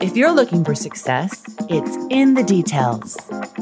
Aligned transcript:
If 0.00 0.16
you're 0.16 0.32
looking 0.32 0.64
for 0.64 0.74
success, 0.74 1.44
it's 1.68 1.96
in 2.08 2.32
the 2.32 2.42
details. 2.42 3.18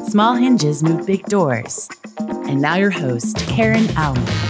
Small 0.07 0.35
hinges 0.37 0.85
move 0.85 1.05
big 1.05 1.25
doors. 1.27 1.89
And 2.19 2.63
now, 2.63 2.77
your 2.77 2.91
host, 2.91 3.39
Karen 3.39 3.89
Allen. 3.97 4.48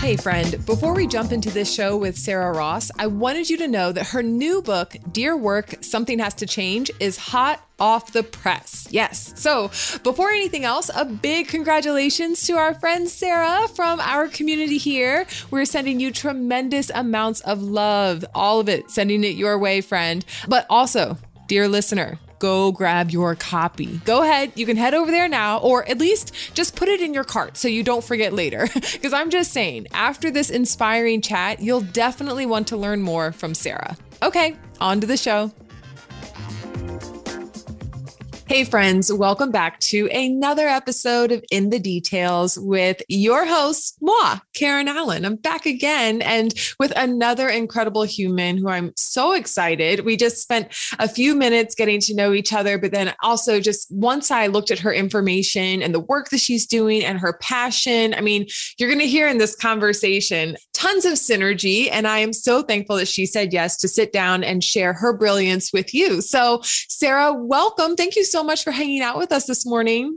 Hey, 0.00 0.16
friend, 0.16 0.64
before 0.64 0.94
we 0.94 1.06
jump 1.06 1.30
into 1.30 1.50
this 1.50 1.70
show 1.70 1.94
with 1.94 2.16
Sarah 2.16 2.56
Ross, 2.56 2.90
I 2.98 3.06
wanted 3.06 3.50
you 3.50 3.58
to 3.58 3.68
know 3.68 3.92
that 3.92 4.06
her 4.06 4.22
new 4.22 4.62
book, 4.62 4.96
Dear 5.12 5.36
Work 5.36 5.74
Something 5.82 6.20
Has 6.20 6.32
to 6.36 6.46
Change, 6.46 6.90
is 7.00 7.18
hot 7.18 7.62
off 7.78 8.12
the 8.12 8.22
press. 8.22 8.88
Yes. 8.90 9.34
So, 9.36 9.68
before 10.02 10.30
anything 10.30 10.64
else, 10.64 10.90
a 10.94 11.04
big 11.04 11.48
congratulations 11.48 12.46
to 12.46 12.54
our 12.54 12.72
friend 12.72 13.10
Sarah 13.10 13.68
from 13.68 14.00
our 14.00 14.26
community 14.26 14.78
here. 14.78 15.26
We're 15.50 15.66
sending 15.66 16.00
you 16.00 16.12
tremendous 16.12 16.90
amounts 16.94 17.42
of 17.42 17.62
love, 17.62 18.24
all 18.34 18.58
of 18.58 18.70
it, 18.70 18.90
sending 18.90 19.22
it 19.22 19.36
your 19.36 19.58
way, 19.58 19.82
friend. 19.82 20.24
But 20.48 20.64
also, 20.70 21.18
dear 21.46 21.68
listener, 21.68 22.18
go 22.40 22.72
grab 22.72 23.12
your 23.12 23.36
copy. 23.36 24.00
Go 24.04 24.24
ahead, 24.24 24.50
you 24.56 24.66
can 24.66 24.76
head 24.76 24.94
over 24.94 25.12
there 25.12 25.28
now, 25.28 25.58
or 25.58 25.88
at 25.88 25.98
least 25.98 26.32
just 26.54 26.74
put 26.74 26.88
it 26.88 27.00
in 27.00 27.14
your 27.14 27.22
cart 27.22 27.56
so 27.56 27.68
you 27.68 27.84
don't 27.84 28.02
forget 28.02 28.32
later. 28.32 28.68
Because 29.00 29.12
I'm 29.12 29.30
just 29.30 29.52
saying, 29.52 29.86
after 29.92 30.30
this 30.30 30.50
inspiring 30.50 31.20
chat, 31.22 31.60
you'll 31.60 31.80
definitely 31.80 32.44
want 32.44 32.68
to 32.68 32.76
learn 32.76 33.02
more 33.02 33.30
from 33.30 33.54
Sarah. 33.54 33.96
Okay, 34.22 34.56
on 34.80 35.00
to 35.00 35.06
the 35.06 35.16
show. 35.16 35.52
Hey, 38.50 38.64
friends, 38.64 39.12
welcome 39.12 39.52
back 39.52 39.78
to 39.78 40.08
another 40.08 40.66
episode 40.66 41.30
of 41.30 41.44
In 41.52 41.70
the 41.70 41.78
Details 41.78 42.58
with 42.58 43.00
your 43.06 43.46
host, 43.46 43.96
moi, 44.00 44.40
Karen 44.54 44.88
Allen. 44.88 45.24
I'm 45.24 45.36
back 45.36 45.66
again 45.66 46.20
and 46.20 46.52
with 46.80 46.92
another 46.96 47.48
incredible 47.48 48.02
human 48.02 48.58
who 48.58 48.68
I'm 48.68 48.90
so 48.96 49.34
excited. 49.34 50.04
We 50.04 50.16
just 50.16 50.42
spent 50.42 50.74
a 50.98 51.08
few 51.08 51.36
minutes 51.36 51.76
getting 51.76 52.00
to 52.00 52.14
know 52.16 52.32
each 52.32 52.52
other, 52.52 52.76
but 52.76 52.90
then 52.90 53.14
also 53.22 53.60
just 53.60 53.86
once 53.92 54.32
I 54.32 54.48
looked 54.48 54.72
at 54.72 54.80
her 54.80 54.92
information 54.92 55.80
and 55.80 55.94
the 55.94 56.00
work 56.00 56.30
that 56.30 56.40
she's 56.40 56.66
doing 56.66 57.04
and 57.04 57.20
her 57.20 57.34
passion, 57.34 58.14
I 58.14 58.20
mean, 58.20 58.48
you're 58.78 58.90
going 58.90 58.98
to 58.98 59.06
hear 59.06 59.28
in 59.28 59.38
this 59.38 59.54
conversation 59.54 60.56
tons 60.72 61.04
of 61.04 61.12
synergy. 61.12 61.88
And 61.92 62.08
I 62.08 62.18
am 62.18 62.32
so 62.32 62.62
thankful 62.62 62.96
that 62.96 63.06
she 63.06 63.26
said 63.26 63.52
yes 63.52 63.76
to 63.76 63.86
sit 63.86 64.12
down 64.12 64.42
and 64.42 64.64
share 64.64 64.92
her 64.94 65.16
brilliance 65.16 65.72
with 65.72 65.94
you. 65.94 66.20
So, 66.20 66.62
Sarah, 66.64 67.32
welcome. 67.32 67.94
Thank 67.94 68.16
you 68.16 68.24
so 68.24 68.39
so 68.40 68.44
much 68.44 68.64
for 68.64 68.70
hanging 68.70 69.02
out 69.02 69.18
with 69.18 69.32
us 69.32 69.44
this 69.44 69.66
morning. 69.66 70.16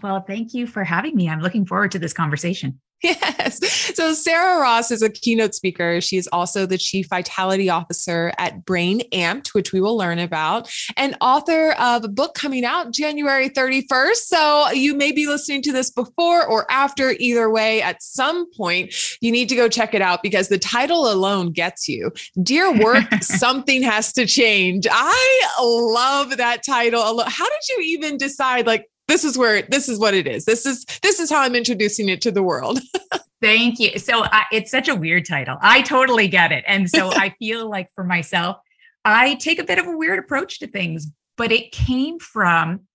Well, 0.00 0.20
thank 0.20 0.54
you 0.54 0.68
for 0.68 0.84
having 0.84 1.16
me. 1.16 1.28
I'm 1.28 1.40
looking 1.40 1.66
forward 1.66 1.90
to 1.90 1.98
this 1.98 2.12
conversation. 2.12 2.80
Yes. 3.14 3.94
So 3.94 4.14
Sarah 4.14 4.60
Ross 4.60 4.90
is 4.90 5.02
a 5.02 5.10
keynote 5.10 5.54
speaker. 5.54 6.00
She's 6.00 6.26
also 6.28 6.64
the 6.64 6.78
chief 6.78 7.08
vitality 7.08 7.68
officer 7.68 8.32
at 8.38 8.64
Brain 8.64 9.02
Amped, 9.12 9.48
which 9.48 9.72
we 9.72 9.80
will 9.80 9.96
learn 9.96 10.18
about, 10.18 10.70
and 10.96 11.14
author 11.20 11.72
of 11.72 12.04
a 12.04 12.08
book 12.08 12.34
coming 12.34 12.64
out 12.64 12.92
January 12.92 13.50
31st. 13.50 14.14
So 14.14 14.70
you 14.70 14.96
may 14.96 15.12
be 15.12 15.26
listening 15.26 15.60
to 15.62 15.72
this 15.72 15.90
before 15.90 16.46
or 16.46 16.70
after, 16.70 17.14
either 17.18 17.50
way, 17.50 17.82
at 17.82 18.02
some 18.02 18.50
point, 18.52 18.94
you 19.20 19.30
need 19.30 19.50
to 19.50 19.56
go 19.56 19.68
check 19.68 19.94
it 19.94 20.00
out 20.00 20.22
because 20.22 20.48
the 20.48 20.58
title 20.58 21.12
alone 21.12 21.52
gets 21.52 21.86
you. 21.86 22.10
Dear 22.42 22.72
work, 22.72 23.04
something 23.20 23.82
has 23.82 24.14
to 24.14 24.26
change. 24.26 24.86
I 24.90 25.48
love 25.60 26.38
that 26.38 26.62
title. 26.64 27.22
How 27.26 27.48
did 27.48 27.68
you 27.68 27.82
even 27.84 28.16
decide, 28.16 28.66
like, 28.66 28.86
this 29.08 29.24
is 29.24 29.36
where 29.36 29.62
this 29.62 29.88
is 29.88 29.98
what 29.98 30.14
it 30.14 30.26
is. 30.26 30.44
This 30.44 30.66
is 30.66 30.84
this 31.02 31.20
is 31.20 31.30
how 31.30 31.42
I'm 31.42 31.54
introducing 31.54 32.08
it 32.08 32.20
to 32.22 32.30
the 32.30 32.42
world. 32.42 32.80
Thank 33.40 33.78
you. 33.78 33.98
So 33.98 34.24
uh, 34.24 34.40
it's 34.52 34.70
such 34.70 34.88
a 34.88 34.94
weird 34.94 35.26
title. 35.26 35.58
I 35.60 35.82
totally 35.82 36.28
get 36.28 36.50
it. 36.50 36.64
And 36.66 36.88
so 36.88 37.08
I 37.12 37.34
feel 37.38 37.68
like 37.68 37.90
for 37.94 38.04
myself, 38.04 38.56
I 39.04 39.34
take 39.34 39.58
a 39.58 39.64
bit 39.64 39.78
of 39.78 39.86
a 39.86 39.96
weird 39.96 40.18
approach 40.18 40.60
to 40.60 40.66
things, 40.66 41.08
but 41.36 41.52
it 41.52 41.70
came 41.70 42.18
from 42.18 42.86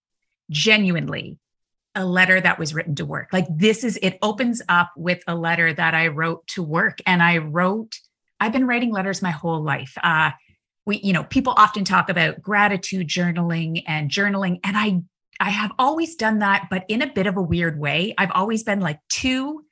genuinely 0.49 1.38
a 1.95 2.05
letter 2.05 2.39
that 2.39 2.57
was 2.57 2.73
written 2.73 2.95
to 2.95 3.05
work. 3.05 3.29
Like 3.31 3.45
this 3.49 3.83
is 3.83 3.99
it 4.01 4.17
opens 4.21 4.61
up 4.69 4.91
with 4.95 5.22
a 5.28 5.35
letter 5.35 5.73
that 5.73 5.94
I 5.94 6.07
wrote 6.07 6.47
to 6.47 6.63
work 6.63 7.00
and 7.05 7.22
I 7.22 7.38
wrote 7.38 8.00
I've 8.39 8.53
been 8.53 8.67
writing 8.67 8.91
letters 8.91 9.22
my 9.22 9.31
whole 9.31 9.61
life. 9.61 9.94
Uh 10.01 10.31
we 10.85 10.97
you 10.97 11.13
know 11.13 11.23
people 11.23 11.53
often 11.57 11.84
talk 11.84 12.09
about 12.09 12.41
gratitude 12.41 13.07
journaling 13.07 13.84
and 13.85 14.09
journaling 14.09 14.59
and 14.63 14.78
I 14.78 15.01
I 15.39 15.50
have 15.50 15.72
always 15.79 16.16
done 16.16 16.39
that, 16.39 16.67
but 16.69 16.85
in 16.88 17.01
a 17.01 17.11
bit 17.11 17.27
of 17.27 17.38
a 17.38 17.41
weird 17.41 17.79
way. 17.79 18.13
I've 18.17 18.31
always 18.31 18.63
been 18.63 18.79
like 18.79 19.00
to 19.09 19.63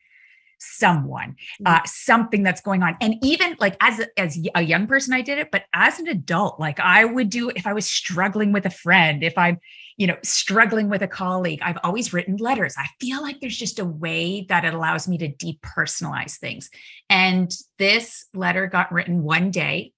someone, 0.59 1.35
mm-hmm. 1.61 1.67
uh, 1.67 1.81
something 1.85 2.44
that's 2.44 2.61
going 2.61 2.83
on. 2.83 2.97
And 3.01 3.16
even 3.23 3.55
like 3.59 3.75
as 3.81 4.00
a, 4.00 4.19
as 4.19 4.39
a 4.56 4.61
young 4.61 4.88
person, 4.88 5.13
I 5.13 5.22
did 5.22 5.38
it, 5.38 5.50
but 5.51 5.66
as 5.73 6.00
an 6.00 6.07
adult, 6.07 6.59
like 6.59 6.79
I 6.79 7.06
would 7.06 7.29
do 7.29 7.50
if 7.50 7.67
I 7.67 7.73
was 7.73 7.85
struggling 7.85 8.51
with 8.51 8.66
a 8.66 8.72
friend, 8.72 9.23
if 9.23 9.38
I'm, 9.38 9.59
you 9.97 10.07
know, 10.07 10.17
struggling 10.23 10.89
with 10.89 11.01
a 11.01 11.07
colleague, 11.07 11.59
I've 11.61 11.79
always 11.83 12.13
written 12.13 12.38
letters. 12.38 12.75
I 12.77 12.88
feel 13.00 13.22
like 13.22 13.39
there's 13.39 13.57
just 13.57 13.79
a 13.79 13.85
way 13.85 14.45
that 14.50 14.66
it 14.66 14.73
allows 14.73 15.07
me 15.07 15.17
to 15.19 15.29
depersonalize 15.29 16.38
things. 16.38 16.69
And 17.09 17.51
this 17.77 18.25
letter 18.33 18.67
got 18.67 18.91
written 18.91 19.23
one 19.23 19.51
day 19.51 19.94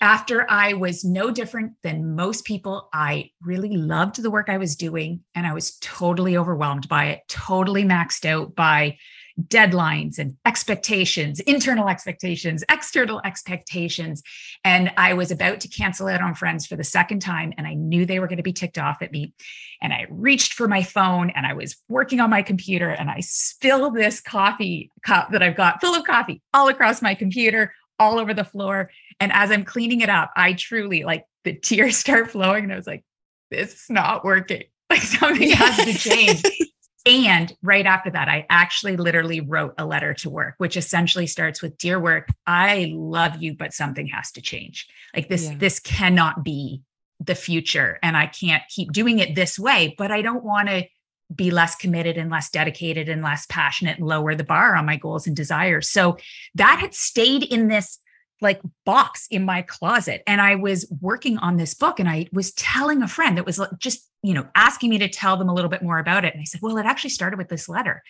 after 0.00 0.50
I 0.50 0.74
was 0.74 1.04
no 1.04 1.30
different 1.30 1.72
than 1.82 2.14
most 2.14 2.44
people, 2.44 2.88
I 2.92 3.30
really 3.42 3.76
loved 3.76 4.22
the 4.22 4.30
work 4.30 4.48
I 4.48 4.58
was 4.58 4.76
doing 4.76 5.20
and 5.34 5.46
I 5.46 5.54
was 5.54 5.78
totally 5.78 6.36
overwhelmed 6.36 6.88
by 6.88 7.06
it, 7.06 7.22
totally 7.28 7.84
maxed 7.84 8.26
out 8.26 8.54
by 8.54 8.98
deadlines 9.42 10.18
and 10.18 10.36
expectations, 10.46 11.40
internal 11.40 11.88
expectations, 11.88 12.64
external 12.70 13.20
expectations. 13.24 14.22
And 14.64 14.90
I 14.96 15.14
was 15.14 15.30
about 15.30 15.60
to 15.60 15.68
cancel 15.68 16.08
out 16.08 16.22
on 16.22 16.34
friends 16.34 16.66
for 16.66 16.76
the 16.76 16.84
second 16.84 17.20
time. 17.20 17.52
And 17.58 17.66
I 17.66 17.74
knew 17.74 18.06
they 18.06 18.18
were 18.18 18.28
going 18.28 18.38
to 18.38 18.42
be 18.42 18.52
ticked 18.52 18.78
off 18.78 19.02
at 19.02 19.12
me. 19.12 19.34
And 19.82 19.92
I 19.92 20.06
reached 20.08 20.54
for 20.54 20.68
my 20.68 20.82
phone 20.82 21.30
and 21.30 21.46
I 21.46 21.52
was 21.52 21.76
working 21.88 22.20
on 22.20 22.30
my 22.30 22.42
computer 22.42 22.88
and 22.88 23.10
I 23.10 23.20
spilled 23.20 23.94
this 23.94 24.20
coffee 24.20 24.90
cup 25.04 25.30
that 25.32 25.42
I've 25.42 25.56
got 25.56 25.80
full 25.80 25.94
of 25.94 26.04
coffee 26.04 26.40
all 26.54 26.68
across 26.68 27.02
my 27.02 27.14
computer, 27.14 27.74
all 27.98 28.18
over 28.18 28.32
the 28.32 28.44
floor. 28.44 28.90
And 29.20 29.32
as 29.32 29.50
I'm 29.50 29.64
cleaning 29.64 30.00
it 30.00 30.08
up, 30.08 30.30
I 30.36 30.52
truly 30.52 31.04
like 31.04 31.24
the 31.44 31.54
tears 31.54 31.96
start 32.06 32.30
flowing. 32.30 32.64
And 32.64 32.72
I 32.72 32.76
was 32.76 32.86
like, 32.86 33.04
this 33.50 33.74
is 33.74 33.90
not 33.90 34.24
working. 34.24 34.64
Like 34.88 35.02
something 35.02 35.50
has 35.50 35.84
to 35.84 35.94
change. 35.94 36.44
and 37.06 37.52
right 37.60 37.86
after 37.86 38.08
that, 38.08 38.28
I 38.28 38.46
actually 38.48 38.96
literally 38.96 39.40
wrote 39.40 39.74
a 39.78 39.84
letter 39.84 40.14
to 40.14 40.30
work, 40.30 40.54
which 40.58 40.76
essentially 40.76 41.26
starts 41.26 41.60
with 41.60 41.76
Dear 41.76 41.98
work, 41.98 42.28
I 42.46 42.92
love 42.94 43.42
you, 43.42 43.56
but 43.56 43.72
something 43.72 44.06
has 44.06 44.30
to 44.30 44.40
change. 44.40 44.86
Like 45.12 45.28
this, 45.28 45.46
yeah. 45.46 45.56
this 45.58 45.80
cannot 45.80 46.44
be 46.44 46.82
the 47.18 47.34
future. 47.34 47.98
And 48.00 48.16
I 48.16 48.28
can't 48.28 48.62
keep 48.68 48.92
doing 48.92 49.18
it 49.18 49.34
this 49.34 49.58
way, 49.58 49.96
but 49.98 50.12
I 50.12 50.22
don't 50.22 50.44
want 50.44 50.68
to 50.68 50.86
be 51.34 51.50
less 51.50 51.74
committed 51.74 52.16
and 52.16 52.30
less 52.30 52.50
dedicated 52.50 53.08
and 53.08 53.22
less 53.22 53.46
passionate 53.46 53.98
and 53.98 54.06
lower 54.06 54.34
the 54.34 54.44
bar 54.44 54.76
on 54.76 54.86
my 54.86 54.96
goals 54.96 55.26
and 55.26 55.34
desires. 55.34 55.88
So 55.88 56.16
that 56.54 56.78
had 56.78 56.94
stayed 56.94 57.42
in 57.42 57.68
this 57.68 57.98
like 58.40 58.60
box 58.84 59.26
in 59.30 59.44
my 59.44 59.62
closet 59.62 60.22
and 60.26 60.40
i 60.40 60.54
was 60.54 60.86
working 61.00 61.38
on 61.38 61.56
this 61.56 61.74
book 61.74 61.98
and 61.98 62.08
i 62.08 62.26
was 62.32 62.52
telling 62.52 63.02
a 63.02 63.08
friend 63.08 63.38
that 63.38 63.46
was 63.46 63.60
just 63.78 64.08
you 64.22 64.34
know 64.34 64.46
asking 64.54 64.90
me 64.90 64.98
to 64.98 65.08
tell 65.08 65.36
them 65.36 65.48
a 65.48 65.54
little 65.54 65.70
bit 65.70 65.82
more 65.82 65.98
about 65.98 66.24
it 66.24 66.34
and 66.34 66.40
i 66.40 66.44
said 66.44 66.60
well 66.62 66.76
it 66.76 66.86
actually 66.86 67.10
started 67.10 67.38
with 67.38 67.48
this 67.48 67.68
letter. 67.68 68.02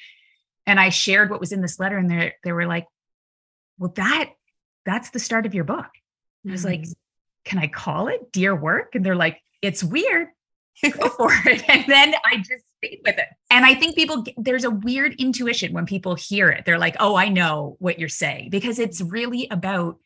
And 0.67 0.81
i 0.81 0.89
shared 0.89 1.31
what 1.31 1.41
was 1.41 1.53
in 1.53 1.61
this 1.61 1.79
letter 1.79 1.97
and 1.97 2.11
they 2.11 2.33
they 2.43 2.53
were 2.53 2.67
like 2.67 2.87
well 3.79 3.93
that 3.97 4.31
that's 4.85 5.11
the 5.11 5.19
start 5.19 5.47
of 5.47 5.55
your 5.55 5.65
book. 5.65 5.87
Mm-hmm. 5.87 6.51
i 6.51 6.53
was 6.53 6.65
like 6.65 6.81
mm-hmm. 6.81 6.93
can 7.45 7.59
i 7.59 7.69
call 7.69 8.09
it 8.09 8.33
dear 8.33 8.55
work? 8.55 8.95
And 8.95 9.05
they're 9.05 9.15
like 9.15 9.41
it's 9.63 9.85
weird. 9.85 10.29
Go 10.83 11.09
for 11.09 11.31
it. 11.47 11.69
And 11.69 11.85
then 11.87 12.15
i 12.25 12.39
just 12.39 12.65
stayed 12.79 13.01
with 13.05 13.19
it. 13.19 13.29
And 13.51 13.65
i 13.65 13.75
think 13.75 13.95
people 13.95 14.25
there's 14.37 14.65
a 14.65 14.71
weird 14.71 15.15
intuition 15.21 15.73
when 15.73 15.87
people 15.87 16.15
hear 16.15 16.49
it. 16.49 16.65
They're 16.65 16.79
like 16.79 16.97
oh 16.99 17.15
i 17.15 17.29
know 17.29 17.77
what 17.79 17.99
you're 17.99 18.09
saying 18.09 18.51
because 18.51 18.79
it's 18.79 19.01
really 19.01 19.47
about 19.51 19.99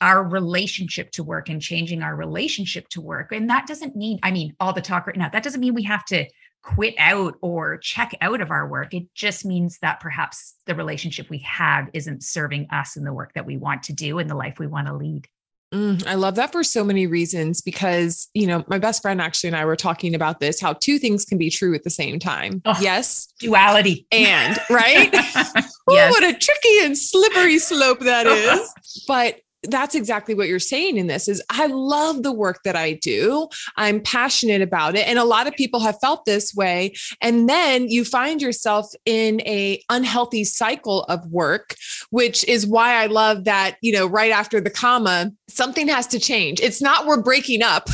our 0.00 0.22
relationship 0.22 1.10
to 1.12 1.22
work 1.22 1.48
and 1.48 1.60
changing 1.60 2.02
our 2.02 2.16
relationship 2.16 2.88
to 2.90 3.00
work. 3.00 3.32
And 3.32 3.48
that 3.50 3.66
doesn't 3.66 3.94
mean, 3.94 4.18
I 4.22 4.30
mean, 4.30 4.54
all 4.58 4.72
the 4.72 4.80
talk 4.80 5.06
right 5.06 5.16
now, 5.16 5.28
that 5.28 5.42
doesn't 5.42 5.60
mean 5.60 5.74
we 5.74 5.84
have 5.84 6.04
to 6.06 6.26
quit 6.62 6.94
out 6.98 7.34
or 7.40 7.76
check 7.78 8.14
out 8.20 8.40
of 8.40 8.50
our 8.50 8.68
work. 8.68 8.94
It 8.94 9.12
just 9.14 9.44
means 9.44 9.78
that 9.80 10.00
perhaps 10.00 10.54
the 10.66 10.74
relationship 10.74 11.28
we 11.28 11.38
have 11.38 11.88
isn't 11.92 12.22
serving 12.22 12.68
us 12.70 12.96
in 12.96 13.04
the 13.04 13.12
work 13.12 13.34
that 13.34 13.46
we 13.46 13.56
want 13.56 13.82
to 13.84 13.92
do 13.92 14.18
and 14.18 14.30
the 14.30 14.34
life 14.34 14.58
we 14.58 14.66
want 14.66 14.86
to 14.86 14.94
lead. 14.94 15.28
Mm, 15.72 16.06
I 16.06 16.14
love 16.16 16.34
that 16.34 16.52
for 16.52 16.62
so 16.62 16.84
many 16.84 17.06
reasons 17.06 17.62
because, 17.62 18.28
you 18.34 18.46
know, 18.46 18.62
my 18.68 18.78
best 18.78 19.00
friend 19.00 19.22
actually 19.22 19.48
and 19.48 19.56
I 19.56 19.64
were 19.64 19.76
talking 19.76 20.14
about 20.14 20.38
this 20.38 20.60
how 20.60 20.74
two 20.74 20.98
things 20.98 21.24
can 21.24 21.38
be 21.38 21.48
true 21.48 21.74
at 21.74 21.82
the 21.82 21.90
same 21.90 22.18
time. 22.18 22.60
Oh, 22.66 22.76
yes. 22.80 23.32
Duality. 23.40 24.06
And, 24.12 24.58
right? 24.70 25.08
yes. 25.12 25.76
what 25.86 26.22
a 26.22 26.34
tricky 26.34 26.78
and 26.82 26.96
slippery 26.96 27.58
slope 27.58 28.00
that 28.00 28.26
is. 28.26 28.70
But 29.08 29.40
that's 29.64 29.94
exactly 29.94 30.34
what 30.34 30.48
you're 30.48 30.58
saying 30.58 30.96
in 30.96 31.06
this 31.06 31.28
is 31.28 31.42
I 31.50 31.66
love 31.66 32.22
the 32.22 32.32
work 32.32 32.60
that 32.64 32.76
I 32.76 32.94
do. 32.94 33.48
I'm 33.76 34.00
passionate 34.00 34.62
about 34.62 34.96
it 34.96 35.06
and 35.06 35.18
a 35.18 35.24
lot 35.24 35.46
of 35.46 35.54
people 35.54 35.80
have 35.80 35.98
felt 36.00 36.24
this 36.24 36.54
way 36.54 36.94
and 37.20 37.48
then 37.48 37.88
you 37.88 38.04
find 38.04 38.42
yourself 38.42 38.92
in 39.04 39.40
a 39.42 39.82
unhealthy 39.88 40.44
cycle 40.44 41.04
of 41.04 41.24
work 41.26 41.76
which 42.10 42.44
is 42.44 42.66
why 42.66 42.94
I 42.94 43.06
love 43.06 43.44
that, 43.44 43.76
you 43.82 43.92
know, 43.92 44.06
right 44.06 44.32
after 44.32 44.60
the 44.60 44.70
comma 44.70 45.32
something 45.48 45.88
has 45.88 46.06
to 46.08 46.18
change. 46.18 46.60
It's 46.60 46.82
not 46.82 47.06
we're 47.06 47.22
breaking 47.22 47.62
up. 47.62 47.86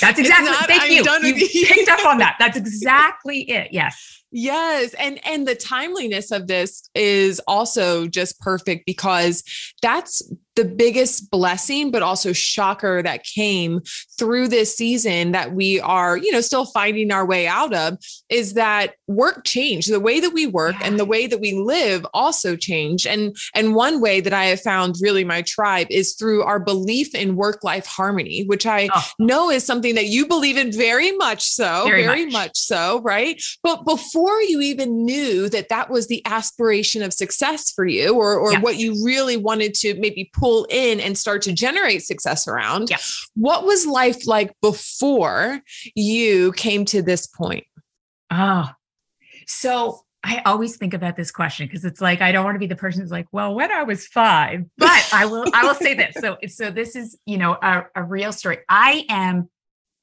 That's 0.00 0.18
exactly. 0.18 0.50
Not, 0.50 0.66
thank 0.66 0.82
I'm 0.82 1.24
you. 1.24 1.34
You 1.34 1.66
picked 1.66 1.88
up 1.88 2.04
on 2.06 2.18
that. 2.18 2.36
That's 2.38 2.56
exactly 2.56 3.42
it. 3.42 3.68
Yes. 3.72 4.18
Yes, 4.30 4.92
and 4.94 5.18
and 5.26 5.48
the 5.48 5.54
timeliness 5.54 6.30
of 6.30 6.48
this 6.48 6.88
is 6.94 7.40
also 7.46 8.06
just 8.06 8.38
perfect 8.40 8.84
because 8.84 9.42
that's 9.80 10.22
the 10.58 10.64
biggest 10.64 11.30
blessing 11.30 11.92
but 11.92 12.02
also 12.02 12.32
shocker 12.32 13.00
that 13.00 13.22
came 13.22 13.80
through 14.18 14.48
this 14.48 14.74
season 14.74 15.30
that 15.30 15.52
we 15.52 15.78
are 15.78 16.16
you 16.16 16.32
know 16.32 16.40
still 16.40 16.66
finding 16.66 17.12
our 17.12 17.24
way 17.24 17.46
out 17.46 17.72
of 17.72 17.96
is 18.28 18.54
that 18.54 18.94
work 19.06 19.44
changed 19.44 19.88
the 19.88 20.00
way 20.00 20.18
that 20.18 20.32
we 20.32 20.48
work 20.48 20.74
yeah. 20.80 20.88
and 20.88 20.98
the 20.98 21.04
way 21.04 21.28
that 21.28 21.38
we 21.38 21.52
live 21.52 22.04
also 22.12 22.56
changed 22.56 23.06
and 23.06 23.36
and 23.54 23.76
one 23.76 24.00
way 24.00 24.20
that 24.20 24.32
i 24.32 24.46
have 24.46 24.60
found 24.60 24.96
really 25.00 25.22
my 25.22 25.42
tribe 25.42 25.86
is 25.90 26.14
through 26.14 26.42
our 26.42 26.58
belief 26.58 27.14
in 27.14 27.36
work 27.36 27.62
life 27.62 27.86
harmony 27.86 28.42
which 28.46 28.66
i 28.66 28.88
oh. 28.92 29.08
know 29.20 29.50
is 29.52 29.64
something 29.64 29.94
that 29.94 30.06
you 30.06 30.26
believe 30.26 30.56
in 30.56 30.72
very 30.72 31.12
much 31.12 31.42
so 31.42 31.84
very, 31.86 32.02
very 32.02 32.24
much. 32.24 32.32
much 32.32 32.58
so 32.58 33.00
right 33.02 33.40
but 33.62 33.84
before 33.84 34.42
you 34.42 34.60
even 34.60 35.04
knew 35.04 35.48
that 35.48 35.68
that 35.68 35.88
was 35.88 36.08
the 36.08 36.20
aspiration 36.26 37.00
of 37.00 37.14
success 37.14 37.72
for 37.72 37.86
you 37.86 38.12
or 38.12 38.36
or 38.36 38.54
yeah. 38.54 38.60
what 38.60 38.76
you 38.76 39.04
really 39.04 39.36
wanted 39.36 39.72
to 39.72 39.94
maybe 40.00 40.28
pull 40.34 40.47
pull 40.48 40.66
in 40.70 40.98
and 40.98 41.18
start 41.18 41.42
to 41.42 41.52
generate 41.52 42.02
success 42.02 42.48
around. 42.48 42.88
Yeah. 42.88 42.96
What 43.34 43.64
was 43.64 43.86
life 43.86 44.26
like 44.26 44.54
before 44.62 45.60
you 45.94 46.52
came 46.52 46.86
to 46.86 47.02
this 47.02 47.26
point? 47.26 47.64
Oh, 48.30 48.70
so 49.46 50.00
I 50.24 50.42
always 50.46 50.76
think 50.76 50.94
about 50.94 51.16
this 51.16 51.30
question 51.30 51.66
because 51.66 51.84
it's 51.84 52.00
like 52.00 52.22
I 52.22 52.32
don't 52.32 52.44
want 52.44 52.54
to 52.54 52.60
be 52.60 52.66
the 52.66 52.76
person 52.76 53.02
who's 53.02 53.10
like, 53.10 53.26
well, 53.30 53.54
when 53.54 53.70
I 53.70 53.82
was 53.82 54.06
five, 54.06 54.64
but 54.78 55.08
I 55.12 55.26
will 55.26 55.44
I 55.52 55.66
will 55.66 55.74
say 55.74 55.94
this. 55.94 56.14
So 56.18 56.38
so 56.46 56.70
this 56.70 56.96
is 56.96 57.18
you 57.26 57.36
know 57.36 57.56
a, 57.62 57.84
a 57.94 58.02
real 58.02 58.32
story. 58.32 58.58
I 58.68 59.04
am, 59.08 59.48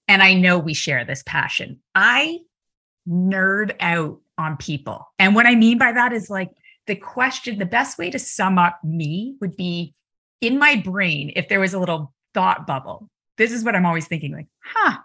and 0.07 0.21
I 0.21 0.35
know 0.35 0.59
we 0.59 0.73
share 0.73 1.05
this 1.05 1.23
passion. 1.25 1.79
I 1.95 2.39
nerd 3.07 3.75
out 3.79 4.19
on 4.37 4.57
people, 4.57 5.07
and 5.17 5.33
what 5.33 5.47
I 5.47 5.55
mean 5.55 5.77
by 5.77 5.91
that 5.91 6.13
is 6.13 6.29
like 6.29 6.51
the 6.87 6.95
question. 6.95 7.57
The 7.57 7.65
best 7.65 7.97
way 7.97 8.09
to 8.11 8.19
sum 8.19 8.57
up 8.57 8.79
me 8.83 9.35
would 9.41 9.55
be 9.55 9.95
in 10.41 10.59
my 10.59 10.75
brain, 10.75 11.31
if 11.35 11.49
there 11.49 11.59
was 11.59 11.73
a 11.73 11.79
little 11.79 12.13
thought 12.33 12.67
bubble, 12.67 13.09
this 13.37 13.51
is 13.51 13.63
what 13.63 13.75
I'm 13.75 13.85
always 13.85 14.07
thinking 14.07 14.33
like, 14.33 14.47
huh, 14.63 14.97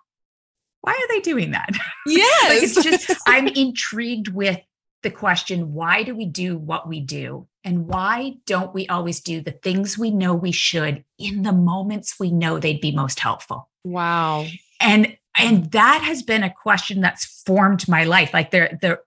why 0.82 0.92
are 0.92 1.08
they 1.08 1.20
doing 1.20 1.50
that? 1.52 1.70
Yes. 2.06 2.48
like 2.48 2.62
it's 2.62 2.82
just, 2.82 3.20
I'm 3.26 3.48
intrigued 3.48 4.28
with 4.28 4.60
the 5.02 5.10
question 5.10 5.72
why 5.72 6.02
do 6.02 6.14
we 6.14 6.26
do 6.26 6.56
what 6.56 6.88
we 6.88 7.00
do? 7.00 7.46
And 7.64 7.86
why 7.86 8.34
don't 8.46 8.74
we 8.74 8.86
always 8.88 9.20
do 9.20 9.40
the 9.40 9.52
things 9.52 9.98
we 9.98 10.10
know 10.10 10.34
we 10.34 10.52
should 10.52 11.04
in 11.18 11.42
the 11.42 11.52
moments 11.52 12.18
we 12.18 12.30
know 12.30 12.58
they'd 12.58 12.80
be 12.80 12.92
most 12.92 13.20
helpful? 13.20 13.68
Wow. 13.84 14.46
And 14.78 15.16
and 15.38 15.70
that 15.72 16.02
has 16.02 16.22
been 16.22 16.42
a 16.42 16.52
question 16.52 17.00
that's 17.00 17.42
formed 17.46 17.88
my 17.88 18.04
life. 18.04 18.34
Like 18.34 18.50
there, 18.50 18.78
the 18.82 19.00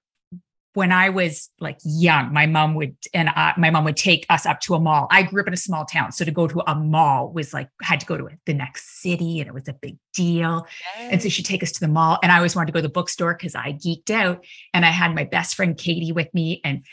when 0.74 0.92
I 0.92 1.10
was 1.10 1.50
like 1.60 1.78
young, 1.84 2.34
my 2.34 2.48
mom 2.48 2.74
would 2.75 2.96
and 3.14 3.30
I, 3.30 3.54
my 3.58 3.70
mom 3.70 3.84
would 3.86 3.98
take 3.98 4.25
us 4.30 4.46
up 4.46 4.60
to 4.62 4.74
a 4.74 4.80
mall. 4.80 5.08
I 5.12 5.22
grew 5.24 5.42
up 5.42 5.48
in 5.48 5.54
a 5.54 5.58
small 5.58 5.86
town, 5.86 6.12
so 6.12 6.25
to 6.25 6.31
go 6.31 6.48
to 6.48 6.64
a 6.68 6.75
mall 6.75 7.31
was 7.31 7.54
like 7.54 7.70
had 7.81 8.00
to 8.00 8.06
go 8.06 8.18
to 8.18 8.28
the 8.46 8.54
next 8.54 9.02
city, 9.02 9.40
and 9.40 9.48
it 9.48 9.54
was 9.54 9.68
a 9.68 9.74
big 9.74 9.98
deal. 10.14 10.66
Yes. 10.98 11.12
And 11.12 11.22
so 11.22 11.30
she'd 11.30 11.46
take 11.46 11.62
us 11.62 11.72
to 11.74 11.80
the 11.80 11.88
mall, 11.88 12.18
and 12.24 12.31
I 12.31 12.38
always 12.38 12.56
wanted 12.56 12.68
to 12.68 12.72
go 12.74 12.80
to 12.80 12.88
the 12.88 12.94
bookstore 12.94 13.36
because 13.36 13.56
I 13.56 13.74
geeked 13.74 14.10
out, 14.10 14.44
and 14.74 14.84
I 14.84 14.90
had 14.90 15.14
my 15.14 15.25
best 15.25 15.56
friend 15.56 15.78
Katie 15.78 16.12
with 16.12 16.34
me, 16.34 16.60
and 16.64 16.84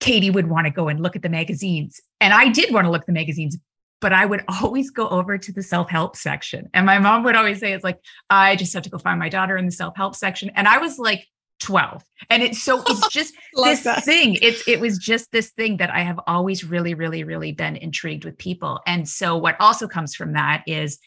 Katie 0.00 0.30
would 0.30 0.48
want 0.48 0.66
to 0.66 0.72
go 0.72 0.88
and 0.88 1.00
look 1.00 1.14
at 1.14 1.22
the 1.22 1.28
magazines, 1.28 2.00
and 2.20 2.34
I 2.34 2.48
did 2.48 2.74
want 2.74 2.86
to 2.86 2.90
look 2.90 3.02
at 3.02 3.06
the 3.06 3.12
magazines, 3.12 3.56
but 4.00 4.12
I 4.12 4.26
would 4.26 4.44
always 4.62 4.90
go 4.90 5.08
over 5.08 5.38
to 5.38 5.52
the 5.52 5.62
self 5.62 5.88
help 5.90 6.16
section, 6.16 6.70
and 6.74 6.84
my 6.84 6.98
mom 6.98 7.22
would 7.22 7.36
always 7.36 7.60
say, 7.60 7.72
"It's 7.72 7.84
like 7.84 8.00
I 8.28 8.56
just 8.56 8.74
have 8.74 8.82
to 8.82 8.90
go 8.90 8.98
find 8.98 9.20
my 9.20 9.28
daughter 9.28 9.56
in 9.56 9.66
the 9.66 9.72
self 9.72 9.96
help 9.96 10.16
section," 10.16 10.50
and 10.56 10.66
I 10.66 10.78
was 10.78 10.98
like 10.98 11.24
12 11.60 12.04
and 12.30 12.42
it's 12.42 12.62
so 12.62 12.82
it's 12.86 13.08
just 13.12 13.34
this 13.54 13.82
that. 13.82 14.04
thing 14.04 14.36
it's 14.40 14.66
it 14.68 14.80
was 14.80 14.98
just 14.98 15.30
this 15.32 15.50
thing 15.50 15.78
that 15.78 15.90
i 15.90 16.00
have 16.00 16.20
always 16.26 16.64
really 16.64 16.94
really 16.94 17.24
really 17.24 17.52
been 17.52 17.76
intrigued 17.76 18.24
with 18.24 18.38
people. 18.38 18.80
And 18.86 19.08
so 19.08 19.36
what 19.36 19.56
also 19.60 19.86
comes 19.86 20.14
from 20.14 20.32
that 20.32 20.62
is 20.66 20.98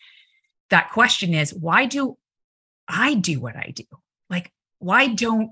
that 0.69 0.92
question 0.92 1.33
is 1.33 1.53
why 1.53 1.86
do 1.86 2.18
i 2.88 3.15
do 3.15 3.39
what 3.39 3.56
i 3.56 3.71
do? 3.75 3.83
Like 4.30 4.51
why 4.80 5.07
don't 5.07 5.51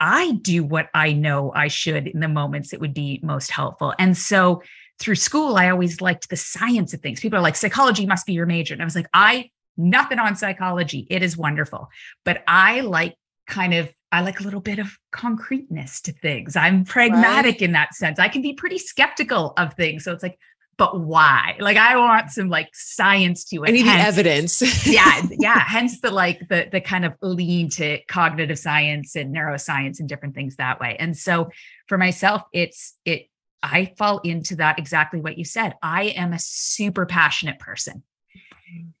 i 0.00 0.32
do 0.32 0.62
what 0.62 0.88
i 0.94 1.12
know 1.12 1.52
i 1.54 1.66
should 1.66 2.06
in 2.06 2.20
the 2.20 2.28
moments 2.28 2.70
that 2.70 2.80
would 2.80 2.94
be 2.94 3.20
most 3.22 3.50
helpful? 3.50 3.94
And 3.98 4.16
so 4.16 4.62
through 4.98 5.16
school 5.16 5.56
i 5.56 5.68
always 5.70 6.00
liked 6.00 6.28
the 6.28 6.36
science 6.36 6.94
of 6.94 7.00
things. 7.00 7.20
People 7.20 7.38
are 7.38 7.42
like 7.42 7.56
psychology 7.56 8.06
must 8.06 8.26
be 8.26 8.32
your 8.32 8.46
major. 8.46 8.74
And 8.74 8.82
i 8.82 8.84
was 8.84 8.96
like 8.96 9.08
i 9.12 9.50
nothing 9.76 10.18
on 10.18 10.34
psychology. 10.34 11.06
It 11.08 11.22
is 11.22 11.36
wonderful. 11.36 11.88
But 12.24 12.42
i 12.46 12.80
like 12.80 13.16
kind 13.46 13.74
of 13.74 13.92
I 14.10 14.22
like 14.22 14.40
a 14.40 14.42
little 14.42 14.60
bit 14.60 14.78
of 14.78 14.96
concreteness 15.12 16.00
to 16.02 16.12
things. 16.12 16.56
I'm 16.56 16.84
pragmatic 16.84 17.54
right. 17.54 17.62
in 17.62 17.72
that 17.72 17.94
sense. 17.94 18.18
I 18.18 18.28
can 18.28 18.40
be 18.40 18.54
pretty 18.54 18.78
skeptical 18.78 19.52
of 19.56 19.74
things. 19.74 20.04
So 20.04 20.12
it's 20.12 20.22
like, 20.22 20.38
but 20.78 21.00
why? 21.00 21.56
Like 21.58 21.76
I 21.76 21.96
want 21.96 22.30
some 22.30 22.48
like 22.48 22.70
science 22.72 23.44
to 23.46 23.64
it. 23.64 23.68
I 23.68 23.72
need 23.72 23.84
hence, 23.84 24.14
the 24.14 24.20
evidence. 24.20 24.86
yeah, 24.86 25.22
yeah. 25.38 25.58
Hence 25.58 26.00
the 26.00 26.10
like 26.10 26.48
the 26.48 26.68
the 26.70 26.80
kind 26.80 27.04
of 27.04 27.14
lean 27.20 27.68
to 27.70 27.98
cognitive 28.04 28.58
science 28.58 29.16
and 29.16 29.34
neuroscience 29.34 29.98
and 29.98 30.08
different 30.08 30.34
things 30.34 30.56
that 30.56 30.80
way. 30.80 30.96
And 30.98 31.16
so 31.16 31.50
for 31.88 31.98
myself, 31.98 32.42
it's 32.52 32.94
it. 33.04 33.26
I 33.60 33.92
fall 33.98 34.20
into 34.20 34.54
that 34.56 34.78
exactly 34.78 35.20
what 35.20 35.36
you 35.36 35.44
said. 35.44 35.74
I 35.82 36.04
am 36.04 36.32
a 36.32 36.38
super 36.38 37.06
passionate 37.06 37.58
person. 37.58 38.04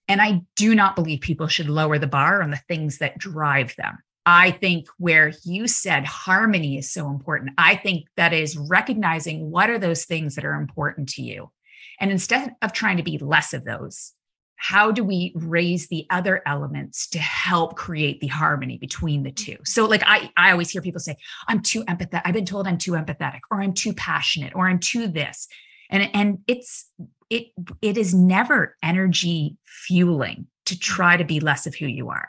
And 0.08 0.20
I 0.20 0.40
do 0.56 0.74
not 0.74 0.96
believe 0.96 1.20
people 1.20 1.46
should 1.46 1.68
lower 1.68 1.98
the 1.98 2.06
bar 2.06 2.42
on 2.42 2.50
the 2.50 2.60
things 2.68 2.98
that 2.98 3.18
drive 3.18 3.76
them. 3.76 3.98
I 4.30 4.50
think 4.50 4.88
where 4.98 5.32
you 5.42 5.66
said 5.66 6.04
harmony 6.04 6.76
is 6.76 6.92
so 6.92 7.08
important, 7.08 7.52
I 7.56 7.76
think 7.76 8.08
that 8.18 8.34
is 8.34 8.58
recognizing 8.58 9.50
what 9.50 9.70
are 9.70 9.78
those 9.78 10.04
things 10.04 10.34
that 10.34 10.44
are 10.44 10.52
important 10.52 11.08
to 11.14 11.22
you. 11.22 11.50
And 11.98 12.10
instead 12.10 12.54
of 12.60 12.74
trying 12.74 12.98
to 12.98 13.02
be 13.02 13.16
less 13.16 13.54
of 13.54 13.64
those, 13.64 14.12
how 14.56 14.92
do 14.92 15.02
we 15.02 15.32
raise 15.34 15.88
the 15.88 16.06
other 16.10 16.42
elements 16.44 17.08
to 17.08 17.18
help 17.18 17.76
create 17.76 18.20
the 18.20 18.26
harmony 18.26 18.76
between 18.76 19.22
the 19.22 19.32
two? 19.32 19.56
So 19.64 19.86
like 19.86 20.02
i 20.04 20.30
i 20.36 20.50
always 20.50 20.68
hear 20.68 20.82
people 20.82 21.00
say 21.00 21.16
i'm 21.46 21.62
too 21.62 21.82
empathetic 21.84 22.22
i've 22.26 22.34
been 22.34 22.44
told 22.44 22.66
i'm 22.66 22.76
too 22.76 22.92
empathetic 22.92 23.40
or 23.50 23.62
i'm 23.62 23.72
too 23.72 23.94
passionate 23.94 24.54
or 24.54 24.68
i'm 24.68 24.78
too 24.80 25.08
this. 25.08 25.48
And 25.88 26.10
and 26.12 26.38
it's 26.46 26.90
it 27.30 27.46
it 27.80 27.96
is 27.96 28.12
never 28.12 28.76
energy 28.82 29.56
fueling 29.64 30.48
to 30.66 30.78
try 30.78 31.16
to 31.16 31.24
be 31.24 31.40
less 31.40 31.66
of 31.66 31.74
who 31.74 31.86
you 31.86 32.10
are 32.10 32.28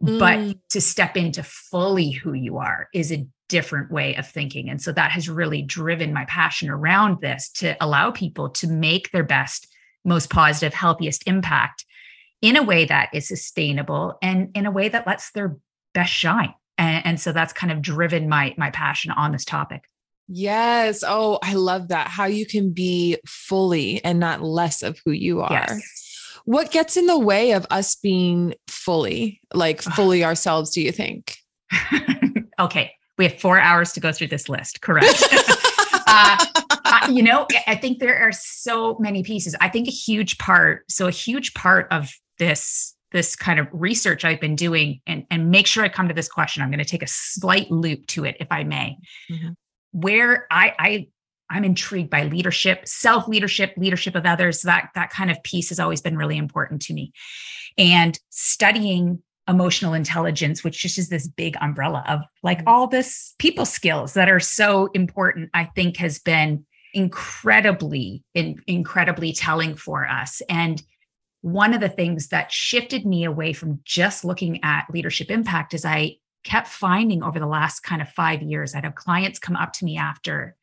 but 0.00 0.38
mm. 0.38 0.58
to 0.70 0.80
step 0.80 1.16
into 1.16 1.42
fully 1.42 2.10
who 2.10 2.32
you 2.32 2.56
are 2.56 2.88
is 2.94 3.12
a 3.12 3.26
different 3.48 3.90
way 3.90 4.14
of 4.14 4.26
thinking. 4.26 4.70
And 4.70 4.80
so 4.80 4.92
that 4.92 5.10
has 5.10 5.28
really 5.28 5.60
driven 5.60 6.14
my 6.14 6.24
passion 6.26 6.70
around 6.70 7.20
this 7.20 7.50
to 7.56 7.76
allow 7.84 8.10
people 8.10 8.48
to 8.50 8.68
make 8.68 9.10
their 9.10 9.24
best, 9.24 9.68
most 10.04 10.30
positive, 10.30 10.72
healthiest 10.72 11.24
impact 11.26 11.84
in 12.40 12.56
a 12.56 12.62
way 12.62 12.86
that 12.86 13.10
is 13.12 13.28
sustainable 13.28 14.16
and 14.22 14.50
in 14.54 14.64
a 14.64 14.70
way 14.70 14.88
that 14.88 15.06
lets 15.06 15.32
their 15.32 15.56
best 15.92 16.12
shine. 16.12 16.54
And, 16.78 17.04
and 17.04 17.20
so 17.20 17.32
that's 17.32 17.52
kind 17.52 17.70
of 17.70 17.82
driven 17.82 18.28
my 18.28 18.54
my 18.56 18.70
passion 18.70 19.10
on 19.10 19.32
this 19.32 19.44
topic. 19.44 19.84
Yes. 20.28 21.04
Oh, 21.06 21.38
I 21.42 21.54
love 21.54 21.88
that. 21.88 22.06
How 22.06 22.26
you 22.26 22.46
can 22.46 22.72
be 22.72 23.18
fully 23.26 24.02
and 24.04 24.20
not 24.20 24.40
less 24.40 24.82
of 24.82 24.98
who 25.04 25.10
you 25.10 25.42
are. 25.42 25.52
Yes. 25.52 26.09
What 26.50 26.72
gets 26.72 26.96
in 26.96 27.06
the 27.06 27.16
way 27.16 27.52
of 27.52 27.64
us 27.70 27.94
being 27.94 28.54
fully, 28.66 29.40
like 29.54 29.80
fully 29.82 30.24
ourselves, 30.24 30.70
do 30.70 30.82
you 30.82 30.90
think? 30.90 31.36
okay. 32.58 32.90
We 33.18 33.26
have 33.26 33.38
four 33.38 33.60
hours 33.60 33.92
to 33.92 34.00
go 34.00 34.10
through 34.10 34.26
this 34.26 34.48
list. 34.48 34.80
Correct. 34.80 35.22
uh, 36.08 36.44
you 37.08 37.22
know, 37.22 37.46
I 37.68 37.76
think 37.76 38.00
there 38.00 38.18
are 38.18 38.32
so 38.32 38.96
many 38.98 39.22
pieces. 39.22 39.54
I 39.60 39.68
think 39.68 39.86
a 39.86 39.92
huge 39.92 40.38
part, 40.38 40.90
so 40.90 41.06
a 41.06 41.12
huge 41.12 41.54
part 41.54 41.86
of 41.92 42.10
this 42.40 42.96
this 43.12 43.36
kind 43.36 43.60
of 43.60 43.68
research 43.70 44.24
I've 44.24 44.40
been 44.40 44.56
doing 44.56 45.00
and, 45.06 45.24
and 45.30 45.52
make 45.52 45.68
sure 45.68 45.84
I 45.84 45.88
come 45.88 46.08
to 46.08 46.14
this 46.14 46.28
question. 46.28 46.64
I'm 46.64 46.70
going 46.70 46.78
to 46.78 46.84
take 46.84 47.04
a 47.04 47.08
slight 47.08 47.70
loop 47.70 48.08
to 48.08 48.24
it, 48.24 48.36
if 48.40 48.50
I 48.50 48.64
may. 48.64 48.96
Mm-hmm. 49.30 49.50
Where 49.92 50.48
I, 50.50 50.74
I 50.80 51.08
I'm 51.50 51.64
intrigued 51.64 52.10
by 52.10 52.24
leadership, 52.24 52.86
self 52.86 53.28
leadership, 53.28 53.74
leadership 53.76 54.14
of 54.14 54.24
others. 54.24 54.62
That 54.62 54.90
that 54.94 55.10
kind 55.10 55.30
of 55.30 55.42
piece 55.42 55.68
has 55.70 55.80
always 55.80 56.00
been 56.00 56.16
really 56.16 56.38
important 56.38 56.82
to 56.82 56.94
me. 56.94 57.12
And 57.76 58.18
studying 58.30 59.22
emotional 59.48 59.94
intelligence, 59.94 60.62
which 60.62 60.80
just 60.80 60.98
is 60.98 61.08
this 61.08 61.26
big 61.26 61.56
umbrella 61.60 62.04
of 62.08 62.20
like 62.42 62.58
mm-hmm. 62.58 62.68
all 62.68 62.86
this 62.86 63.34
people 63.38 63.64
skills 63.64 64.14
that 64.14 64.30
are 64.30 64.40
so 64.40 64.88
important, 64.94 65.50
I 65.54 65.64
think 65.74 65.96
has 65.96 66.18
been 66.18 66.64
incredibly 66.94 68.24
in, 68.34 68.60
incredibly 68.66 69.32
telling 69.32 69.76
for 69.76 70.08
us 70.08 70.42
and 70.48 70.82
one 71.42 71.72
of 71.72 71.80
the 71.80 71.88
things 71.88 72.28
that 72.28 72.52
shifted 72.52 73.06
me 73.06 73.24
away 73.24 73.52
from 73.52 73.80
just 73.84 74.24
looking 74.24 74.62
at 74.62 74.84
leadership 74.92 75.30
impact 75.30 75.72
is 75.72 75.84
i 75.84 76.16
kept 76.42 76.66
finding 76.66 77.22
over 77.22 77.38
the 77.38 77.46
last 77.46 77.80
kind 77.80 78.02
of 78.02 78.08
five 78.08 78.42
years 78.42 78.74
i'd 78.74 78.84
have 78.84 78.94
clients 78.94 79.38
come 79.38 79.56
up 79.56 79.72
to 79.72 79.84
me 79.84 79.96
after 79.96 80.56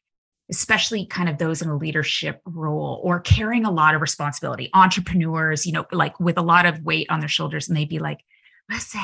especially 0.49 1.05
kind 1.05 1.27
of 1.27 1.37
those 1.37 1.61
in 1.61 1.69
a 1.69 1.75
leadership 1.75 2.41
role 2.45 3.01
or 3.03 3.19
carrying 3.19 3.65
a 3.65 3.71
lot 3.71 3.95
of 3.95 4.01
responsibility 4.01 4.69
entrepreneurs 4.73 5.65
you 5.65 5.71
know 5.71 5.85
like 5.91 6.19
with 6.19 6.37
a 6.37 6.41
lot 6.41 6.65
of 6.65 6.83
weight 6.83 7.07
on 7.09 7.19
their 7.19 7.29
shoulders 7.29 7.67
and 7.67 7.75
they'd 7.75 7.89
be 7.89 7.99
like 7.99 8.19
listen 8.69 9.01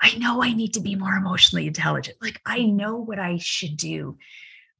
i 0.00 0.16
know 0.16 0.42
i 0.42 0.52
need 0.52 0.74
to 0.74 0.80
be 0.80 0.94
more 0.94 1.14
emotionally 1.14 1.66
intelligent 1.66 2.16
like 2.20 2.40
i 2.46 2.62
know 2.62 2.96
what 2.96 3.18
i 3.18 3.36
should 3.38 3.76
do 3.76 4.16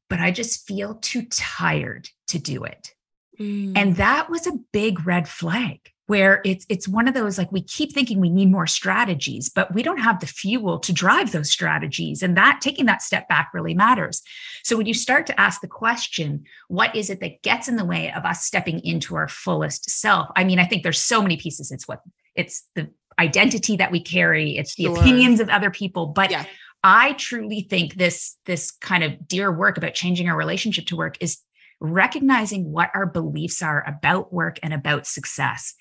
but 0.08 0.20
I 0.20 0.30
just 0.30 0.66
feel 0.66 0.94
too 0.94 1.26
tired 1.30 2.08
to 2.28 2.38
do 2.38 2.64
it. 2.64 2.94
Mm. 3.38 3.72
And 3.76 3.96
that 3.96 4.30
was 4.30 4.46
a 4.46 4.58
big 4.72 5.06
red 5.06 5.28
flag 5.28 5.80
where 6.08 6.40
it's 6.44 6.66
it's 6.68 6.88
one 6.88 7.06
of 7.06 7.12
those 7.12 7.36
like 7.38 7.52
we 7.52 7.62
keep 7.62 7.92
thinking 7.92 8.18
we 8.18 8.30
need 8.30 8.50
more 8.50 8.66
strategies 8.66 9.50
but 9.50 9.72
we 9.74 9.82
don't 9.82 9.98
have 9.98 10.20
the 10.20 10.26
fuel 10.26 10.78
to 10.80 10.92
drive 10.92 11.32
those 11.32 11.50
strategies. 11.50 12.22
And 12.22 12.36
that 12.36 12.60
taking 12.60 12.86
that 12.86 13.02
step 13.02 13.28
back 13.28 13.50
really 13.54 13.74
matters. 13.74 14.22
So 14.64 14.76
when 14.76 14.86
you 14.86 14.94
start 14.94 15.26
to 15.26 15.40
ask 15.40 15.60
the 15.60 15.68
question 15.68 16.44
what 16.68 16.96
is 16.96 17.10
it 17.10 17.20
that 17.20 17.42
gets 17.42 17.68
in 17.68 17.76
the 17.76 17.84
way 17.84 18.10
of 18.12 18.24
us 18.24 18.44
stepping 18.44 18.80
into 18.80 19.14
our 19.16 19.28
fullest 19.28 19.88
self? 19.88 20.28
I 20.34 20.44
mean 20.44 20.58
i 20.58 20.64
think 20.64 20.82
there's 20.82 21.00
so 21.00 21.22
many 21.22 21.36
pieces. 21.36 21.70
It's 21.70 21.86
what 21.86 22.00
it's 22.34 22.64
the 22.74 22.90
identity 23.18 23.76
that 23.76 23.92
we 23.92 24.00
carry. 24.00 24.56
It's 24.56 24.76
the 24.76 24.84
sure. 24.84 24.98
opinions 24.98 25.40
of 25.40 25.48
other 25.50 25.70
people. 25.70 26.06
But 26.06 26.30
yeah. 26.30 26.44
I 26.84 27.12
truly 27.14 27.66
think 27.68 27.94
this 27.94 28.36
this 28.46 28.70
kind 28.70 29.02
of 29.02 29.26
dear 29.26 29.50
work 29.50 29.76
about 29.76 29.94
changing 29.94 30.28
our 30.28 30.36
relationship 30.36 30.86
to 30.86 30.96
work 30.96 31.16
is 31.20 31.38
recognizing 31.80 32.72
what 32.72 32.90
our 32.94 33.06
beliefs 33.06 33.62
are 33.62 33.84
about 33.86 34.32
work 34.32 34.58
and 34.62 34.74
about 34.74 35.06
success 35.06 35.74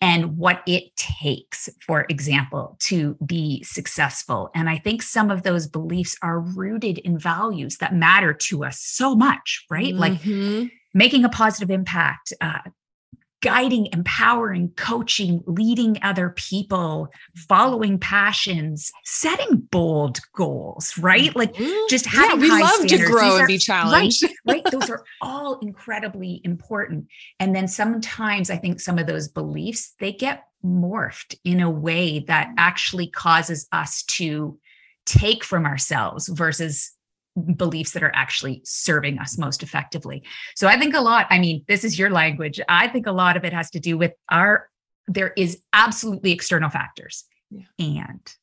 and 0.00 0.36
what 0.36 0.62
it 0.66 0.94
takes 0.96 1.68
for 1.86 2.06
example 2.08 2.76
to 2.78 3.16
be 3.24 3.62
successful 3.64 4.50
and 4.54 4.70
i 4.70 4.78
think 4.78 5.02
some 5.02 5.30
of 5.30 5.42
those 5.42 5.66
beliefs 5.66 6.16
are 6.22 6.40
rooted 6.40 6.98
in 6.98 7.18
values 7.18 7.78
that 7.78 7.94
matter 7.94 8.32
to 8.32 8.64
us 8.64 8.80
so 8.80 9.14
much 9.14 9.64
right 9.70 9.94
mm-hmm. 9.94 10.60
like 10.62 10.70
making 10.94 11.24
a 11.24 11.28
positive 11.28 11.70
impact 11.70 12.32
uh, 12.40 12.58
guiding, 13.42 13.88
empowering, 13.92 14.70
coaching, 14.76 15.42
leading 15.46 15.98
other 16.02 16.30
people, 16.30 17.08
following 17.48 17.98
passions, 17.98 18.92
setting 19.04 19.56
bold 19.70 20.20
goals, 20.34 20.96
right? 20.98 21.34
Like 21.34 21.54
mm-hmm. 21.54 21.86
just 21.88 22.06
having 22.06 22.40
yeah, 22.40 22.56
we 22.56 22.62
love 22.62 22.70
standards. 22.70 23.02
to 23.02 23.06
grow 23.06 23.38
and 23.38 23.46
be 23.46 23.58
challenged. 23.58 24.22
Right, 24.22 24.34
right. 24.46 24.64
Those 24.70 24.90
are 24.90 25.04
all 25.20 25.58
incredibly 25.60 26.40
important. 26.44 27.06
And 27.38 27.54
then 27.54 27.68
sometimes 27.68 28.50
I 28.50 28.56
think 28.56 28.80
some 28.80 28.98
of 28.98 29.06
those 29.06 29.28
beliefs, 29.28 29.94
they 30.00 30.12
get 30.12 30.44
morphed 30.64 31.36
in 31.44 31.60
a 31.60 31.70
way 31.70 32.20
that 32.20 32.50
actually 32.58 33.08
causes 33.08 33.66
us 33.72 34.02
to 34.02 34.58
take 35.06 35.42
from 35.42 35.64
ourselves 35.64 36.28
versus 36.28 36.92
beliefs 37.56 37.92
that 37.92 38.02
are 38.02 38.12
actually 38.14 38.60
serving 38.64 39.18
us 39.18 39.38
most 39.38 39.62
effectively. 39.62 40.22
So 40.56 40.66
I 40.66 40.78
think 40.78 40.94
a 40.94 41.00
lot, 41.00 41.26
I 41.30 41.38
mean, 41.38 41.64
this 41.68 41.84
is 41.84 41.98
your 41.98 42.10
language. 42.10 42.60
I 42.68 42.88
think 42.88 43.06
a 43.06 43.12
lot 43.12 43.36
of 43.36 43.44
it 43.44 43.52
has 43.52 43.70
to 43.70 43.80
do 43.80 43.96
with 43.96 44.12
our, 44.30 44.68
there 45.06 45.32
is 45.36 45.60
absolutely 45.72 46.32
external 46.32 46.70
factors 46.70 47.24
yeah. 47.50 47.64
and 47.78 48.34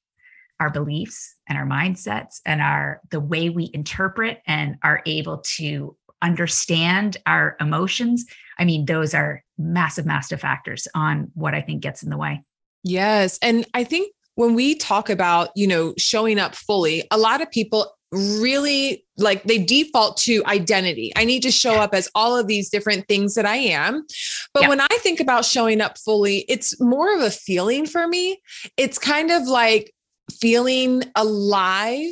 our 0.60 0.70
beliefs 0.70 1.36
and 1.48 1.58
our 1.58 1.65
mindsets 1.65 2.41
and 2.46 2.62
our, 2.62 3.01
the 3.12 3.20
way 3.20 3.50
we 3.50 3.70
interpret 3.74 4.41
and 4.48 4.75
are 4.84 5.01
able 5.06 5.39
to 5.39 5.96
understand 6.22 7.17
our 7.25 7.56
emotions. 7.60 8.25
I 8.58 8.65
mean, 8.65 8.86
those 8.86 9.13
are 9.13 9.44
massive, 9.58 10.06
massive 10.06 10.41
factors 10.41 10.88
on 10.96 11.32
what 11.36 11.53
I 11.53 11.62
think 11.62 11.84
gets 11.84 12.01
in 12.01 12.10
the 12.10 12.17
way. 12.17 12.41
Yes. 12.84 13.38
And 13.41 13.65
I 13.74 13.84
think 13.84 14.13
when 14.36 14.56
we 14.56 14.75
talk 14.75 15.10
about, 15.10 15.50
you 15.56 15.67
know, 15.67 15.94
showing 15.98 16.39
up 16.39 16.56
fully, 16.56 17.03
a 17.12 17.17
lot 17.17 17.41
of 17.41 17.51
people 17.51 17.91
really 18.11 19.05
like 19.17 19.43
they 19.43 19.57
default 19.57 20.17
to 20.17 20.43
identity. 20.45 21.11
I 21.15 21.25
need 21.25 21.43
to 21.43 21.51
show 21.51 21.73
up 21.73 21.93
as 21.93 22.09
all 22.15 22.37
of 22.37 22.47
these 22.47 22.69
different 22.69 23.07
things 23.07 23.35
that 23.35 23.45
I 23.45 23.57
am. 23.57 24.05
But 24.53 24.63
yeah. 24.63 24.69
when 24.69 24.81
I 24.81 24.87
think 24.99 25.19
about 25.19 25.45
showing 25.45 25.81
up 25.81 25.97
fully, 25.97 26.45
it's 26.47 26.79
more 26.79 27.13
of 27.13 27.21
a 27.21 27.31
feeling 27.31 27.85
for 27.85 28.07
me. 28.07 28.41
It's 28.77 28.97
kind 28.97 29.31
of 29.31 29.43
like 29.43 29.93
feeling 30.39 31.03
alive 31.15 32.11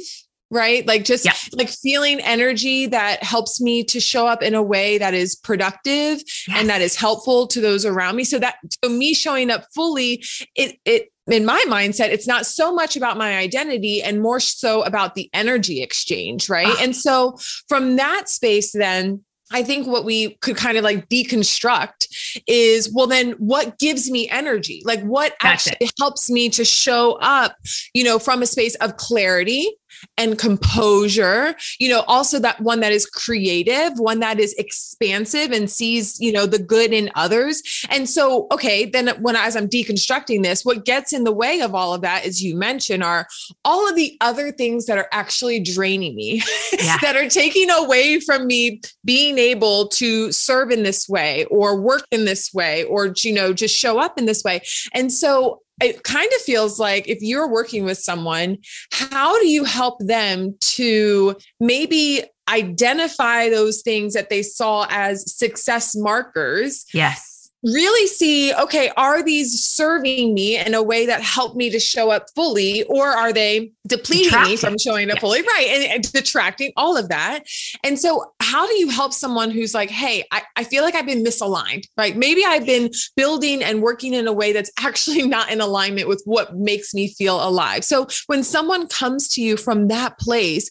right 0.52 0.86
like 0.86 1.04
just 1.04 1.26
yeah. 1.26 1.34
like 1.54 1.70
feeling 1.70 2.20
energy 2.22 2.86
that 2.86 3.24
helps 3.24 3.60
me 3.60 3.84
to 3.84 4.00
show 4.00 4.28
up 4.28 4.44
in 4.44 4.54
a 4.54 4.62
way 4.62 4.98
that 4.98 5.14
is 5.14 5.36
productive 5.36 6.22
yes. 6.48 6.50
and 6.56 6.70
that 6.70 6.82
is 6.82 6.96
helpful 6.96 7.48
to 7.48 7.60
those 7.60 7.84
around 7.84 8.16
me 8.16 8.24
so 8.24 8.38
that 8.38 8.56
so 8.84 8.90
me 8.90 9.14
showing 9.14 9.50
up 9.50 9.66
fully 9.74 10.24
it 10.56 10.78
it 10.86 11.10
in 11.28 11.46
my 11.46 11.64
mindset, 11.68 12.10
it's 12.10 12.28
not 12.28 12.46
so 12.46 12.74
much 12.74 12.96
about 12.96 13.18
my 13.18 13.38
identity 13.38 14.02
and 14.02 14.22
more 14.22 14.40
so 14.40 14.84
about 14.84 15.16
the 15.16 15.30
energy 15.34 15.82
exchange. 15.82 16.50
Right. 16.50 16.68
Ah. 16.68 16.78
And 16.82 16.96
so 16.96 17.38
from 17.68 17.96
that 17.96 18.30
space, 18.30 18.72
then 18.72 19.24
I 19.52 19.64
think 19.64 19.86
what 19.86 20.06
we 20.06 20.36
could 20.42 20.58
kind 20.58 20.78
of 20.78 20.84
like 20.84 21.08
deconstruct 21.08 22.08
is 22.48 22.92
well, 22.94 23.08
then 23.08 23.34
what 23.34 23.78
gives 23.78 24.10
me 24.10 24.28
energy? 24.30 24.82
Like 24.86 25.04
what 25.04 25.36
That's 25.42 25.68
actually 25.68 25.88
it. 25.88 25.94
helps 26.00 26.30
me 26.30 26.50
to 26.50 26.66
show 26.66 27.14
up, 27.22 27.56
you 27.94 28.04
know, 28.04 28.18
from 28.18 28.42
a 28.42 28.48
space 28.48 28.76
of 28.76 28.98
clarity 28.98 29.78
and 30.18 30.38
composure 30.40 31.56
you 31.80 31.90
know 31.90 32.02
also 32.08 32.40
that 32.40 32.60
one 32.62 32.80
that 32.80 32.92
is 32.92 33.06
creative 33.06 33.94
one 33.98 34.20
that 34.20 34.40
is 34.40 34.54
expansive 34.54 35.52
and 35.52 35.70
sees 35.70 36.20
you 36.20 36.32
know 36.32 36.46
the 36.46 36.60
good 36.60 36.94
in 36.94 37.10
others 37.16 37.62
and 37.90 38.10
so 38.10 38.48
okay 38.52 38.86
then 38.86 39.10
when 39.22 39.36
as 39.36 39.56
i'm 39.56 39.68
deconstructing 39.68 40.44
this 40.44 40.64
what 40.64 40.86
gets 40.86 41.14
in 41.14 41.24
the 41.24 41.32
way 41.32 41.62
of 41.62 41.76
all 41.76 41.94
of 41.94 42.02
that 42.02 42.26
as 42.26 42.42
you 42.42 42.56
mentioned 42.56 43.04
are 43.04 43.28
all 43.64 43.88
of 43.90 43.96
the 43.96 44.18
other 44.22 44.52
things 44.52 44.86
that 44.86 44.98
are 44.98 45.10
actually 45.12 45.60
draining 45.60 46.16
me 46.16 46.42
yeah. 46.80 46.98
that 47.02 47.16
are 47.16 47.30
taking 47.30 47.70
away 47.70 48.20
from 48.20 48.48
me 48.48 48.82
being 49.04 49.38
able 49.38 49.88
to 49.88 50.32
serve 50.32 50.72
in 50.72 50.84
this 50.84 51.08
way 51.10 51.46
or 51.46 51.80
work 51.80 52.04
in 52.12 52.26
this 52.26 52.54
way 52.54 52.84
or 52.86 53.14
you 53.18 53.34
know 53.34 53.54
just 53.54 53.76
show 53.76 54.00
up 54.00 54.18
in 54.18 54.26
this 54.26 54.44
way 54.44 54.62
and 54.94 55.12
so 55.12 55.62
it 55.82 56.04
kind 56.04 56.30
of 56.36 56.42
feels 56.42 56.80
like 56.80 57.08
if 57.08 57.20
you're 57.22 57.50
working 57.50 57.84
with 57.84 57.98
someone, 57.98 58.58
how 58.92 59.40
do 59.40 59.48
you 59.48 59.64
help 59.64 60.00
them 60.00 60.56
to 60.62 61.36
maybe 61.60 62.24
identify 62.50 63.50
those 63.50 63.82
things 63.82 64.14
that 64.14 64.30
they 64.30 64.44
saw 64.44 64.86
as 64.90 65.36
success 65.36 65.96
markers? 65.96 66.86
Yes 66.94 67.35
really 67.66 68.08
see 68.08 68.54
okay 68.54 68.92
are 68.96 69.24
these 69.24 69.64
serving 69.64 70.34
me 70.34 70.58
in 70.58 70.76
a 70.76 70.84
way 70.84 71.06
that 71.06 71.22
help 71.22 71.56
me 71.56 71.70
to 71.72 71.80
show 71.80 72.12
up 72.12 72.28
fully 72.36 72.84
or 72.84 73.08
are 73.08 73.34
they 73.34 73.72
depleting 73.88 74.26
detracting. 74.26 74.52
me 74.52 74.58
from 74.58 74.78
showing 74.78 75.10
up 75.10 75.16
yes. 75.16 75.22
fully 75.22 75.42
right 75.42 75.68
and, 75.70 75.84
and, 75.84 76.12
detracting 76.12 76.72
all 76.78 76.96
of 76.96 77.10
that. 77.10 77.44
And 77.84 78.00
so 78.00 78.34
how 78.40 78.68
do 78.68 78.76
you 78.76 78.90
help 78.90 79.14
someone 79.14 79.50
who's 79.50 79.74
like 79.74 79.90
hey 79.90 80.24
I, 80.32 80.44
I 80.56 80.64
feel 80.64 80.84
like 80.84 80.94
i've 80.94 81.08
been 81.08 81.24
misaligned 81.24 81.88
right? 81.98 82.16
Maybe 82.16 82.44
i've 82.46 82.66
been 82.66 82.92
building 83.16 83.64
and 83.64 83.82
working 83.82 84.14
in 84.14 84.28
a 84.28 84.34
way 84.34 84.54
that's 84.54 84.72
actually 84.80 85.28
not 85.28 85.52
in 85.52 85.60
alignment 85.60 86.08
with 86.08 86.22
what 86.26 86.56
makes 86.56 86.94
me 86.94 87.08
feel 87.08 87.46
alive. 87.46 87.84
So 87.84 88.08
when 88.28 88.44
someone 88.44 88.88
comes 88.88 89.28
to 89.30 89.42
you 89.42 89.58
from 89.58 89.88
that 89.88 90.20
place 90.20 90.70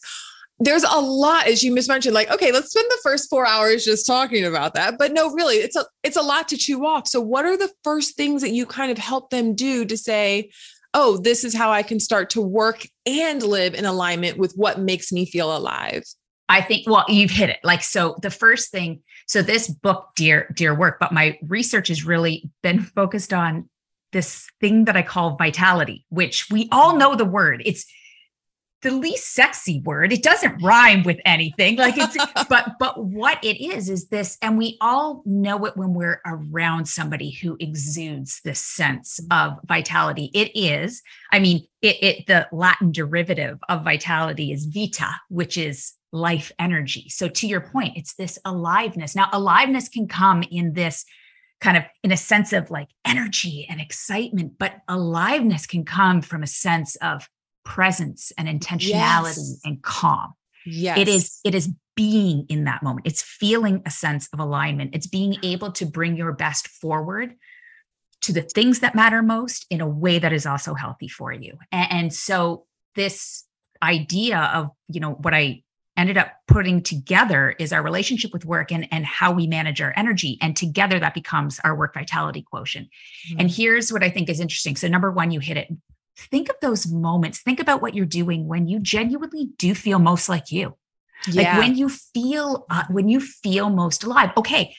there's 0.59 0.83
a 0.83 0.99
lot 0.99 1.47
as 1.47 1.63
you 1.63 1.73
mentioned 1.73 2.13
like 2.13 2.31
okay 2.31 2.51
let's 2.51 2.69
spend 2.69 2.89
the 2.89 2.99
first 3.03 3.29
four 3.29 3.45
hours 3.45 3.83
just 3.83 4.05
talking 4.05 4.45
about 4.45 4.73
that. 4.73 4.97
But 4.97 5.11
no 5.11 5.31
really 5.31 5.55
it's 5.55 5.75
a 5.75 5.85
it's 6.03 6.17
a 6.17 6.21
lot 6.21 6.47
to 6.49 6.57
chew 6.57 6.85
off. 6.85 7.07
So 7.07 7.19
what 7.19 7.45
are 7.45 7.57
the 7.57 7.71
first 7.83 8.15
things 8.15 8.41
that 8.41 8.51
you 8.51 8.65
kind 8.65 8.91
of 8.91 8.97
help 8.97 9.29
them 9.29 9.53
do 9.53 9.85
to 9.85 9.97
say 9.97 10.51
oh 10.93 11.17
this 11.17 11.43
is 11.43 11.53
how 11.53 11.71
i 11.71 11.83
can 11.83 11.99
start 11.99 12.29
to 12.29 12.41
work 12.41 12.87
and 13.05 13.43
live 13.43 13.73
in 13.73 13.83
alignment 13.85 14.37
with 14.37 14.53
what 14.55 14.79
makes 14.79 15.11
me 15.11 15.25
feel 15.25 15.55
alive? 15.55 16.03
I 16.47 16.61
think 16.61 16.87
well 16.87 17.05
you've 17.09 17.31
hit 17.31 17.49
it. 17.49 17.59
Like 17.63 17.83
so 17.83 18.15
the 18.21 18.31
first 18.31 18.71
thing 18.71 19.01
so 19.27 19.41
this 19.41 19.67
book 19.67 20.09
dear 20.15 20.53
dear 20.55 20.73
work 20.73 20.97
but 21.01 21.11
my 21.11 21.37
research 21.45 21.89
has 21.89 22.05
really 22.05 22.49
been 22.63 22.79
focused 22.79 23.33
on 23.33 23.69
this 24.13 24.47
thing 24.61 24.85
that 24.85 24.95
i 24.95 25.01
call 25.01 25.35
vitality 25.35 26.05
which 26.07 26.47
we 26.49 26.69
all 26.71 26.95
know 26.95 27.15
the 27.15 27.25
word. 27.25 27.61
It's 27.65 27.85
the 28.85 28.91
least 28.91 29.33
sexy 29.33 29.81
word. 29.81 30.13
It 30.13 30.21
doesn't 30.21 30.61
rhyme 30.61 31.01
with 31.01 31.19
anything. 31.25 31.75
Like 31.75 31.95
it's 31.97 32.15
but 32.49 32.73
but 32.79 33.03
what 33.03 33.43
it 33.43 33.61
is 33.61 33.89
is 33.89 34.09
this 34.09 34.37
and 34.43 34.59
we 34.59 34.77
all 34.79 35.23
know 35.25 35.65
it 35.65 35.75
when 35.75 35.95
we're 35.95 36.21
around 36.25 36.87
somebody 36.87 37.31
who 37.31 37.57
exudes 37.59 38.41
this 38.43 38.59
sense 38.59 39.19
mm-hmm. 39.19 39.53
of 39.53 39.59
vitality. 39.65 40.29
It 40.35 40.51
is, 40.53 41.01
I 41.31 41.39
mean, 41.39 41.65
it, 41.81 42.03
it 42.03 42.27
the 42.27 42.47
Latin 42.51 42.91
derivative 42.91 43.57
of 43.69 43.83
vitality 43.83 44.51
is 44.51 44.65
vita, 44.65 45.09
which 45.29 45.57
is 45.57 45.93
life 46.11 46.51
energy. 46.59 47.09
So 47.09 47.27
to 47.27 47.47
your 47.47 47.61
point, 47.61 47.97
it's 47.97 48.13
this 48.13 48.37
aliveness. 48.45 49.15
Now 49.15 49.29
aliveness 49.33 49.89
can 49.89 50.07
come 50.07 50.43
in 50.43 50.73
this 50.73 51.05
kind 51.59 51.77
of 51.77 51.83
in 52.03 52.11
a 52.11 52.17
sense 52.17 52.53
of 52.53 52.69
like 52.69 52.89
energy 53.03 53.65
and 53.67 53.81
excitement, 53.81 54.59
but 54.59 54.81
aliveness 54.87 55.65
can 55.65 55.85
come 55.85 56.21
from 56.21 56.43
a 56.43 56.47
sense 56.47 56.95
of 56.97 57.27
presence 57.65 58.31
and 58.37 58.47
intentionality 58.47 59.35
yes. 59.35 59.59
and 59.65 59.81
calm. 59.83 60.33
Yes. 60.65 60.97
It 60.97 61.07
is 61.09 61.39
it 61.43 61.53
is 61.53 61.69
being 61.95 62.45
in 62.49 62.65
that 62.65 62.83
moment. 62.83 63.07
It's 63.07 63.21
feeling 63.21 63.81
a 63.85 63.91
sense 63.91 64.29
of 64.31 64.39
alignment. 64.39 64.95
It's 64.95 65.07
being 65.07 65.37
able 65.43 65.71
to 65.73 65.85
bring 65.85 66.15
your 66.15 66.31
best 66.31 66.67
forward 66.67 67.35
to 68.21 68.33
the 68.33 68.41
things 68.41 68.79
that 68.79 68.95
matter 68.95 69.21
most 69.21 69.65
in 69.69 69.81
a 69.81 69.87
way 69.87 70.19
that 70.19 70.33
is 70.33 70.45
also 70.45 70.73
healthy 70.73 71.07
for 71.07 71.31
you. 71.31 71.57
And, 71.71 71.91
and 71.91 72.13
so 72.13 72.65
this 72.95 73.45
idea 73.83 74.39
of, 74.53 74.71
you 74.87 74.99
know, 74.99 75.11
what 75.11 75.33
I 75.33 75.63
ended 75.97 76.17
up 76.17 76.31
putting 76.47 76.81
together 76.81 77.55
is 77.57 77.71
our 77.71 77.81
relationship 77.81 78.33
with 78.33 78.45
work 78.45 78.71
and, 78.71 78.87
and 78.91 79.05
how 79.05 79.31
we 79.31 79.47
manage 79.47 79.81
our 79.81 79.93
energy. 79.95 80.37
And 80.41 80.55
together 80.55 80.99
that 80.99 81.13
becomes 81.13 81.59
our 81.63 81.75
work 81.75 81.93
vitality 81.93 82.41
quotient. 82.41 82.89
Mm-hmm. 83.29 83.39
And 83.39 83.51
here's 83.51 83.93
what 83.93 84.03
I 84.03 84.09
think 84.09 84.29
is 84.29 84.39
interesting. 84.39 84.75
So, 84.75 84.87
number 84.87 85.11
one, 85.11 85.31
you 85.31 85.39
hit 85.39 85.57
it. 85.57 85.69
Think 86.17 86.49
of 86.49 86.55
those 86.61 86.87
moments. 86.87 87.41
Think 87.41 87.59
about 87.59 87.81
what 87.81 87.93
you're 87.93 88.05
doing 88.05 88.47
when 88.47 88.67
you 88.67 88.79
genuinely 88.79 89.49
do 89.57 89.75
feel 89.75 89.99
most 89.99 90.29
like 90.29 90.51
you. 90.51 90.75
Yeah. 91.27 91.57
Like 91.57 91.59
when 91.59 91.75
you 91.75 91.89
feel 91.89 92.65
uh, 92.69 92.83
when 92.89 93.09
you 93.09 93.19
feel 93.19 93.69
most 93.69 94.03
alive. 94.03 94.31
Okay, 94.37 94.75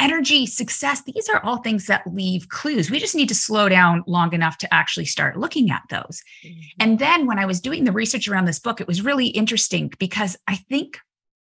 energy, 0.00 0.46
success, 0.46 1.02
these 1.02 1.28
are 1.28 1.44
all 1.44 1.58
things 1.58 1.86
that 1.86 2.02
leave 2.06 2.48
clues. 2.48 2.90
We 2.90 2.98
just 2.98 3.14
need 3.14 3.28
to 3.28 3.34
slow 3.34 3.68
down 3.68 4.02
long 4.06 4.32
enough 4.32 4.58
to 4.58 4.74
actually 4.74 5.04
start 5.04 5.36
looking 5.36 5.70
at 5.70 5.82
those. 5.90 6.22
Mm-hmm. 6.44 6.60
And 6.80 6.98
then 6.98 7.26
when 7.26 7.38
I 7.38 7.46
was 7.46 7.60
doing 7.60 7.84
the 7.84 7.92
research 7.92 8.26
around 8.26 8.46
this 8.46 8.58
book, 8.58 8.80
it 8.80 8.88
was 8.88 9.02
really 9.02 9.26
interesting 9.26 9.92
because 9.98 10.36
I 10.48 10.56
think 10.56 10.98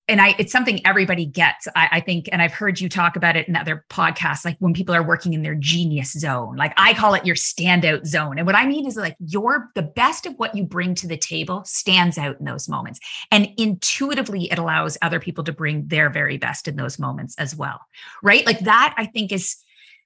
and 0.10 0.20
I 0.20 0.36
it's 0.40 0.52
something 0.52 0.86
everybody 0.86 1.26
gets. 1.26 1.68
I, 1.76 1.88
I, 1.94 2.00
think, 2.02 2.28
and 2.32 2.42
I've 2.42 2.54
heard 2.54 2.82
you 2.82 2.90
talk 2.90 3.16
about 3.16 3.36
it 3.36 3.48
in 3.48 3.56
other 3.56 3.86
podcasts, 3.90 4.44
like 4.44 4.58
when 4.60 4.74
people 4.74 4.96
are 4.96 5.04
working 5.04 5.34
in 5.34 5.44
their 5.44 5.56
genius 5.56 6.12
zone. 6.12 6.56
Like 6.56 6.74
I 6.76 6.94
call 6.94 7.14
it 7.14 7.26
your 7.26 7.36
standout 7.36 8.06
zone. 8.06 8.38
And 8.38 8.46
what 8.46 8.56
I 8.56 8.66
mean 8.66 8.88
is 8.88 8.96
like 8.96 9.16
your 9.20 9.70
the 9.76 9.84
best 9.84 10.26
of 10.26 10.34
what 10.38 10.56
you 10.56 10.66
bring 10.66 10.96
to 10.96 11.08
the 11.08 11.18
table 11.18 11.64
stands 11.66 12.18
out 12.18 12.40
in 12.40 12.46
those 12.46 12.68
moments. 12.68 13.00
And 13.32 13.50
intuitively 13.58 14.52
it 14.52 14.58
allows 14.58 14.98
other 15.02 15.20
people 15.20 15.44
to 15.46 15.54
bring 15.54 15.88
their 15.88 16.10
very 16.10 16.38
best 16.38 16.68
in 16.68 16.76
those 16.76 17.00
moments 17.00 17.36
as 17.38 17.56
well. 17.56 17.80
Right. 18.24 18.46
Like 18.46 18.60
that 18.62 18.96
I 18.98 19.06
think 19.06 19.32
is 19.32 19.56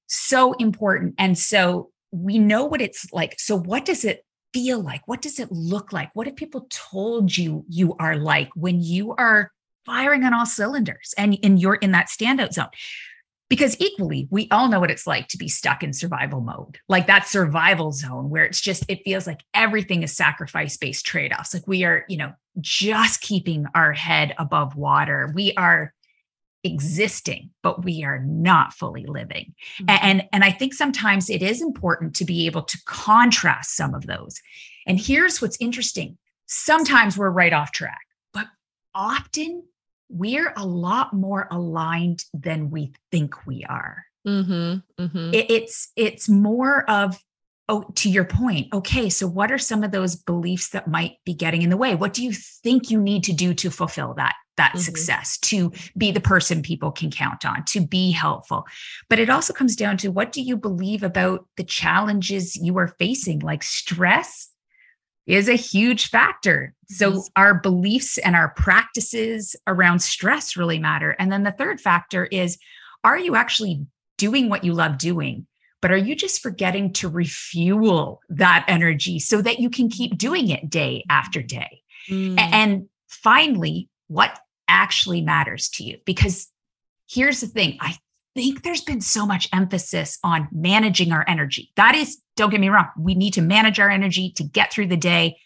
so 0.07 0.53
important. 0.53 1.15
And 1.17 1.37
so 1.37 1.89
we 2.11 2.37
know 2.37 2.65
what 2.65 2.81
it's 2.81 3.11
like. 3.11 3.39
So 3.39 3.57
what 3.57 3.85
does 3.85 4.05
it 4.05 4.25
feel 4.53 4.81
like? 4.81 5.01
What 5.07 5.21
does 5.21 5.39
it 5.39 5.51
look 5.51 5.91
like? 5.91 6.11
What 6.13 6.27
have 6.27 6.35
people 6.35 6.67
told 6.69 7.35
you 7.35 7.65
you 7.67 7.95
are 7.99 8.15
like 8.15 8.49
when 8.55 8.81
you 8.81 9.13
are 9.15 9.51
firing 9.85 10.23
on 10.23 10.33
all 10.33 10.45
cylinders 10.45 11.13
and, 11.17 11.37
and 11.43 11.59
you're 11.59 11.75
in 11.75 11.91
that 11.91 12.07
standout 12.07 12.53
zone. 12.53 12.69
Because 13.49 13.79
equally 13.79 14.27
we 14.31 14.47
all 14.49 14.67
know 14.67 14.79
what 14.79 14.89
it's 14.89 15.05
like 15.05 15.27
to 15.27 15.37
be 15.37 15.47
stuck 15.47 15.83
in 15.83 15.93
survival 15.93 16.41
mode. 16.41 16.79
Like 16.89 17.05
that 17.07 17.27
survival 17.27 17.91
zone 17.91 18.29
where 18.29 18.45
it's 18.45 18.59
just 18.59 18.83
it 18.87 19.03
feels 19.05 19.27
like 19.27 19.41
everything 19.53 20.01
is 20.01 20.15
sacrifice 20.15 20.75
based 20.75 21.05
trade-offs. 21.05 21.53
Like 21.53 21.67
we 21.67 21.83
are 21.83 22.03
you 22.07 22.17
know 22.17 22.33
just 22.59 23.21
keeping 23.21 23.67
our 23.75 23.93
head 23.93 24.33
above 24.39 24.75
water. 24.75 25.31
We 25.35 25.53
are 25.53 25.93
existing 26.63 27.49
but 27.61 27.83
we 27.83 28.03
are 28.03 28.19
not 28.19 28.73
fully 28.73 29.05
living. 29.05 29.53
Mm-hmm. 29.81 29.85
and 29.89 30.23
and 30.31 30.43
i 30.43 30.51
think 30.51 30.73
sometimes 30.73 31.29
it 31.29 31.41
is 31.41 31.61
important 31.61 32.15
to 32.15 32.25
be 32.25 32.45
able 32.45 32.63
to 32.63 32.77
contrast 32.85 33.75
some 33.75 33.93
of 33.93 34.07
those. 34.07 34.41
And 34.87 34.99
here's 34.99 35.41
what's 35.41 35.57
interesting. 35.59 36.17
Sometimes 36.45 37.17
we're 37.17 37.29
right 37.29 37.53
off 37.53 37.71
track 37.71 37.99
but 38.33 38.47
often 38.95 39.63
we're 40.09 40.53
a 40.55 40.65
lot 40.65 41.13
more 41.13 41.47
aligned 41.51 42.23
than 42.33 42.69
we 42.69 42.93
think 43.11 43.45
we 43.45 43.63
are. 43.65 44.05
Mm-hmm, 44.27 45.03
mm-hmm. 45.03 45.33
It, 45.33 45.51
it's 45.51 45.91
it's 45.95 46.29
more 46.29 46.89
of 46.89 47.21
oh 47.69 47.83
to 47.95 48.09
your 48.09 48.25
point 48.25 48.73
okay 48.73 49.09
so 49.09 49.27
what 49.27 49.51
are 49.51 49.57
some 49.57 49.83
of 49.83 49.91
those 49.91 50.15
beliefs 50.15 50.69
that 50.69 50.87
might 50.87 51.13
be 51.25 51.33
getting 51.33 51.61
in 51.61 51.69
the 51.69 51.77
way 51.77 51.95
what 51.95 52.13
do 52.13 52.23
you 52.23 52.31
think 52.33 52.89
you 52.89 53.01
need 53.01 53.23
to 53.23 53.33
do 53.33 53.53
to 53.53 53.69
fulfill 53.69 54.13
that 54.13 54.35
that 54.57 54.71
mm-hmm. 54.71 54.79
success 54.79 55.37
to 55.39 55.71
be 55.97 56.11
the 56.11 56.19
person 56.19 56.61
people 56.61 56.91
can 56.91 57.09
count 57.09 57.45
on 57.45 57.63
to 57.65 57.85
be 57.85 58.11
helpful 58.11 58.65
but 59.09 59.19
it 59.19 59.29
also 59.29 59.53
comes 59.53 59.75
down 59.75 59.97
to 59.97 60.09
what 60.09 60.31
do 60.31 60.41
you 60.41 60.57
believe 60.57 61.03
about 61.03 61.47
the 61.57 61.63
challenges 61.63 62.55
you 62.55 62.77
are 62.77 62.95
facing 62.99 63.39
like 63.39 63.63
stress 63.63 64.49
is 65.25 65.47
a 65.47 65.55
huge 65.55 66.09
factor. 66.09 66.73
So, 66.87 67.23
our 67.35 67.55
beliefs 67.55 68.17
and 68.17 68.35
our 68.35 68.49
practices 68.49 69.55
around 69.67 69.99
stress 69.99 70.57
really 70.57 70.79
matter. 70.79 71.15
And 71.17 71.31
then 71.31 71.43
the 71.43 71.51
third 71.51 71.79
factor 71.79 72.25
is 72.25 72.57
are 73.03 73.17
you 73.17 73.35
actually 73.35 73.85
doing 74.17 74.49
what 74.49 74.63
you 74.63 74.73
love 74.73 74.97
doing? 74.97 75.47
But 75.81 75.91
are 75.91 75.97
you 75.97 76.15
just 76.15 76.41
forgetting 76.41 76.93
to 76.93 77.09
refuel 77.09 78.21
that 78.29 78.63
energy 78.69 79.19
so 79.19 79.41
that 79.41 79.59
you 79.59 79.69
can 79.69 79.89
keep 79.89 80.17
doing 80.17 80.49
it 80.49 80.69
day 80.69 81.03
after 81.09 81.41
day? 81.41 81.81
Mm. 82.09 82.39
And 82.39 82.89
finally, 83.09 83.89
what 84.07 84.39
actually 84.69 85.21
matters 85.21 85.67
to 85.71 85.83
you? 85.83 85.97
Because 86.05 86.47
here's 87.09 87.41
the 87.41 87.47
thing 87.47 87.77
I 87.81 87.97
think 88.35 88.63
there's 88.63 88.81
been 88.81 89.01
so 89.01 89.25
much 89.25 89.49
emphasis 89.53 90.19
on 90.23 90.47
managing 90.51 91.11
our 91.11 91.25
energy. 91.27 91.71
That 91.75 91.95
is, 91.95 92.21
don't 92.35 92.49
get 92.49 92.59
me 92.59 92.69
wrong, 92.69 92.87
we 92.97 93.15
need 93.15 93.33
to 93.33 93.41
manage 93.41 93.79
our 93.79 93.89
energy 93.89 94.31
to 94.37 94.43
get 94.43 94.71
through 94.71 94.87
the 94.87 94.97
day. 94.97 95.37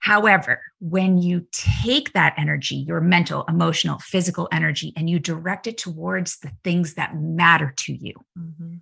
However, 0.00 0.60
when 0.80 1.16
you 1.16 1.46
take 1.50 2.12
that 2.12 2.34
energy, 2.36 2.76
your 2.76 3.00
mental, 3.00 3.44
emotional, 3.48 3.98
physical 4.00 4.48
energy, 4.52 4.92
and 4.96 5.08
you 5.08 5.18
direct 5.18 5.66
it 5.66 5.78
towards 5.78 6.38
the 6.38 6.50
things 6.62 6.94
that 6.94 7.16
matter 7.16 7.72
to 7.78 7.94
you, 7.94 8.12
mm-hmm. 8.38 8.74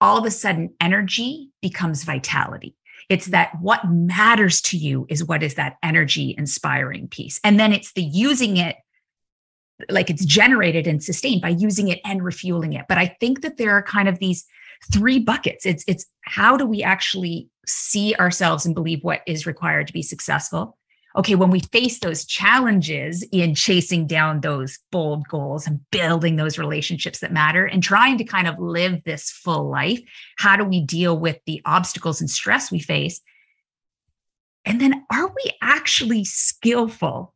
all 0.00 0.18
of 0.18 0.24
a 0.24 0.30
sudden 0.30 0.72
energy 0.80 1.50
becomes 1.60 2.04
vitality. 2.04 2.76
It's 3.08 3.26
that 3.26 3.52
what 3.60 3.88
matters 3.88 4.60
to 4.62 4.76
you 4.76 5.06
is 5.08 5.24
what 5.24 5.42
is 5.42 5.54
that 5.54 5.78
energy 5.82 6.34
inspiring 6.38 7.08
piece. 7.08 7.40
And 7.42 7.58
then 7.58 7.72
it's 7.72 7.92
the 7.94 8.02
using 8.02 8.56
it 8.58 8.76
like 9.88 10.10
it's 10.10 10.24
generated 10.24 10.86
and 10.86 11.02
sustained 11.02 11.42
by 11.42 11.50
using 11.50 11.88
it 11.88 12.00
and 12.04 12.24
refueling 12.24 12.72
it. 12.72 12.86
But 12.88 12.98
I 12.98 13.16
think 13.20 13.42
that 13.42 13.56
there 13.56 13.72
are 13.72 13.82
kind 13.82 14.08
of 14.08 14.18
these 14.18 14.44
three 14.92 15.18
buckets. 15.18 15.66
It's 15.66 15.84
it's 15.86 16.06
how 16.22 16.56
do 16.56 16.66
we 16.66 16.82
actually 16.82 17.48
see 17.66 18.14
ourselves 18.16 18.66
and 18.66 18.74
believe 18.74 19.02
what 19.02 19.22
is 19.26 19.46
required 19.46 19.86
to 19.86 19.92
be 19.92 20.02
successful? 20.02 20.76
Okay, 21.16 21.34
when 21.34 21.50
we 21.50 21.60
face 21.60 21.98
those 22.00 22.24
challenges 22.24 23.26
in 23.32 23.54
chasing 23.54 24.06
down 24.06 24.40
those 24.40 24.78
bold 24.92 25.26
goals 25.26 25.66
and 25.66 25.80
building 25.90 26.36
those 26.36 26.58
relationships 26.58 27.20
that 27.20 27.32
matter 27.32 27.64
and 27.64 27.82
trying 27.82 28.18
to 28.18 28.24
kind 28.24 28.46
of 28.46 28.58
live 28.58 29.02
this 29.04 29.30
full 29.30 29.68
life, 29.68 30.00
how 30.36 30.54
do 30.54 30.64
we 30.64 30.80
deal 30.80 31.18
with 31.18 31.38
the 31.46 31.62
obstacles 31.64 32.20
and 32.20 32.30
stress 32.30 32.70
we 32.70 32.78
face? 32.78 33.20
And 34.64 34.80
then 34.80 35.04
are 35.10 35.28
we 35.28 35.50
actually 35.62 36.24
skillful 36.24 37.34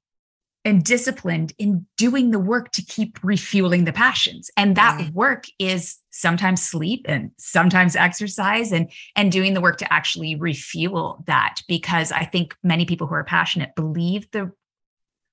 and 0.65 0.85
disciplined 0.85 1.53
in 1.59 1.87
doing 1.97 2.31
the 2.31 2.39
work 2.39 2.71
to 2.73 2.83
keep 2.83 3.19
refueling 3.23 3.85
the 3.85 3.93
passions 3.93 4.51
and 4.57 4.77
that 4.77 5.01
yeah. 5.01 5.11
work 5.13 5.45
is 5.59 5.99
sometimes 6.11 6.63
sleep 6.63 7.05
and 7.09 7.31
sometimes 7.39 7.97
exercise 7.97 8.73
and 8.73 8.91
and 9.17 9.33
doing 9.33 9.55
the 9.55 9.61
work 9.61 9.79
to 9.79 9.93
actually 9.93 10.35
refuel 10.35 11.23
that 11.27 11.61
because 11.69 12.13
i 12.13 12.25
think 12.25 12.55
many 12.63 12.85
people 12.85 13.07
who 13.07 13.15
are 13.15 13.25
passionate 13.25 13.75
believe 13.75 14.31
the 14.31 14.51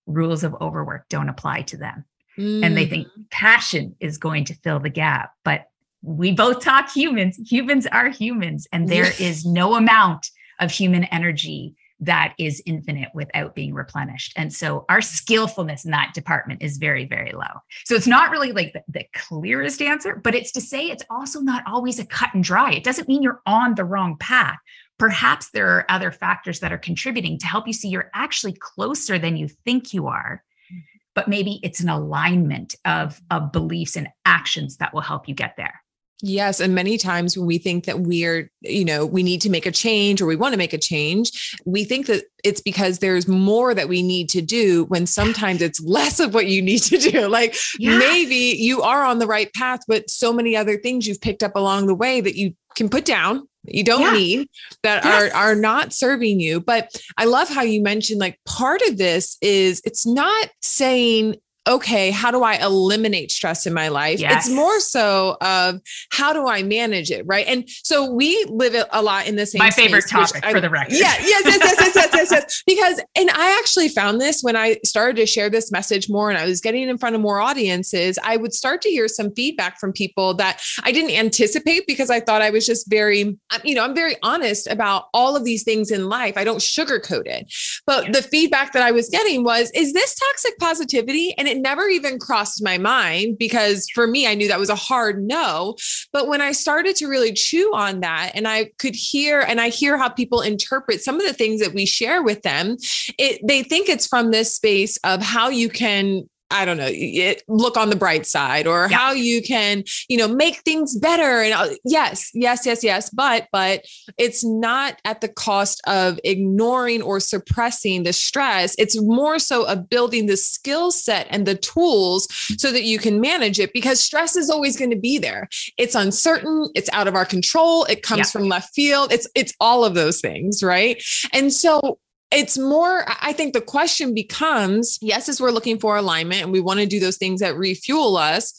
rules 0.08 0.44
of 0.44 0.56
overwork 0.62 1.08
don't 1.10 1.30
apply 1.30 1.62
to 1.62 1.78
them 1.78 2.06
mm. 2.38 2.64
and 2.66 2.76
they 2.76 2.86
think 2.86 3.08
mm. 3.08 3.30
passion 3.30 3.96
is 4.00 4.18
going 4.18 4.46
to 4.46 4.56
fill 4.56 4.80
the 4.80 4.90
gap 4.90 5.34
but 5.44 5.66
we 6.02 6.32
both 6.32 6.64
talk 6.64 6.90
humans 6.92 7.38
humans 7.46 7.86
are 7.88 8.10
humans 8.10 8.68
and 8.72 8.88
there 8.88 9.12
is 9.20 9.46
no 9.46 9.76
amount 9.76 10.30
of 10.60 10.72
human 10.72 11.04
energy 11.06 11.76
that 12.00 12.34
is 12.38 12.64
infinite 12.66 13.10
without 13.14 13.56
being 13.56 13.74
replenished. 13.74 14.34
And 14.38 14.54
so 14.54 14.86
our 14.90 15.02
skillfulness 15.02 15.84
in 15.84 15.92
that 15.92 16.14
department 16.14 16.62
is 16.62 16.78
very, 16.78 17.06
very 17.06 17.34
low. 17.34 17.62
So 17.86 17.96
it's 17.96 18.08
not 18.08 18.32
really 18.32 18.52
like 18.52 18.74
the, 18.74 18.84
the, 18.88 19.06
clearest 19.14 19.82
answer, 19.82 20.16
but 20.16 20.36
it's 20.36 20.52
to 20.54 20.62
say 20.62 20.86
it's 20.86 21.04
also 21.10 21.42
not 21.42 21.64
always 21.68 22.00
a 22.00 22.06
cut 22.06 22.34
and 22.34 22.44
dry. 22.44 22.72
It 22.72 22.84
doesn't 22.84 23.08
mean 23.08 23.22
you're 23.22 23.42
on 23.46 23.76
the 23.76 23.84
wrong 23.84 24.16
path. 24.18 24.58
Perhaps 24.98 25.52
there 25.52 25.68
are 25.68 25.86
other 25.90 26.12
factors 26.12 26.60
that 26.60 26.72
are 26.72 26.78
contributing 26.78 27.38
to 27.40 27.48
help 27.48 27.68
you 27.68 27.74
see 27.74 27.90
you're 27.90 28.12
actually 28.14 28.54
closer 28.54 29.20
than 29.20 29.36
you 29.36 29.48
think 29.48 29.94
you 29.94 30.08
are. 30.08 30.44
Mm-hmm. 30.72 30.80
But 31.16 31.28
maybe 31.28 31.60
it's 31.64 31.80
an 31.82 31.90
alignment 31.90 32.76
of, 32.86 33.22
of 33.30 33.52
beliefs 33.52 33.98
and 33.98 34.08
actions 34.26 34.78
that 34.78 34.94
will 34.94 35.02
help 35.02 35.28
you 35.28 35.36
get 35.36 35.56
there. 35.58 35.82
Yes. 36.22 36.60
And 36.60 36.76
many 36.76 36.98
times 36.98 37.38
when 37.38 37.48
we 37.48 37.58
think 37.58 37.86
that 37.86 38.02
we're, 38.02 38.52
you 38.62 38.84
know, 38.84 39.06
we 39.06 39.24
need 39.24 39.42
to 39.42 39.50
make 39.50 39.66
a 39.66 39.72
change 39.72 40.22
or 40.22 40.26
we 40.26 40.36
want 40.36 40.54
to 40.54 40.58
make 40.58 40.74
a 40.74 40.78
change, 40.78 41.56
we 41.66 41.86
think 41.86 42.08
that 42.08 42.26
it's 42.44 42.60
because 42.60 43.00
there's 43.00 43.28
more 43.28 43.74
that 43.74 43.88
we 43.88 44.02
need 44.02 44.28
to 44.30 44.42
do 44.42 44.84
when 44.86 45.06
sometimes 45.06 45.62
it's 45.62 45.80
less 45.80 46.20
of 46.20 46.34
what 46.34 46.48
you 46.48 46.62
need 46.62 46.80
to 46.84 46.98
do. 46.98 47.30
Like 47.40 47.56
yeah. 47.78 47.98
maybe 47.98 48.56
you 48.58 48.82
are 48.82 49.04
on 49.04 49.20
the 49.20 49.28
right 49.28 49.54
path, 49.54 49.82
but 49.88 50.10
so 50.10 50.34
many 50.34 50.56
other 50.56 50.78
things 50.78 51.08
you've 51.08 51.22
picked 51.22 51.44
up 51.44 51.56
along 51.56 51.86
the 51.86 51.96
way 51.96 52.22
that 52.22 52.36
you 52.36 52.54
can 52.76 52.90
put 52.90 53.06
down 53.06 53.48
you 53.66 53.84
don't 53.84 54.02
yeah. 54.02 54.14
need 54.14 54.50
that 54.84 55.04
yes. 55.04 55.34
are 55.34 55.36
are 55.36 55.56
not 55.56 55.92
serving 55.92 56.40
you 56.40 56.62
but 56.62 56.96
i 57.18 57.26
love 57.26 57.50
how 57.50 57.62
you 57.62 57.82
mentioned 57.82 58.20
like 58.20 58.40
part 58.46 58.82
of 58.88 58.98
this 58.98 59.38
is 59.42 59.82
it's 59.86 60.06
not 60.08 60.50
saying 60.62 61.36
okay, 61.70 62.10
how 62.10 62.32
do 62.32 62.44
I 62.44 62.56
eliminate 62.56 63.32
stress 63.32 63.68
in 63.68 63.74
my 63.74 63.90
life? 63.90 64.20
Yes. 64.20 64.48
It's 64.48 64.56
more 64.56 64.80
so 64.80 65.38
of 65.40 65.80
how 66.12 66.34
do 66.34 66.48
I 66.48 66.64
manage 66.64 67.12
it, 67.12 67.24
right? 67.28 67.46
And 67.48 67.70
so 67.84 68.12
we 68.12 68.44
live 68.50 68.76
a 68.92 69.02
lot 69.02 69.28
in 69.28 69.36
the 69.36 69.46
same. 69.46 69.60
My 69.60 69.70
favorite 69.70 70.04
space, 70.04 70.32
topic 70.32 70.46
I, 70.46 70.52
for 70.52 70.60
the 70.60 70.70
record. 70.70 70.94
Yeah, 70.94 71.14
yes, 71.22 71.44
yes, 71.46 71.60
yes, 71.62 71.76
yes, 71.80 71.96
yes, 71.96 72.10
yes, 72.14 72.32
yes. 72.32 72.64
Because, 72.66 73.02
and 73.16 73.30
I 73.30 73.58
actually 73.60 73.90
found 73.90 74.20
this 74.20 74.42
when 74.42 74.56
I 74.56 74.80
started 74.84 75.16
to 75.18 75.26
share 75.26 75.50
this 75.50 75.72
message 75.72 76.10
more, 76.10 76.30
and 76.30 76.40
I 76.40 76.46
was 76.46 76.60
getting 76.60 76.90
in 76.90 76.98
front 76.98 77.16
of 77.16 77.22
more 77.22 77.40
audiences. 77.40 78.18
I 78.24 78.38
would 78.38 78.54
start 78.54 78.82
to 78.84 78.90
hear 78.90 79.08
some 79.08 79.34
feedback 79.36 79.80
from 79.80 79.94
people 79.94 80.34
that 80.36 80.62
I 80.84 80.92
didn't 80.92 81.12
anticipate 81.12 81.86
because 81.86 82.10
I 82.10 82.20
thought 82.20 82.42
I 82.42 82.50
was 82.50 82.66
just 82.66 82.90
very, 82.90 83.38
you 83.64 83.76
know, 83.76 83.84
I'm 83.84 83.96
very 83.96 84.16
honest 84.24 84.68
about 84.68 85.06
all 85.14 85.36
of 85.36 85.46
these 85.46 85.64
things 85.64 85.92
in 85.92 86.10
life. 86.10 86.36
I 86.36 86.44
don't 86.44 86.60
sugarcoat 86.60 87.28
it. 87.28 87.54
But 87.86 88.06
yeah. 88.06 88.12
the 88.14 88.22
feedback 88.22 88.74
that 88.74 88.82
I 88.82 88.92
was 88.92 89.10
getting 89.10 89.44
was, 89.44 89.72
is 89.76 89.94
this 89.94 90.16
toxic 90.16 90.58
positivity? 90.58 91.34
And 91.38 91.48
it 91.48 91.59
never 91.62 91.88
even 91.88 92.20
crossed 92.20 92.64
my 92.64 92.78
mind 92.78 93.38
because 93.38 93.88
for 93.94 94.08
me, 94.08 94.28
I 94.28 94.36
knew 94.36 94.48
that 94.48 94.60
was 94.60 94.70
a 94.70 94.76
hard 94.76 95.24
no. 95.24 95.76
But 96.12 96.28
when 96.28 96.42
I 96.42 96.52
started 96.52 96.96
to 96.98 97.08
really 97.08 97.34
chew 97.34 97.72
on 97.74 98.02
that 98.02 98.32
and 98.34 98.48
I 98.48 98.72
could 98.80 98.96
hear 98.96 99.42
and 99.42 99.62
I 99.62 99.70
hear 99.70 99.98
how 99.98 100.10
people 100.10 100.42
interpret 100.42 101.02
some 101.02 101.20
of 101.20 101.26
the 101.26 101.34
things 101.34 101.62
that 101.62 101.74
we 101.74 101.86
share 101.86 102.24
with 102.24 102.42
them, 102.42 102.78
it 103.18 103.42
they 103.46 103.64
think 103.64 103.90
it's 103.90 104.08
from 104.08 104.32
this 104.32 104.54
space 104.54 104.98
of 105.04 105.22
how 105.22 105.50
you 105.50 105.70
can 105.70 106.30
I 106.52 106.66
don't 106.66 106.78
know, 106.78 106.90
it, 106.90 107.44
look 107.48 107.78
on 107.78 107.90
the 107.90 107.96
bright 107.96 108.26
side 108.26 108.68
or 108.68 108.88
yeah. 108.90 108.98
how 108.98 109.12
you 109.12 109.42
can, 109.42 109.84
you 110.08 110.18
know, 110.18 110.28
make 110.28 110.58
things 110.58 110.98
better. 110.98 111.42
And 111.42 111.54
uh, 111.54 111.76
yes, 111.86 112.32
yes, 112.34 112.66
yes, 112.66 112.84
yes. 112.84 113.10
But, 113.10 113.48
but 113.52 113.86
it's 114.18 114.44
not 114.44 115.00
at 115.06 115.22
the 115.22 115.28
cost 115.28 115.82
of 115.88 116.20
ignoring 116.24 117.02
or 117.02 117.20
suppressing 117.20 118.04
the 118.04 118.14
stress. 118.14 118.76
It's 118.78 119.00
more 119.02 119.40
so 119.40 119.66
of 119.66 119.90
building 119.90 120.26
the 120.26 120.38
skill 120.38 120.92
set 120.92 121.28
and 121.30 121.46
the 121.46 121.56
tools 121.56 122.28
so 122.58 122.72
that 122.72 122.84
you 122.84 123.00
can 123.00 123.22
manage 123.22 123.60
it 123.60 123.74
because 123.74 124.00
stress 124.00 124.36
is 124.36 124.50
always 124.50 124.78
going 124.78 124.92
to 124.92 125.00
be 125.00 125.18
there. 125.18 125.48
It's 125.78 125.96
uncertain. 125.96 126.70
It's 126.76 126.90
out 126.94 127.08
of 127.08 127.16
our 127.16 127.26
control. 127.26 127.86
It 127.86 128.04
comes 128.04 128.20
yeah. 128.20 128.32
from 128.32 128.48
left 128.48 128.74
field. 128.74 129.12
It's, 129.12 129.28
it's 129.36 129.54
all 129.60 129.86
of 129.86 129.94
those 129.94 130.20
things. 130.20 130.64
Right. 130.64 131.02
And 131.34 131.54
so 131.54 132.00
it's 132.32 132.58
more 132.58 133.06
i 133.22 133.34
think 133.34 133.54
the 133.54 133.62
question 133.62 134.14
becomes 134.14 134.98
yes 135.02 135.28
as 135.30 135.42
we're 135.42 135.52
looking 135.52 135.80
for 135.80 135.98
alignment 135.98 136.42
and 136.42 136.52
we 136.52 136.60
want 136.60 136.80
to 136.80 136.86
do 136.86 137.00
those 137.00 137.18
things 137.18 137.42
that 137.42 137.56
refuel 137.58 138.18
us 138.18 138.54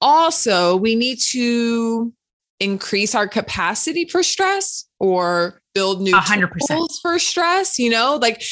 also 0.00 0.76
we 0.76 0.94
need 0.94 1.18
to 1.18 2.12
increase 2.60 3.14
our 3.14 3.26
capacity 3.26 4.04
for 4.04 4.22
stress 4.22 4.86
or 5.00 5.60
build 5.74 6.00
new 6.00 6.14
100%. 6.14 6.50
tools 6.68 6.98
for 7.00 7.18
stress 7.18 7.78
you 7.78 7.90
know 7.90 8.18
like 8.20 8.42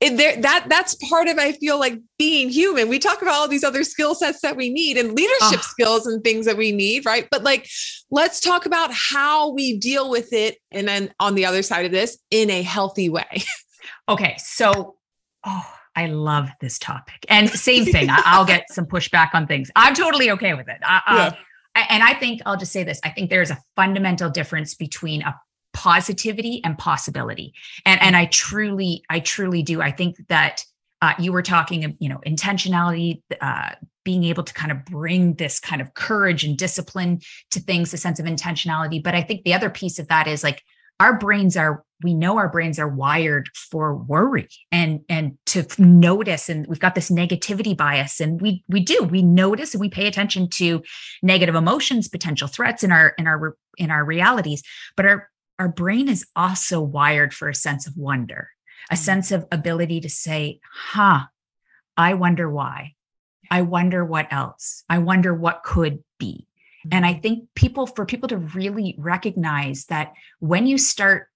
it, 0.00 0.16
there, 0.16 0.40
that 0.42 0.66
that's 0.68 0.94
part 1.08 1.26
of 1.26 1.38
I 1.38 1.52
feel 1.52 1.76
like 1.76 1.98
being 2.18 2.50
human. 2.50 2.88
We 2.88 3.00
talk 3.00 3.20
about 3.20 3.34
all 3.34 3.48
these 3.48 3.64
other 3.64 3.82
skill 3.82 4.14
sets 4.14 4.40
that 4.42 4.56
we 4.56 4.70
need 4.70 4.96
and 4.96 5.12
leadership 5.12 5.58
oh. 5.58 5.68
skills 5.68 6.06
and 6.06 6.22
things 6.22 6.46
that 6.46 6.56
we 6.56 6.70
need, 6.70 7.04
right? 7.04 7.26
But 7.32 7.42
like, 7.42 7.68
let's 8.08 8.38
talk 8.38 8.64
about 8.64 8.90
how 8.92 9.52
we 9.52 9.76
deal 9.76 10.08
with 10.08 10.32
it, 10.32 10.58
and 10.70 10.86
then 10.86 11.12
on 11.18 11.34
the 11.34 11.46
other 11.46 11.62
side 11.62 11.84
of 11.84 11.90
this, 11.90 12.16
in 12.30 12.48
a 12.48 12.62
healthy 12.62 13.08
way. 13.08 13.42
Okay, 14.08 14.36
so 14.38 14.96
oh, 15.44 15.74
I 15.94 16.06
love 16.06 16.48
this 16.60 16.78
topic. 16.78 17.26
And 17.28 17.50
same 17.50 17.84
thing, 17.84 18.08
I'll 18.10 18.44
get 18.44 18.70
some 18.70 18.86
pushback 18.86 19.30
on 19.34 19.46
things. 19.46 19.70
I'm 19.76 19.94
totally 19.94 20.30
okay 20.32 20.54
with 20.54 20.68
it. 20.68 20.78
Uh, 20.82 21.00
yeah. 21.76 21.86
and 21.90 22.02
I 22.02 22.14
think 22.14 22.40
I'll 22.46 22.56
just 22.56 22.72
say 22.72 22.84
this 22.84 23.00
I 23.04 23.10
think 23.10 23.30
there's 23.30 23.50
a 23.50 23.58
fundamental 23.76 24.30
difference 24.30 24.74
between 24.74 25.22
a 25.22 25.38
positivity 25.72 26.60
and 26.64 26.76
possibility. 26.78 27.52
And, 27.84 28.00
and 28.02 28.16
I 28.16 28.26
truly, 28.26 29.04
I 29.10 29.20
truly 29.20 29.62
do. 29.62 29.82
I 29.82 29.92
think 29.92 30.16
that 30.28 30.64
uh, 31.00 31.14
you 31.18 31.32
were 31.32 31.42
talking, 31.42 31.96
you 32.00 32.08
know, 32.08 32.20
intentionality, 32.26 33.22
uh, 33.40 33.70
being 34.04 34.24
able 34.24 34.42
to 34.42 34.54
kind 34.54 34.72
of 34.72 34.84
bring 34.84 35.34
this 35.34 35.60
kind 35.60 35.80
of 35.80 35.94
courage 35.94 36.42
and 36.42 36.56
discipline 36.56 37.20
to 37.50 37.60
things, 37.60 37.92
a 37.92 37.96
sense 37.96 38.18
of 38.18 38.26
intentionality. 38.26 39.02
But 39.02 39.14
I 39.14 39.22
think 39.22 39.44
the 39.44 39.54
other 39.54 39.70
piece 39.70 39.98
of 39.98 40.08
that 40.08 40.26
is 40.26 40.42
like 40.42 40.64
our 41.00 41.18
brains 41.18 41.56
are 41.56 41.84
we 42.02 42.14
know 42.14 42.38
our 42.38 42.48
brains 42.48 42.78
are 42.78 42.88
wired 42.88 43.48
for 43.54 43.94
worry 43.94 44.48
and 44.70 45.00
and 45.08 45.36
to 45.46 45.66
notice 45.78 46.48
and 46.48 46.66
we've 46.66 46.78
got 46.78 46.94
this 46.94 47.10
negativity 47.10 47.76
bias 47.76 48.20
and 48.20 48.40
we 48.40 48.62
we 48.68 48.80
do 48.80 49.02
we 49.04 49.22
notice 49.22 49.74
and 49.74 49.80
we 49.80 49.88
pay 49.88 50.06
attention 50.06 50.48
to 50.48 50.82
negative 51.22 51.54
emotions 51.54 52.08
potential 52.08 52.48
threats 52.48 52.84
in 52.84 52.92
our 52.92 53.14
in 53.18 53.26
our 53.26 53.56
in 53.76 53.90
our 53.90 54.04
realities. 54.04 54.62
But 54.96 55.06
our 55.06 55.30
our 55.58 55.68
brain 55.68 56.08
is 56.08 56.26
also 56.36 56.80
wired 56.80 57.34
for 57.34 57.48
a 57.48 57.54
sense 57.54 57.86
of 57.86 57.96
wonder 57.96 58.50
a 58.90 58.94
mm-hmm. 58.94 59.02
sense 59.02 59.32
of 59.32 59.46
ability 59.50 60.00
to 60.00 60.08
say 60.08 60.60
huh 60.72 61.24
i 61.96 62.14
wonder 62.14 62.48
why. 62.48 62.94
I 63.50 63.62
wonder 63.62 64.04
what 64.04 64.30
else. 64.30 64.84
I 64.88 64.98
wonder 64.98 65.34
what 65.34 65.62
could 65.62 66.04
be 66.18 66.47
and 66.92 67.06
I 67.06 67.14
think 67.14 67.48
people, 67.54 67.86
for 67.86 68.06
people 68.06 68.28
to 68.28 68.38
really 68.38 68.94
recognize 68.98 69.86
that 69.86 70.12
when 70.40 70.66
you 70.66 70.78
start, 70.78 71.28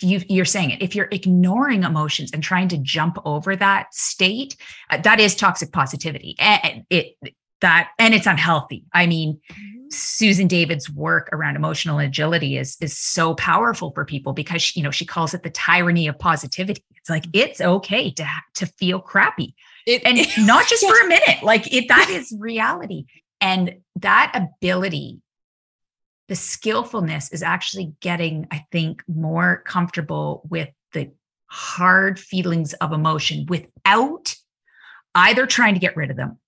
you, 0.00 0.20
you're 0.28 0.44
saying 0.44 0.70
it, 0.70 0.82
if 0.82 0.94
you're 0.94 1.08
ignoring 1.10 1.82
emotions 1.82 2.30
and 2.32 2.42
trying 2.42 2.68
to 2.68 2.78
jump 2.78 3.18
over 3.24 3.54
that 3.56 3.94
state, 3.94 4.56
uh, 4.88 4.96
that 4.98 5.20
is 5.20 5.34
toxic 5.34 5.72
positivity. 5.72 6.36
And 6.38 6.84
it, 6.90 7.16
that, 7.60 7.90
and 7.98 8.14
it's 8.14 8.26
unhealthy. 8.26 8.84
I 8.92 9.06
mean, 9.06 9.40
mm-hmm. 9.50 9.80
Susan 9.90 10.46
David's 10.46 10.88
work 10.88 11.28
around 11.32 11.56
emotional 11.56 11.98
agility 11.98 12.56
is 12.56 12.76
is 12.80 12.96
so 12.96 13.34
powerful 13.34 13.90
for 13.92 14.04
people 14.04 14.32
because 14.32 14.62
she, 14.62 14.78
you 14.78 14.84
know 14.84 14.92
she 14.92 15.04
calls 15.04 15.34
it 15.34 15.42
the 15.42 15.50
tyranny 15.50 16.06
of 16.06 16.18
positivity. 16.18 16.84
It's 16.96 17.10
like 17.10 17.24
mm-hmm. 17.24 17.48
it's 17.48 17.60
okay 17.60 18.10
to 18.12 18.26
to 18.54 18.66
feel 18.66 19.00
crappy, 19.00 19.54
it, 19.86 20.02
and 20.04 20.18
not 20.46 20.68
just 20.68 20.86
for 20.86 21.04
a 21.04 21.08
minute. 21.08 21.42
Like 21.42 21.72
it, 21.72 21.88
that 21.88 22.08
is 22.10 22.32
reality. 22.38 23.06
And 23.40 23.78
that 23.96 24.32
ability, 24.34 25.20
the 26.28 26.36
skillfulness 26.36 27.32
is 27.32 27.42
actually 27.42 27.94
getting, 28.00 28.46
I 28.50 28.66
think, 28.70 29.02
more 29.08 29.62
comfortable 29.66 30.42
with 30.48 30.68
the 30.92 31.10
hard 31.46 32.18
feelings 32.18 32.72
of 32.74 32.92
emotion 32.92 33.46
without 33.46 34.34
either 35.14 35.46
trying 35.46 35.74
to 35.74 35.80
get 35.80 35.96
rid 35.96 36.10
of 36.10 36.16
them, 36.16 36.38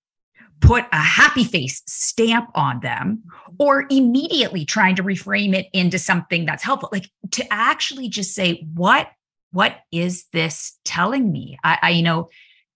put 0.61 0.85
a 0.93 0.97
happy 0.97 1.43
face 1.43 1.81
stamp 1.85 2.49
on 2.55 2.79
them, 2.79 3.23
or 3.59 3.85
immediately 3.89 4.63
trying 4.63 4.95
to 4.95 5.03
reframe 5.03 5.53
it 5.53 5.67
into 5.73 5.99
something 5.99 6.45
that's 6.45 6.63
helpful. 6.63 6.89
Like 6.91 7.09
to 7.31 7.45
actually 7.51 8.07
just 8.07 8.33
say, 8.33 8.65
what, 8.73 9.09
what 9.51 9.77
is 9.91 10.25
this 10.31 10.79
telling 10.85 11.31
me? 11.31 11.57
I, 11.63 11.79
I 11.81 11.89
you 11.89 12.03
know, 12.03 12.29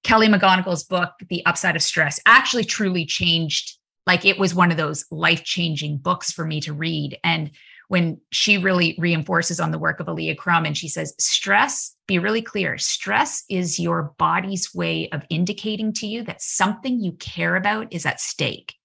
Kelly 0.03 0.27
McGonigal's 0.27 0.83
book, 0.83 1.11
The 1.29 1.45
Upside 1.45 1.75
of 1.75 1.81
Stress, 1.81 2.19
actually 2.25 2.65
truly 2.65 3.05
changed 3.05 3.77
like 4.07 4.25
it 4.25 4.39
was 4.39 4.55
one 4.55 4.71
of 4.71 4.77
those 4.77 5.05
life 5.11 5.43
changing 5.43 5.97
books 5.97 6.31
for 6.31 6.45
me 6.45 6.61
to 6.61 6.73
read. 6.73 7.19
And 7.23 7.51
when 7.89 8.19
she 8.31 8.57
really 8.57 8.95
reinforces 8.97 9.59
on 9.59 9.71
the 9.71 9.77
work 9.77 9.99
of 9.99 10.07
Alia 10.07 10.33
Crum 10.33 10.65
and 10.65 10.75
she 10.75 10.87
says, 10.87 11.13
stress, 11.19 11.95
be 12.07 12.17
really 12.17 12.41
clear, 12.41 12.77
stress 12.77 13.43
is 13.49 13.79
your 13.79 14.13
body's 14.17 14.73
way 14.73 15.09
of 15.09 15.25
indicating 15.29 15.93
to 15.93 16.07
you 16.07 16.23
that 16.23 16.41
something 16.41 16.99
you 17.01 17.11
care 17.13 17.55
about 17.55 17.93
is 17.93 18.05
at 18.05 18.19
stake. 18.19 18.75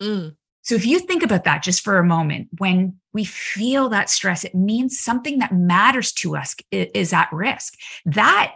Mm. 0.00 0.36
So 0.62 0.74
if 0.74 0.86
you 0.86 1.00
think 1.00 1.22
about 1.22 1.44
that 1.44 1.62
just 1.62 1.82
for 1.82 1.98
a 1.98 2.04
moment, 2.04 2.48
when 2.58 2.96
we 3.12 3.24
feel 3.24 3.88
that 3.88 4.10
stress, 4.10 4.44
it 4.44 4.54
means 4.54 5.00
something 5.00 5.38
that 5.38 5.52
matters 5.52 6.12
to 6.12 6.36
us 6.36 6.54
is 6.70 7.12
at 7.12 7.32
risk. 7.32 7.74
That 8.04 8.54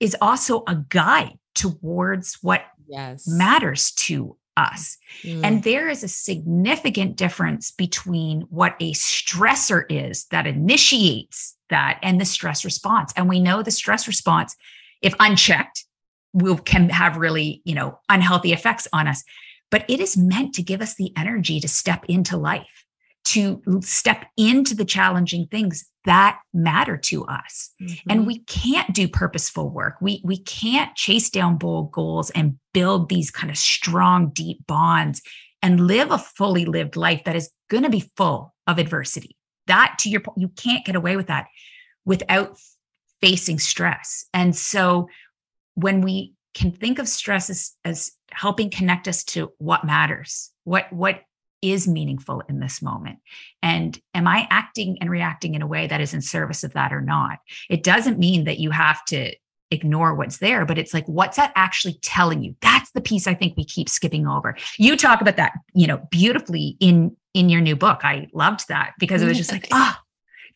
is 0.00 0.16
also 0.20 0.64
a 0.66 0.76
guide 0.88 1.38
towards 1.54 2.38
what 2.42 2.64
yes. 2.86 3.26
matters 3.26 3.92
to 3.92 4.36
us. 4.56 4.96
Mm. 5.22 5.40
And 5.44 5.62
there 5.62 5.88
is 5.88 6.02
a 6.02 6.08
significant 6.08 7.16
difference 7.16 7.70
between 7.70 8.42
what 8.42 8.76
a 8.80 8.92
stressor 8.92 9.84
is 9.88 10.26
that 10.26 10.46
initiates 10.46 11.56
that 11.70 11.98
and 12.02 12.20
the 12.20 12.24
stress 12.24 12.64
response. 12.64 13.12
And 13.16 13.28
we 13.28 13.40
know 13.40 13.62
the 13.62 13.70
stress 13.70 14.06
response, 14.06 14.56
if 15.02 15.14
unchecked, 15.18 15.84
will 16.32 16.58
can 16.58 16.88
have 16.90 17.16
really, 17.16 17.62
you 17.64 17.74
know, 17.74 17.98
unhealthy 18.08 18.52
effects 18.52 18.88
on 18.92 19.06
us. 19.06 19.22
But 19.70 19.84
it 19.88 20.00
is 20.00 20.16
meant 20.16 20.54
to 20.54 20.62
give 20.62 20.80
us 20.80 20.94
the 20.94 21.12
energy 21.16 21.60
to 21.60 21.68
step 21.68 22.04
into 22.08 22.36
life 22.36 22.83
to 23.24 23.62
step 23.80 24.26
into 24.36 24.74
the 24.74 24.84
challenging 24.84 25.46
things 25.46 25.88
that 26.04 26.38
matter 26.52 26.96
to 26.98 27.24
us. 27.24 27.70
Mm-hmm. 27.82 28.10
And 28.10 28.26
we 28.26 28.40
can't 28.40 28.94
do 28.94 29.08
purposeful 29.08 29.70
work. 29.70 29.96
We 30.00 30.20
we 30.24 30.38
can't 30.38 30.94
chase 30.94 31.30
down 31.30 31.56
bold 31.56 31.92
goals 31.92 32.30
and 32.30 32.58
build 32.72 33.08
these 33.08 33.30
kind 33.30 33.50
of 33.50 33.56
strong 33.56 34.30
deep 34.30 34.66
bonds 34.66 35.22
and 35.62 35.86
live 35.86 36.10
a 36.10 36.18
fully 36.18 36.66
lived 36.66 36.96
life 36.96 37.22
that 37.24 37.36
is 37.36 37.50
going 37.70 37.84
to 37.84 37.90
be 37.90 38.10
full 38.16 38.54
of 38.66 38.78
adversity. 38.78 39.36
That 39.66 39.96
to 40.00 40.10
your 40.10 40.20
point 40.20 40.38
you 40.38 40.48
can't 40.48 40.84
get 40.84 40.96
away 40.96 41.16
with 41.16 41.28
that 41.28 41.46
without 42.04 42.58
facing 43.22 43.58
stress. 43.58 44.26
And 44.34 44.54
so 44.54 45.08
when 45.74 46.02
we 46.02 46.34
can 46.52 46.70
think 46.70 46.98
of 46.98 47.08
stress 47.08 47.48
as, 47.48 47.72
as 47.84 48.12
helping 48.30 48.68
connect 48.68 49.08
us 49.08 49.24
to 49.24 49.52
what 49.58 49.84
matters, 49.84 50.50
what 50.64 50.92
what 50.92 51.22
is 51.64 51.88
meaningful 51.88 52.42
in 52.48 52.60
this 52.60 52.82
moment? 52.82 53.18
And 53.62 53.98
am 54.14 54.28
I 54.28 54.46
acting 54.50 54.98
and 55.00 55.10
reacting 55.10 55.54
in 55.54 55.62
a 55.62 55.66
way 55.66 55.86
that 55.86 56.00
is 56.00 56.14
in 56.14 56.22
service 56.22 56.64
of 56.64 56.72
that 56.74 56.92
or 56.92 57.00
not? 57.00 57.38
It 57.70 57.82
doesn't 57.82 58.18
mean 58.18 58.44
that 58.44 58.58
you 58.58 58.70
have 58.70 59.04
to 59.06 59.34
ignore 59.70 60.14
what's 60.14 60.38
there, 60.38 60.64
but 60.64 60.78
it's 60.78 60.94
like, 60.94 61.06
what's 61.06 61.36
that 61.36 61.52
actually 61.56 61.98
telling 62.02 62.42
you? 62.42 62.54
That's 62.60 62.90
the 62.92 63.00
piece 63.00 63.26
I 63.26 63.34
think 63.34 63.56
we 63.56 63.64
keep 63.64 63.88
skipping 63.88 64.26
over. 64.26 64.56
You 64.78 64.96
talk 64.96 65.20
about 65.20 65.36
that, 65.36 65.52
you 65.74 65.86
know, 65.86 66.06
beautifully 66.10 66.76
in 66.80 67.16
in 67.34 67.48
your 67.48 67.60
new 67.60 67.74
book. 67.76 68.04
I 68.04 68.28
loved 68.32 68.68
that 68.68 68.92
because 68.98 69.22
it 69.22 69.26
was 69.26 69.36
just 69.36 69.50
like, 69.50 69.66
ah, 69.72 69.98
oh, 69.98 70.02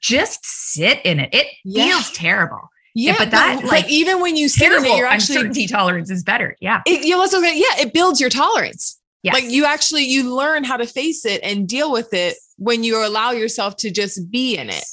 just 0.00 0.44
sit 0.44 1.00
in 1.04 1.18
it. 1.20 1.34
It 1.34 1.48
yeah. 1.64 1.86
feels 1.86 2.12
terrible. 2.12 2.70
Yeah, 2.94 3.14
but 3.18 3.30
that 3.30 3.60
but, 3.62 3.70
like 3.70 3.84
but 3.84 3.90
even 3.90 4.20
when 4.20 4.36
you 4.36 4.48
sit 4.48 4.72
in 4.72 4.84
it, 4.84 4.96
you're 4.96 5.06
actually 5.06 5.36
uncertainty 5.36 5.66
tolerance 5.66 6.10
is 6.10 6.24
better. 6.24 6.56
Yeah, 6.60 6.82
it, 6.86 7.04
you 7.04 7.16
also 7.16 7.38
yeah, 7.40 7.78
it 7.78 7.92
builds 7.92 8.20
your 8.20 8.30
tolerance. 8.30 8.97
Yes. 9.22 9.34
like 9.34 9.44
you 9.44 9.64
actually 9.64 10.04
you 10.04 10.34
learn 10.34 10.62
how 10.62 10.76
to 10.76 10.86
face 10.86 11.24
it 11.24 11.40
and 11.42 11.68
deal 11.68 11.90
with 11.90 12.14
it 12.14 12.36
when 12.56 12.84
you 12.84 13.04
allow 13.04 13.32
yourself 13.32 13.76
to 13.78 13.90
just 13.90 14.30
be 14.30 14.56
in 14.56 14.70
it. 14.70 14.84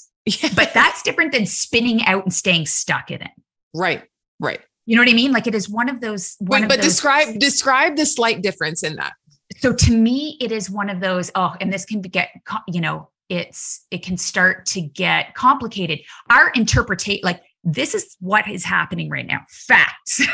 but 0.56 0.74
that's 0.74 1.04
different 1.04 1.32
than 1.32 1.46
spinning 1.46 2.04
out 2.06 2.24
and 2.24 2.34
staying 2.34 2.66
stuck 2.66 3.12
in 3.12 3.22
it. 3.22 3.32
Right. 3.74 4.04
Right. 4.40 4.60
You 4.86 4.96
know 4.96 5.02
what 5.02 5.10
I 5.10 5.14
mean? 5.14 5.32
Like 5.32 5.48
it 5.48 5.56
is 5.56 5.70
one 5.70 5.90
of 5.90 6.02
those. 6.02 6.36
One 6.40 6.62
Wait, 6.62 6.64
of 6.64 6.70
but 6.70 6.78
those, 6.78 6.86
describe 6.86 7.40
describe 7.40 7.96
the 7.98 8.06
slight 8.06 8.42
difference 8.42 8.84
in 8.84 8.96
that. 8.96 9.14
So 9.58 9.74
to 9.74 9.98
me, 9.98 10.38
it 10.42 10.52
is 10.52 10.70
one 10.70 10.90
of 10.90 11.00
those. 11.00 11.32
Oh, 11.36 11.56
and 11.60 11.72
this 11.72 11.86
can 11.86 12.02
be 12.02 12.10
get 12.10 12.30
you 12.68 12.82
know 12.82 13.10
it's 13.30 13.86
it 13.92 14.04
can 14.04 14.18
start 14.18 14.66
to 14.68 14.82
get 14.82 15.34
complicated. 15.34 16.02
Our 16.30 16.50
interpretation, 16.52 17.22
like 17.24 17.42
this 17.64 17.96
is 17.96 18.16
what 18.20 18.48
is 18.48 18.64
happening 18.64 19.10
right 19.10 19.26
now. 19.26 19.42
Facts. 19.50 20.22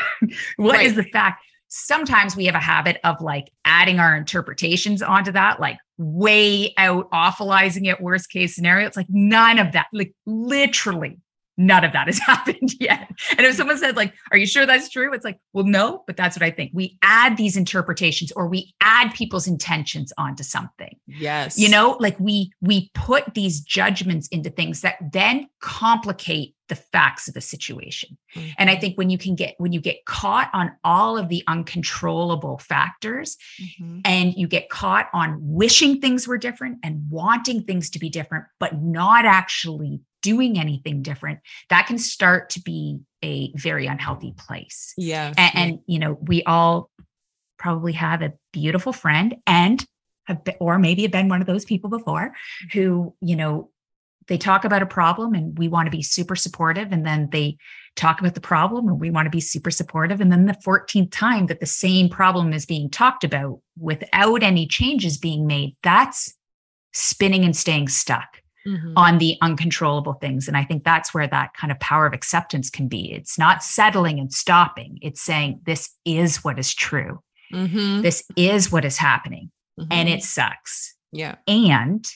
What 0.56 0.76
right. 0.76 0.86
is 0.86 0.94
the 0.94 1.02
fact? 1.02 1.42
Sometimes 1.74 2.36
we 2.36 2.44
have 2.44 2.54
a 2.54 2.60
habit 2.60 2.98
of 3.02 3.18
like 3.22 3.50
adding 3.64 3.98
our 3.98 4.14
interpretations 4.14 5.00
onto 5.00 5.32
that, 5.32 5.58
like 5.58 5.78
way 5.96 6.74
out 6.76 7.10
awfulizing 7.12 7.90
it, 7.90 7.98
worst 7.98 8.30
case 8.30 8.54
scenario. 8.54 8.86
It's 8.86 8.96
like 8.96 9.06
none 9.08 9.58
of 9.58 9.72
that, 9.72 9.86
like 9.90 10.14
literally 10.26 11.18
none 11.56 11.84
of 11.84 11.92
that 11.92 12.08
has 12.08 12.18
happened 12.26 12.74
yet. 12.78 13.08
And 13.30 13.46
if 13.46 13.56
someone 13.56 13.78
said, 13.78 13.96
like, 13.96 14.12
are 14.30 14.36
you 14.38 14.46
sure 14.46 14.66
that's 14.66 14.88
true? 14.88 15.12
It's 15.12 15.24
like, 15.24 15.38
well, 15.52 15.64
no, 15.64 16.04
but 16.06 16.16
that's 16.16 16.36
what 16.36 16.42
I 16.42 16.50
think. 16.50 16.72
We 16.74 16.98
add 17.02 17.36
these 17.36 17.56
interpretations 17.56 18.32
or 18.32 18.48
we 18.48 18.74
add 18.80 19.14
people's 19.14 19.46
intentions 19.46 20.12
onto 20.18 20.42
something. 20.42 20.98
Yes. 21.06 21.58
You 21.58 21.68
know, 21.68 21.96
like 22.00 22.18
we 22.20 22.52
we 22.60 22.90
put 22.94 23.34
these 23.34 23.60
judgments 23.60 24.28
into 24.28 24.50
things 24.50 24.82
that 24.82 24.96
then 25.12 25.48
complicate 25.60 26.54
the 26.72 26.76
facts 26.76 27.28
of 27.28 27.34
the 27.34 27.40
situation. 27.42 28.16
Mm-hmm. 28.34 28.48
And 28.56 28.70
I 28.70 28.72
mm-hmm. 28.72 28.80
think 28.80 28.98
when 28.98 29.10
you 29.10 29.18
can 29.18 29.34
get 29.34 29.54
when 29.58 29.72
you 29.72 29.80
get 29.80 30.06
caught 30.06 30.48
on 30.54 30.72
all 30.82 31.18
of 31.18 31.28
the 31.28 31.44
uncontrollable 31.46 32.56
factors 32.56 33.36
mm-hmm. 33.60 34.00
and 34.06 34.32
you 34.32 34.48
get 34.48 34.70
caught 34.70 35.08
on 35.12 35.36
wishing 35.42 36.00
things 36.00 36.26
were 36.26 36.38
different 36.38 36.78
and 36.82 37.10
wanting 37.10 37.62
things 37.64 37.90
to 37.90 37.98
be 37.98 38.08
different 38.08 38.46
but 38.58 38.80
not 38.80 39.26
actually 39.26 40.00
doing 40.22 40.58
anything 40.58 41.02
different, 41.02 41.40
that 41.68 41.86
can 41.86 41.98
start 41.98 42.48
to 42.50 42.60
be 42.60 43.00
a 43.22 43.52
very 43.56 43.86
unhealthy 43.86 44.32
place. 44.38 44.94
Yeah. 44.96 45.34
And, 45.36 45.52
and 45.54 45.78
you 45.86 45.98
know, 45.98 46.16
we 46.22 46.42
all 46.44 46.90
probably 47.58 47.92
have 47.92 48.22
a 48.22 48.32
beautiful 48.52 48.92
friend 48.92 49.36
and 49.46 49.84
have 50.26 50.44
been, 50.44 50.54
or 50.60 50.78
maybe 50.78 51.02
have 51.02 51.10
been 51.10 51.28
one 51.28 51.40
of 51.40 51.48
those 51.48 51.64
people 51.64 51.90
before 51.90 52.32
who, 52.72 53.14
you 53.20 53.34
know, 53.34 53.71
they 54.28 54.38
talk 54.38 54.64
about 54.64 54.82
a 54.82 54.86
problem 54.86 55.34
and 55.34 55.58
we 55.58 55.68
want 55.68 55.86
to 55.86 55.90
be 55.90 56.02
super 56.02 56.36
supportive 56.36 56.92
and 56.92 57.06
then 57.06 57.28
they 57.30 57.56
talk 57.96 58.20
about 58.20 58.34
the 58.34 58.40
problem 58.40 58.88
and 58.88 59.00
we 59.00 59.10
want 59.10 59.26
to 59.26 59.30
be 59.30 59.40
super 59.40 59.70
supportive 59.70 60.20
and 60.20 60.32
then 60.32 60.46
the 60.46 60.56
14th 60.64 61.10
time 61.10 61.46
that 61.46 61.60
the 61.60 61.66
same 61.66 62.08
problem 62.08 62.52
is 62.52 62.64
being 62.64 62.88
talked 62.88 63.24
about 63.24 63.60
without 63.78 64.42
any 64.42 64.66
changes 64.66 65.18
being 65.18 65.46
made 65.46 65.76
that's 65.82 66.34
spinning 66.92 67.44
and 67.44 67.56
staying 67.56 67.88
stuck 67.88 68.42
mm-hmm. 68.66 68.92
on 68.96 69.18
the 69.18 69.36
uncontrollable 69.40 70.14
things. 70.14 70.48
And 70.48 70.56
I 70.56 70.64
think 70.64 70.84
that's 70.84 71.12
where 71.12 71.26
that 71.26 71.54
kind 71.54 71.70
of 71.70 71.80
power 71.80 72.06
of 72.06 72.12
acceptance 72.12 72.70
can 72.70 72.88
be. 72.88 73.12
It's 73.12 73.38
not 73.38 73.62
settling 73.62 74.18
and 74.18 74.32
stopping, 74.32 74.98
it's 75.02 75.20
saying, 75.20 75.60
this 75.64 75.90
is 76.04 76.44
what 76.44 76.58
is 76.58 76.74
true. 76.74 77.22
Mm-hmm. 77.52 78.02
This 78.02 78.24
is 78.36 78.72
what 78.72 78.84
is 78.84 78.96
happening. 78.96 79.50
Mm-hmm. 79.78 79.92
And 79.92 80.08
it 80.08 80.22
sucks. 80.22 80.94
Yeah. 81.12 81.36
And 81.46 82.06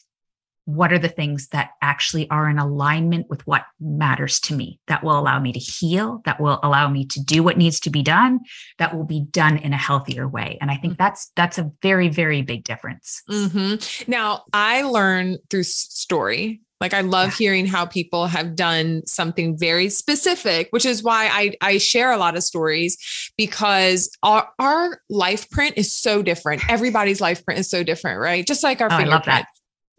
what 0.66 0.92
are 0.92 0.98
the 0.98 1.08
things 1.08 1.48
that 1.48 1.70
actually 1.80 2.28
are 2.28 2.50
in 2.50 2.58
alignment 2.58 3.30
with 3.30 3.46
what 3.46 3.64
matters 3.80 4.38
to 4.40 4.54
me 4.54 4.78
that 4.88 5.02
will 5.02 5.18
allow 5.18 5.38
me 5.38 5.52
to 5.52 5.58
heal 5.58 6.20
that 6.24 6.40
will 6.40 6.58
allow 6.62 6.88
me 6.88 7.06
to 7.06 7.22
do 7.22 7.42
what 7.42 7.56
needs 7.56 7.80
to 7.80 7.88
be 7.88 8.02
done 8.02 8.40
that 8.78 8.94
will 8.94 9.04
be 9.04 9.24
done 9.30 9.56
in 9.56 9.72
a 9.72 9.78
healthier 9.78 10.28
way 10.28 10.58
and 10.60 10.70
i 10.70 10.76
think 10.76 10.94
mm-hmm. 10.94 11.02
that's 11.02 11.30
that's 11.36 11.56
a 11.56 11.70
very 11.82 12.08
very 12.08 12.42
big 12.42 12.64
difference 12.64 13.22
mm-hmm. 13.30 14.10
now 14.10 14.42
i 14.52 14.82
learn 14.82 15.38
through 15.50 15.62
story 15.62 16.60
like 16.78 16.92
I 16.92 17.00
love 17.00 17.30
yeah. 17.30 17.36
hearing 17.36 17.66
how 17.66 17.86
people 17.86 18.26
have 18.26 18.54
done 18.54 19.00
something 19.06 19.56
very 19.56 19.88
specific, 19.88 20.68
which 20.72 20.84
is 20.84 21.02
why 21.02 21.26
I, 21.32 21.52
I 21.62 21.78
share 21.78 22.12
a 22.12 22.18
lot 22.18 22.36
of 22.36 22.42
stories 22.42 22.98
because 23.38 24.10
our, 24.22 24.50
our 24.58 25.00
life 25.08 25.48
print 25.48 25.78
is 25.78 25.90
so 25.90 26.22
different. 26.22 26.68
Everybody's 26.68 27.18
life 27.18 27.42
print 27.46 27.60
is 27.60 27.70
so 27.70 27.82
different, 27.82 28.20
right? 28.20 28.46
Just 28.46 28.62
like 28.62 28.82
our 28.82 28.92
oh, 28.92 28.96
fingerprint 28.98 29.46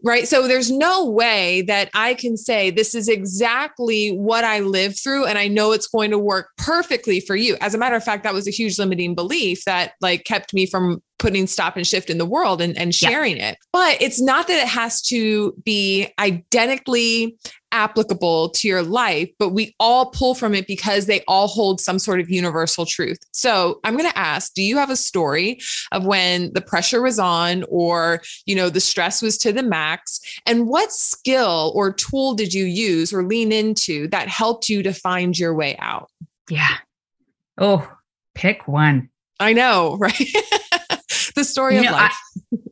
right? 0.04 0.28
So 0.28 0.46
there's 0.46 0.70
no 0.70 1.04
way 1.04 1.62
that 1.62 1.90
I 1.94 2.14
can 2.14 2.36
say 2.36 2.70
this 2.70 2.94
is 2.94 3.08
exactly 3.08 4.10
what 4.10 4.44
I 4.44 4.60
lived 4.60 4.98
through 4.98 5.26
and 5.26 5.38
I 5.38 5.48
know 5.48 5.72
it's 5.72 5.88
going 5.88 6.10
to 6.10 6.18
work 6.18 6.50
perfectly 6.56 7.20
for 7.20 7.34
you. 7.34 7.56
As 7.60 7.74
a 7.74 7.78
matter 7.78 7.96
of 7.96 8.04
fact, 8.04 8.22
that 8.22 8.34
was 8.34 8.46
a 8.46 8.52
huge 8.52 8.78
limiting 8.78 9.14
belief 9.14 9.64
that 9.64 9.92
like 10.00 10.24
kept 10.24 10.54
me 10.54 10.66
from 10.66 11.02
putting 11.18 11.48
stop 11.48 11.76
and 11.76 11.86
shift 11.86 12.10
in 12.10 12.18
the 12.18 12.26
world 12.26 12.60
and, 12.60 12.78
and 12.78 12.94
sharing 12.94 13.38
yeah. 13.38 13.50
it. 13.50 13.58
But 13.72 14.00
it's 14.00 14.20
not 14.20 14.46
that 14.46 14.62
it 14.62 14.68
has 14.68 15.02
to 15.02 15.52
be 15.64 16.12
identically 16.18 17.36
applicable 17.72 18.50
to 18.50 18.68
your 18.68 18.82
life, 18.82 19.30
but 19.38 19.50
we 19.50 19.74
all 19.78 20.10
pull 20.10 20.34
from 20.34 20.54
it 20.54 20.66
because 20.66 21.06
they 21.06 21.22
all 21.28 21.46
hold 21.46 21.80
some 21.80 21.98
sort 21.98 22.20
of 22.20 22.30
universal 22.30 22.86
truth. 22.86 23.18
So 23.32 23.80
I'm 23.84 23.96
going 23.96 24.10
to 24.10 24.18
ask, 24.18 24.54
do 24.54 24.62
you 24.62 24.76
have 24.76 24.90
a 24.90 24.96
story 24.96 25.58
of 25.92 26.06
when 26.06 26.52
the 26.52 26.60
pressure 26.60 27.02
was 27.02 27.18
on 27.18 27.64
or, 27.68 28.22
you 28.46 28.54
know, 28.54 28.70
the 28.70 28.80
stress 28.80 29.22
was 29.22 29.38
to 29.38 29.52
the 29.52 29.62
max? 29.62 30.20
And 30.46 30.68
what 30.68 30.92
skill 30.92 31.72
or 31.74 31.92
tool 31.92 32.34
did 32.34 32.54
you 32.54 32.64
use 32.64 33.12
or 33.12 33.24
lean 33.24 33.52
into 33.52 34.08
that 34.08 34.28
helped 34.28 34.68
you 34.68 34.82
to 34.82 34.92
find 34.92 35.38
your 35.38 35.54
way 35.54 35.76
out? 35.78 36.10
Yeah. 36.48 36.76
Oh, 37.58 37.90
pick 38.34 38.66
one. 38.66 39.10
I 39.40 39.52
know, 39.52 39.96
right? 40.00 40.16
the 41.34 41.44
story 41.44 41.74
you 41.74 41.80
of 41.80 41.86
know, 41.86 41.92
life. 41.92 42.16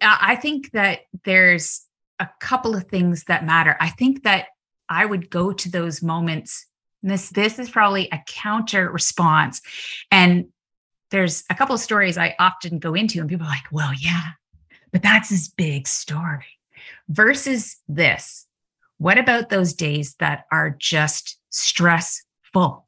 I, 0.00 0.18
I 0.20 0.36
think 0.36 0.72
that 0.72 1.00
there's 1.24 1.86
a 2.18 2.28
couple 2.40 2.74
of 2.74 2.84
things 2.84 3.24
that 3.24 3.44
matter. 3.44 3.76
I 3.80 3.90
think 3.90 4.22
that 4.24 4.46
I 4.88 5.06
would 5.06 5.30
go 5.30 5.52
to 5.52 5.70
those 5.70 6.02
moments. 6.02 6.66
this 7.02 7.30
this 7.30 7.58
is 7.58 7.70
probably 7.70 8.08
a 8.12 8.20
counter 8.26 8.90
response. 8.90 9.60
And 10.10 10.46
there's 11.10 11.44
a 11.50 11.54
couple 11.54 11.74
of 11.74 11.80
stories 11.80 12.18
I 12.18 12.34
often 12.38 12.78
go 12.78 12.94
into, 12.94 13.20
and 13.20 13.28
people 13.28 13.46
are 13.46 13.50
like, 13.50 13.70
well, 13.70 13.92
yeah, 13.94 14.30
but 14.92 15.02
that's 15.02 15.28
his 15.28 15.48
big 15.48 15.86
story. 15.86 16.46
Versus 17.08 17.76
this. 17.88 18.46
What 18.98 19.18
about 19.18 19.50
those 19.50 19.74
days 19.74 20.14
that 20.20 20.46
are 20.50 20.74
just 20.78 21.38
stressful? 21.50 22.86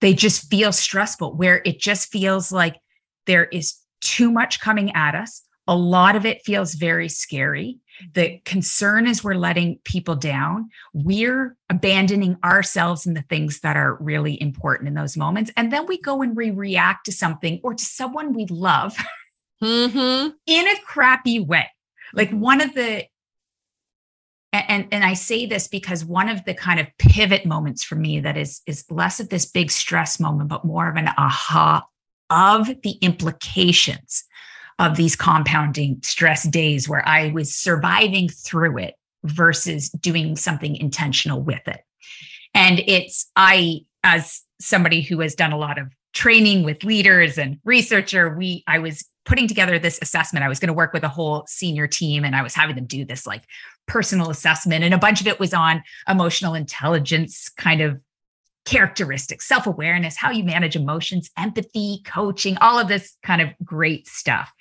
They 0.00 0.14
just 0.14 0.48
feel 0.50 0.72
stressful, 0.72 1.34
where 1.34 1.60
it 1.64 1.78
just 1.78 2.10
feels 2.10 2.50
like 2.50 2.76
there 3.26 3.44
is 3.44 3.78
too 4.00 4.30
much 4.32 4.60
coming 4.60 4.92
at 4.94 5.14
us. 5.14 5.42
A 5.68 5.76
lot 5.76 6.16
of 6.16 6.24
it 6.24 6.42
feels 6.44 6.74
very 6.74 7.08
scary. 7.08 7.78
The 8.14 8.40
concern 8.44 9.06
is 9.06 9.22
we're 9.22 9.34
letting 9.34 9.78
people 9.84 10.16
down. 10.16 10.70
We're 10.92 11.56
abandoning 11.68 12.38
ourselves 12.44 13.06
and 13.06 13.16
the 13.16 13.22
things 13.22 13.60
that 13.60 13.76
are 13.76 13.96
really 14.00 14.40
important 14.40 14.88
in 14.88 14.94
those 14.94 15.16
moments. 15.16 15.50
And 15.56 15.72
then 15.72 15.86
we 15.86 16.00
go 16.00 16.22
and 16.22 16.36
we 16.36 16.50
react 16.50 17.06
to 17.06 17.12
something 17.12 17.60
or 17.62 17.74
to 17.74 17.84
someone 17.84 18.32
we 18.32 18.46
love 18.46 18.96
mm-hmm. 19.62 20.30
in 20.46 20.68
a 20.68 20.80
crappy 20.84 21.40
way. 21.40 21.68
Like 22.12 22.30
one 22.30 22.60
of 22.60 22.74
the 22.74 23.04
and 24.52 24.88
and 24.90 25.04
I 25.04 25.14
say 25.14 25.46
this 25.46 25.68
because 25.68 26.04
one 26.04 26.28
of 26.28 26.44
the 26.44 26.54
kind 26.54 26.80
of 26.80 26.88
pivot 26.98 27.46
moments 27.46 27.84
for 27.84 27.94
me 27.94 28.18
that 28.20 28.36
is 28.36 28.62
is 28.66 28.84
less 28.90 29.20
of 29.20 29.28
this 29.28 29.46
big 29.46 29.70
stress 29.70 30.18
moment, 30.18 30.48
but 30.48 30.64
more 30.64 30.90
of 30.90 30.96
an 30.96 31.08
aha 31.16 31.86
of 32.30 32.68
the 32.82 32.92
implications 33.00 34.24
of 34.80 34.96
these 34.96 35.14
compounding 35.14 36.00
stress 36.02 36.44
days 36.44 36.88
where 36.88 37.06
I 37.06 37.30
was 37.32 37.54
surviving 37.54 38.30
through 38.30 38.78
it 38.78 38.94
versus 39.24 39.90
doing 39.90 40.36
something 40.36 40.74
intentional 40.74 41.42
with 41.42 41.68
it. 41.68 41.82
And 42.54 42.80
it's, 42.86 43.30
I, 43.36 43.82
as 44.02 44.40
somebody 44.58 45.02
who 45.02 45.20
has 45.20 45.34
done 45.34 45.52
a 45.52 45.58
lot 45.58 45.78
of 45.78 45.88
training 46.14 46.64
with 46.64 46.82
leaders 46.82 47.36
and 47.36 47.58
researcher, 47.62 48.34
we, 48.34 48.64
I 48.66 48.78
was 48.78 49.04
putting 49.26 49.46
together 49.46 49.78
this 49.78 49.98
assessment. 50.00 50.44
I 50.46 50.48
was 50.48 50.58
going 50.58 50.68
to 50.68 50.74
work 50.74 50.94
with 50.94 51.04
a 51.04 51.08
whole 51.08 51.44
senior 51.46 51.86
team 51.86 52.24
and 52.24 52.34
I 52.34 52.42
was 52.42 52.54
having 52.54 52.74
them 52.74 52.86
do 52.86 53.04
this 53.04 53.26
like 53.26 53.44
personal 53.86 54.30
assessment. 54.30 54.82
And 54.82 54.94
a 54.94 54.98
bunch 54.98 55.20
of 55.20 55.26
it 55.26 55.38
was 55.38 55.52
on 55.52 55.82
emotional 56.08 56.54
intelligence 56.54 57.50
kind 57.50 57.82
of 57.82 58.00
characteristics, 58.64 59.46
self 59.46 59.66
awareness, 59.66 60.16
how 60.16 60.30
you 60.30 60.44
manage 60.44 60.76
emotions, 60.76 61.30
empathy, 61.38 62.02
coaching, 62.04 62.56
all 62.60 62.78
of 62.78 62.88
this 62.88 63.16
kind 63.22 63.42
of 63.42 63.48
great 63.64 64.06
stuff. 64.06 64.52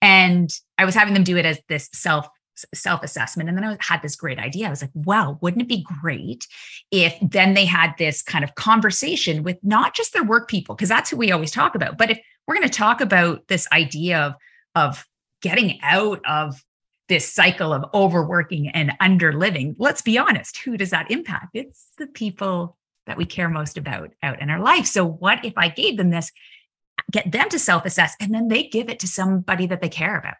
And 0.00 0.50
I 0.76 0.84
was 0.84 0.94
having 0.94 1.14
them 1.14 1.24
do 1.24 1.36
it 1.36 1.44
as 1.44 1.58
this 1.68 1.88
self 1.92 2.28
self 2.74 3.02
assessment. 3.02 3.48
And 3.48 3.56
then 3.56 3.64
I 3.64 3.76
had 3.80 4.02
this 4.02 4.16
great 4.16 4.38
idea. 4.38 4.66
I 4.66 4.70
was 4.70 4.82
like, 4.82 4.90
wow, 4.94 5.38
wouldn't 5.40 5.62
it 5.62 5.68
be 5.68 5.86
great 6.00 6.46
if 6.90 7.16
then 7.22 7.54
they 7.54 7.64
had 7.64 7.94
this 7.98 8.22
kind 8.22 8.44
of 8.44 8.54
conversation 8.54 9.42
with 9.42 9.58
not 9.62 9.94
just 9.94 10.12
their 10.12 10.24
work 10.24 10.48
people, 10.48 10.74
because 10.74 10.88
that's 10.88 11.10
who 11.10 11.16
we 11.16 11.32
always 11.32 11.50
talk 11.50 11.74
about, 11.74 11.98
but 11.98 12.10
if 12.10 12.20
we're 12.46 12.56
going 12.56 12.68
to 12.68 12.72
talk 12.74 13.00
about 13.00 13.46
this 13.48 13.68
idea 13.72 14.18
of, 14.18 14.34
of 14.74 15.06
getting 15.42 15.78
out 15.82 16.20
of 16.26 16.64
this 17.08 17.32
cycle 17.32 17.72
of 17.72 17.84
overworking 17.94 18.68
and 18.68 18.92
underliving, 19.00 19.74
let's 19.78 20.02
be 20.02 20.18
honest, 20.18 20.58
who 20.58 20.76
does 20.76 20.90
that 20.90 21.10
impact? 21.10 21.48
It's 21.54 21.88
the 21.98 22.06
people 22.06 22.76
that 23.08 23.16
we 23.16 23.24
care 23.24 23.48
most 23.48 23.76
about 23.76 24.10
out 24.22 24.40
in 24.40 24.50
our 24.50 24.60
life. 24.60 24.86
So, 24.86 25.04
what 25.04 25.44
if 25.44 25.54
I 25.56 25.68
gave 25.68 25.96
them 25.96 26.10
this, 26.10 26.30
get 27.10 27.32
them 27.32 27.48
to 27.48 27.58
self 27.58 27.84
assess, 27.84 28.14
and 28.20 28.32
then 28.32 28.48
they 28.48 28.64
give 28.64 28.88
it 28.88 29.00
to 29.00 29.08
somebody 29.08 29.66
that 29.66 29.80
they 29.80 29.88
care 29.88 30.16
about 30.16 30.36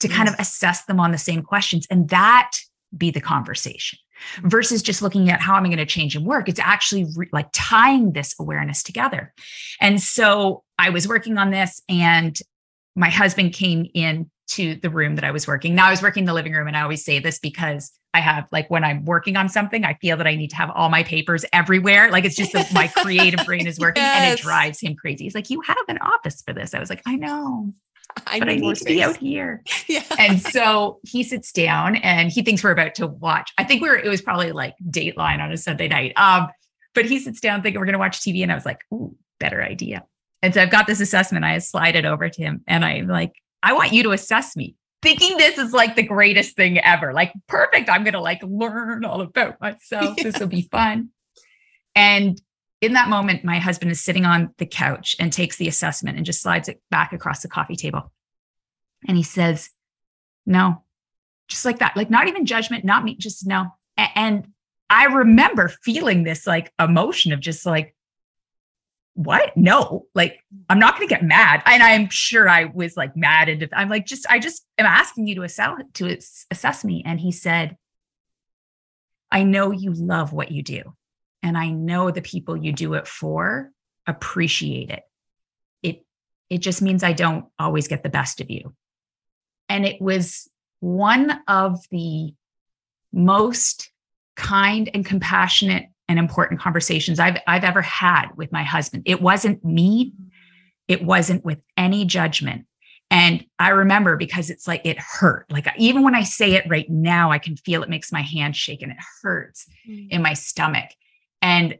to 0.00 0.08
yes. 0.08 0.16
kind 0.16 0.28
of 0.28 0.36
assess 0.38 0.84
them 0.84 1.00
on 1.00 1.10
the 1.10 1.18
same 1.18 1.42
questions? 1.42 1.86
And 1.90 2.08
that 2.10 2.52
be 2.96 3.10
the 3.10 3.20
conversation 3.20 3.98
mm-hmm. 4.36 4.48
versus 4.48 4.82
just 4.82 5.02
looking 5.02 5.30
at 5.30 5.40
how 5.40 5.56
am 5.56 5.64
I 5.64 5.68
going 5.68 5.78
to 5.78 5.86
change 5.86 6.14
and 6.14 6.24
work. 6.24 6.48
It's 6.48 6.60
actually 6.60 7.06
re- 7.16 7.28
like 7.32 7.48
tying 7.52 8.12
this 8.12 8.34
awareness 8.38 8.82
together. 8.82 9.32
And 9.80 10.00
so, 10.00 10.62
I 10.78 10.90
was 10.90 11.08
working 11.08 11.38
on 11.38 11.50
this, 11.50 11.82
and 11.88 12.38
my 12.94 13.10
husband 13.10 13.54
came 13.54 13.86
in 13.94 14.30
to 14.48 14.74
the 14.76 14.90
room 14.90 15.14
that 15.14 15.24
I 15.24 15.30
was 15.30 15.46
working. 15.46 15.74
Now 15.74 15.86
I 15.86 15.90
was 15.90 16.02
working 16.02 16.22
in 16.22 16.26
the 16.26 16.34
living 16.34 16.52
room, 16.52 16.68
and 16.68 16.76
I 16.76 16.82
always 16.82 17.04
say 17.04 17.18
this 17.18 17.38
because 17.38 17.92
I 18.12 18.20
have 18.20 18.48
like 18.50 18.68
when 18.70 18.82
I'm 18.84 19.04
working 19.04 19.36
on 19.36 19.48
something, 19.48 19.84
I 19.84 19.94
feel 19.94 20.16
that 20.16 20.26
I 20.26 20.34
need 20.34 20.50
to 20.50 20.56
have 20.56 20.70
all 20.70 20.88
my 20.88 21.02
papers 21.02 21.44
everywhere. 21.52 22.10
Like 22.10 22.24
it's 22.24 22.36
just 22.36 22.52
the, 22.52 22.66
my 22.72 22.88
creative 22.88 23.46
brain 23.46 23.66
is 23.66 23.78
working, 23.78 24.02
yes. 24.02 24.16
and 24.16 24.38
it 24.38 24.42
drives 24.42 24.80
him 24.80 24.96
crazy. 24.96 25.24
He's 25.24 25.34
like, 25.34 25.50
"You 25.50 25.60
have 25.60 25.76
an 25.88 25.98
office 25.98 26.42
for 26.42 26.52
this." 26.52 26.74
I 26.74 26.80
was 26.80 26.90
like, 26.90 27.02
"I 27.06 27.16
know." 27.16 27.72
I 28.26 28.40
but 28.40 28.48
I 28.48 28.56
need 28.56 28.76
to 28.76 28.84
be 28.84 29.02
out 29.02 29.16
here. 29.16 29.62
Yeah. 29.88 30.04
And 30.18 30.40
so 30.40 31.00
he 31.02 31.24
sits 31.24 31.50
down 31.52 31.96
and 31.96 32.30
he 32.30 32.42
thinks 32.42 32.62
we're 32.62 32.70
about 32.70 32.94
to 32.96 33.08
watch. 33.08 33.52
I 33.58 33.64
think 33.64 33.82
we 33.82 33.88
are 33.88 33.96
it 33.96 34.08
was 34.08 34.22
probably 34.22 34.52
like 34.52 34.74
Dateline 34.88 35.40
on 35.40 35.50
a 35.50 35.56
Sunday 35.56 35.88
night. 35.88 36.12
Um, 36.16 36.48
but 36.94 37.06
he 37.06 37.18
sits 37.18 37.40
down 37.40 37.62
thinking 37.62 37.80
we're 37.80 37.86
gonna 37.86 37.98
watch 37.98 38.20
TV. 38.20 38.42
And 38.42 38.52
I 38.52 38.54
was 38.54 38.66
like, 38.66 38.84
ooh, 38.92 39.16
better 39.40 39.62
idea. 39.62 40.04
And 40.42 40.54
so 40.54 40.62
I've 40.62 40.70
got 40.70 40.86
this 40.86 41.00
assessment. 41.00 41.44
I 41.44 41.58
slide 41.58 41.96
it 41.96 42.04
over 42.04 42.28
to 42.28 42.42
him 42.42 42.62
and 42.66 42.84
I'm 42.84 43.08
like, 43.08 43.32
I 43.62 43.72
want 43.72 43.92
you 43.92 44.02
to 44.04 44.12
assess 44.12 44.56
me. 44.56 44.76
Thinking 45.02 45.38
this 45.38 45.58
is 45.58 45.72
like 45.72 45.96
the 45.96 46.02
greatest 46.02 46.56
thing 46.56 46.78
ever. 46.78 47.12
Like, 47.12 47.32
perfect. 47.46 47.88
I'm 47.88 48.04
going 48.04 48.14
to 48.14 48.20
like 48.20 48.42
learn 48.42 49.04
all 49.04 49.22
about 49.22 49.60
myself. 49.60 50.14
Yeah. 50.18 50.24
This 50.24 50.38
will 50.38 50.46
be 50.46 50.62
fun. 50.70 51.10
And 51.94 52.40
in 52.80 52.94
that 52.94 53.08
moment, 53.08 53.44
my 53.44 53.58
husband 53.58 53.90
is 53.90 54.00
sitting 54.00 54.24
on 54.24 54.54
the 54.58 54.66
couch 54.66 55.16
and 55.18 55.32
takes 55.32 55.56
the 55.56 55.68
assessment 55.68 56.16
and 56.16 56.26
just 56.26 56.42
slides 56.42 56.68
it 56.68 56.80
back 56.90 57.12
across 57.12 57.42
the 57.42 57.48
coffee 57.48 57.76
table. 57.76 58.12
And 59.06 59.16
he 59.16 59.22
says, 59.22 59.70
No, 60.46 60.82
just 61.48 61.64
like 61.64 61.78
that, 61.80 61.96
like 61.96 62.10
not 62.10 62.28
even 62.28 62.46
judgment, 62.46 62.84
not 62.84 63.04
me, 63.04 63.16
just 63.16 63.46
no. 63.46 63.66
And 63.96 64.48
I 64.88 65.06
remember 65.06 65.68
feeling 65.68 66.24
this 66.24 66.46
like 66.46 66.72
emotion 66.78 67.32
of 67.32 67.40
just 67.40 67.66
like, 67.66 67.94
what? 69.14 69.56
No, 69.56 70.06
like 70.14 70.40
I'm 70.68 70.78
not 70.78 70.96
going 70.96 71.08
to 71.08 71.14
get 71.14 71.24
mad. 71.24 71.62
And 71.66 71.82
I'm 71.82 72.08
sure 72.10 72.48
I 72.48 72.66
was 72.66 72.96
like 72.96 73.16
mad. 73.16 73.48
And 73.48 73.68
I'm 73.72 73.88
like, 73.88 74.06
just, 74.06 74.26
I 74.30 74.38
just 74.38 74.64
am 74.78 74.86
asking 74.86 75.26
you 75.26 75.34
to 75.36 75.42
assess, 75.42 75.78
to 75.94 76.18
assess 76.50 76.84
me. 76.84 77.02
And 77.04 77.20
he 77.20 77.32
said, 77.32 77.76
I 79.30 79.42
know 79.42 79.70
you 79.70 79.92
love 79.92 80.32
what 80.32 80.50
you 80.50 80.62
do. 80.62 80.82
And 81.42 81.56
I 81.56 81.70
know 81.70 82.10
the 82.10 82.22
people 82.22 82.56
you 82.56 82.72
do 82.72 82.94
it 82.94 83.06
for 83.06 83.70
appreciate 84.06 84.90
it. 84.90 85.02
It, 85.82 86.04
it 86.48 86.58
just 86.58 86.82
means 86.82 87.02
I 87.02 87.12
don't 87.12 87.46
always 87.58 87.88
get 87.88 88.02
the 88.02 88.08
best 88.08 88.40
of 88.40 88.50
you. 88.50 88.74
And 89.68 89.86
it 89.86 90.00
was 90.00 90.48
one 90.80 91.40
of 91.46 91.78
the 91.90 92.34
most 93.12 93.90
kind 94.36 94.90
and 94.92 95.04
compassionate 95.04 95.86
and 96.10 96.18
important 96.18 96.60
conversations 96.60 97.20
I've 97.20 97.38
I've 97.46 97.62
ever 97.62 97.82
had 97.82 98.26
with 98.36 98.50
my 98.50 98.64
husband. 98.64 99.04
It 99.06 99.22
wasn't 99.22 99.64
me. 99.64 100.12
It 100.88 101.04
wasn't 101.04 101.44
with 101.44 101.60
any 101.76 102.04
judgment. 102.04 102.66
And 103.12 103.44
I 103.60 103.68
remember 103.68 104.16
because 104.16 104.50
it's 104.50 104.66
like 104.66 104.82
it 104.84 104.98
hurt. 104.98 105.46
Like 105.50 105.68
even 105.78 106.02
when 106.02 106.16
I 106.16 106.24
say 106.24 106.54
it 106.54 106.64
right 106.68 106.90
now, 106.90 107.30
I 107.30 107.38
can 107.38 107.56
feel 107.56 107.84
it 107.84 107.88
makes 107.88 108.10
my 108.10 108.22
hand 108.22 108.56
shake 108.56 108.82
and 108.82 108.90
it 108.90 108.98
hurts 109.22 109.66
mm. 109.88 110.08
in 110.10 110.20
my 110.20 110.34
stomach. 110.34 110.90
And 111.40 111.78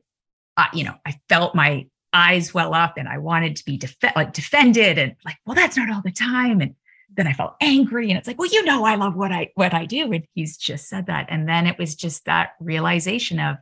uh, 0.56 0.66
you 0.72 0.84
know, 0.84 0.94
I 1.04 1.18
felt 1.28 1.56
my 1.56 1.86
eyes 2.12 2.54
well 2.54 2.72
up 2.72 2.98
and 2.98 3.08
I 3.08 3.18
wanted 3.18 3.56
to 3.56 3.64
be 3.64 3.78
def- 3.78 3.96
like 4.14 4.32
defended 4.32 4.96
and 4.96 5.16
like, 5.24 5.38
well, 5.44 5.56
that's 5.56 5.76
not 5.76 5.90
all 5.90 6.02
the 6.04 6.12
time. 6.12 6.60
And 6.60 6.76
then 7.16 7.26
I 7.26 7.32
felt 7.32 7.56
angry 7.60 8.10
and 8.10 8.18
it's 8.18 8.28
like, 8.28 8.38
well, 8.38 8.50
you 8.50 8.64
know, 8.64 8.84
I 8.84 8.94
love 8.94 9.16
what 9.16 9.32
I 9.32 9.50
what 9.56 9.74
I 9.74 9.86
do. 9.86 10.12
And 10.12 10.24
he's 10.34 10.56
just 10.56 10.88
said 10.88 11.06
that. 11.06 11.26
And 11.30 11.48
then 11.48 11.66
it 11.66 11.78
was 11.78 11.96
just 11.96 12.26
that 12.26 12.50
realization 12.60 13.40
of 13.40 13.56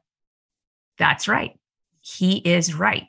that's 0.99 1.29
right. 1.29 1.59
He 2.01 2.39
is 2.39 2.75
right. 2.75 3.07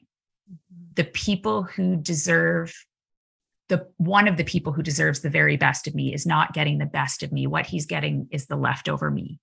The 0.96 1.04
people 1.06 1.64
who 1.64 1.96
deserve 1.96 2.74
the 3.70 3.88
one 3.98 4.28
of 4.28 4.36
the 4.36 4.44
people 4.44 4.74
who 4.74 4.82
deserves 4.82 5.20
the 5.20 5.30
very 5.30 5.56
best 5.56 5.88
of 5.88 5.94
me 5.96 6.14
is 6.14 6.26
not 6.26 6.54
getting 6.54 6.80
the 6.80 6.86
best 6.86 7.24
of 7.24 7.32
me. 7.32 7.48
What 7.48 7.68
he's 7.68 7.86
getting 7.86 8.28
is 8.32 8.48
the 8.48 8.56
leftover 8.56 9.12
me. 9.12 9.40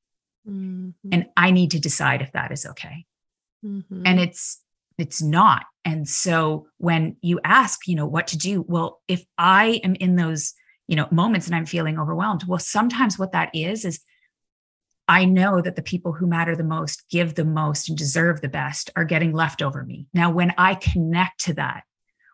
Mm-hmm. 0.49 1.09
And 1.13 1.27
I 1.37 1.53
need 1.53 1.71
to 1.73 1.81
decide 1.81 2.23
if 2.23 2.33
that 2.33 2.53
is 2.53 2.67
okay. 2.67 3.07
Mm-hmm. 3.65 4.03
And 4.05 4.21
it's 4.21 4.61
it's 4.99 5.23
not. 5.23 5.65
And 5.85 6.09
so 6.09 6.67
when 6.79 7.17
you 7.21 7.39
ask, 7.45 7.87
you 7.87 7.95
know, 7.95 8.07
what 8.07 8.27
to 8.29 8.39
do, 8.39 8.65
well, 8.67 9.01
if 9.09 9.25
I 9.39 9.81
am 9.85 9.95
in 9.97 10.17
those, 10.17 10.55
you 10.89 10.97
know, 10.97 11.07
moments 11.11 11.47
and 11.47 11.55
I'm 11.55 11.67
feeling 11.67 11.99
overwhelmed, 11.99 12.45
well, 12.49 12.59
sometimes 12.59 13.19
what 13.19 13.33
that 13.33 13.51
is 13.55 13.85
is 13.85 14.01
I 15.09 15.25
know 15.25 15.61
that 15.61 15.77
the 15.77 15.83
people 15.83 16.13
who 16.13 16.27
matter 16.27 16.57
the 16.57 16.65
most, 16.65 17.05
give 17.11 17.35
the 17.35 17.45
most, 17.45 17.89
and 17.89 17.97
deserve 17.97 18.41
the 18.41 18.49
best 18.49 18.91
are 18.97 19.05
getting 19.05 19.33
left 19.33 19.63
over 19.63 19.85
me. 19.85 20.09
Now, 20.13 20.31
when 20.31 20.53
I 20.59 20.75
connect 20.75 21.45
to 21.45 21.55
that, 21.55 21.85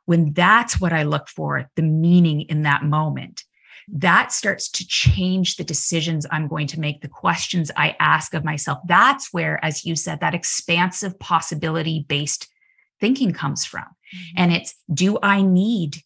when 0.07 0.33
that's 0.33 0.81
what 0.81 0.93
I 0.93 1.03
look 1.03 1.29
for, 1.29 1.71
the 1.77 1.83
meaning 1.83 2.43
in 2.43 2.63
that 2.63 2.85
moment, 2.85 3.45
that 3.89 4.33
starts 4.33 4.71
to 4.71 4.87
change 4.87 5.57
the 5.57 5.65
decisions 5.65 6.27
I'm 6.31 6.49
going 6.49 6.67
to 6.69 6.81
make, 6.81 7.01
the 7.01 7.09
questions 7.09 7.71
I 7.77 7.97
ask 8.01 8.33
of 8.35 8.45
myself. 8.45 8.79
That's 8.87 9.33
where, 9.33 9.63
as 9.65 9.85
you 9.85 9.97
said, 9.97 10.21
that 10.21 10.35
expansive 10.35 11.19
possibility 11.19 12.05
based 12.09 12.49
thinking 13.01 13.33
comes 13.33 13.65
from. 13.65 13.83
Mm-hmm. 13.83 14.35
And 14.37 14.53
it's 14.53 14.75
do 14.93 15.19
I 15.23 15.43
need 15.43 15.97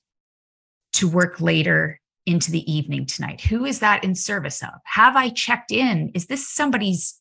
to 0.95 1.09
work 1.09 1.41
later 1.41 2.01
into 2.27 2.51
the 2.51 2.71
evening 2.71 3.07
tonight? 3.07 3.41
Who 3.43 3.65
is 3.65 3.79
that 3.79 4.05
in 4.05 4.15
service 4.15 4.63
of? 4.63 4.75
Have 4.85 5.17
I 5.17 5.31
checked 5.31 5.71
in? 5.71 6.11
Is 6.15 6.27
this 6.27 6.49
somebody's, 6.49 7.21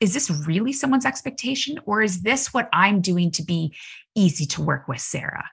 is 0.00 0.12
this 0.12 0.30
really 0.30 0.72
someone's 0.72 1.06
expectation? 1.06 1.78
Or 1.86 2.02
is 2.02 2.22
this 2.22 2.52
what 2.52 2.68
I'm 2.72 3.00
doing 3.00 3.30
to 3.32 3.42
be 3.42 3.74
easy 4.14 4.46
to 4.46 4.62
work 4.62 4.88
with, 4.88 5.00
Sarah? 5.00 5.48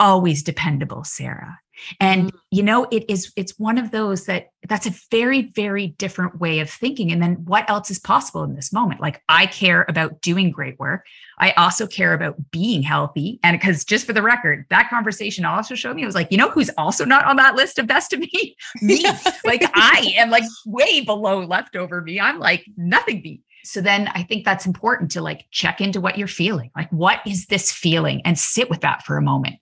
Always 0.00 0.42
dependable, 0.42 1.04
Sarah. 1.04 1.58
And 2.00 2.28
mm-hmm. 2.28 2.36
you 2.50 2.62
know, 2.62 2.86
it 2.90 3.04
is 3.08 3.32
it's 3.36 3.58
one 3.58 3.78
of 3.78 3.90
those 3.90 4.26
that 4.26 4.48
that's 4.68 4.86
a 4.86 4.94
very, 5.10 5.42
very 5.54 5.88
different 5.88 6.38
way 6.38 6.60
of 6.60 6.70
thinking. 6.70 7.10
And 7.10 7.22
then 7.22 7.44
what 7.44 7.68
else 7.68 7.90
is 7.90 7.98
possible 7.98 8.44
in 8.44 8.54
this 8.54 8.72
moment? 8.72 9.00
Like 9.00 9.22
I 9.28 9.46
care 9.46 9.84
about 9.88 10.20
doing 10.20 10.50
great 10.50 10.78
work. 10.78 11.04
I 11.38 11.50
also 11.52 11.86
care 11.86 12.14
about 12.14 12.50
being 12.50 12.82
healthy. 12.82 13.40
And 13.42 13.58
because 13.58 13.84
just 13.84 14.06
for 14.06 14.12
the 14.12 14.22
record, 14.22 14.66
that 14.70 14.88
conversation 14.88 15.44
also 15.44 15.74
showed 15.74 15.96
me, 15.96 16.02
it 16.02 16.06
was 16.06 16.14
like, 16.14 16.30
you 16.30 16.38
know, 16.38 16.48
who's 16.48 16.70
also 16.78 17.04
not 17.04 17.24
on 17.24 17.36
that 17.36 17.56
list 17.56 17.78
of 17.78 17.86
best 17.86 18.12
of 18.12 18.20
me? 18.20 18.56
me. 18.82 19.02
like 19.44 19.68
I 19.74 20.14
am 20.16 20.30
like 20.30 20.44
way 20.64 21.00
below 21.00 21.40
leftover 21.40 22.00
me. 22.00 22.20
I'm 22.20 22.38
like 22.38 22.64
nothing 22.76 23.22
me. 23.22 23.42
So 23.64 23.80
then 23.80 24.08
I 24.08 24.22
think 24.22 24.44
that's 24.44 24.66
important 24.66 25.10
to 25.12 25.22
like 25.22 25.46
check 25.50 25.80
into 25.80 26.00
what 26.00 26.18
you're 26.18 26.28
feeling. 26.28 26.70
Like, 26.76 26.90
what 26.90 27.20
is 27.26 27.46
this 27.46 27.70
feeling? 27.70 28.22
And 28.24 28.38
sit 28.38 28.68
with 28.68 28.80
that 28.80 29.04
for 29.04 29.16
a 29.16 29.22
moment. 29.22 29.56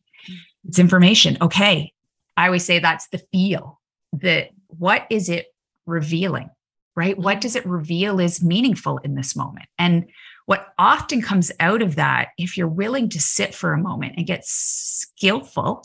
It's 0.66 0.78
information. 0.78 1.38
Okay. 1.40 1.92
I 2.40 2.46
always 2.46 2.64
say 2.64 2.78
that's 2.78 3.06
the 3.08 3.18
feel. 3.32 3.80
That 4.14 4.48
what 4.68 5.06
is 5.10 5.28
it 5.28 5.46
revealing? 5.84 6.48
Right? 6.96 7.18
What 7.18 7.34
mm-hmm. 7.34 7.40
does 7.40 7.56
it 7.56 7.66
reveal 7.66 8.18
is 8.18 8.42
meaningful 8.42 8.96
in 8.98 9.14
this 9.14 9.36
moment? 9.36 9.66
And 9.78 10.06
what 10.46 10.68
often 10.78 11.20
comes 11.20 11.52
out 11.60 11.82
of 11.82 11.96
that, 11.96 12.28
if 12.38 12.56
you're 12.56 12.66
willing 12.66 13.10
to 13.10 13.20
sit 13.20 13.54
for 13.54 13.72
a 13.74 13.78
moment 13.78 14.14
and 14.16 14.26
get 14.26 14.44
skillful 14.44 15.84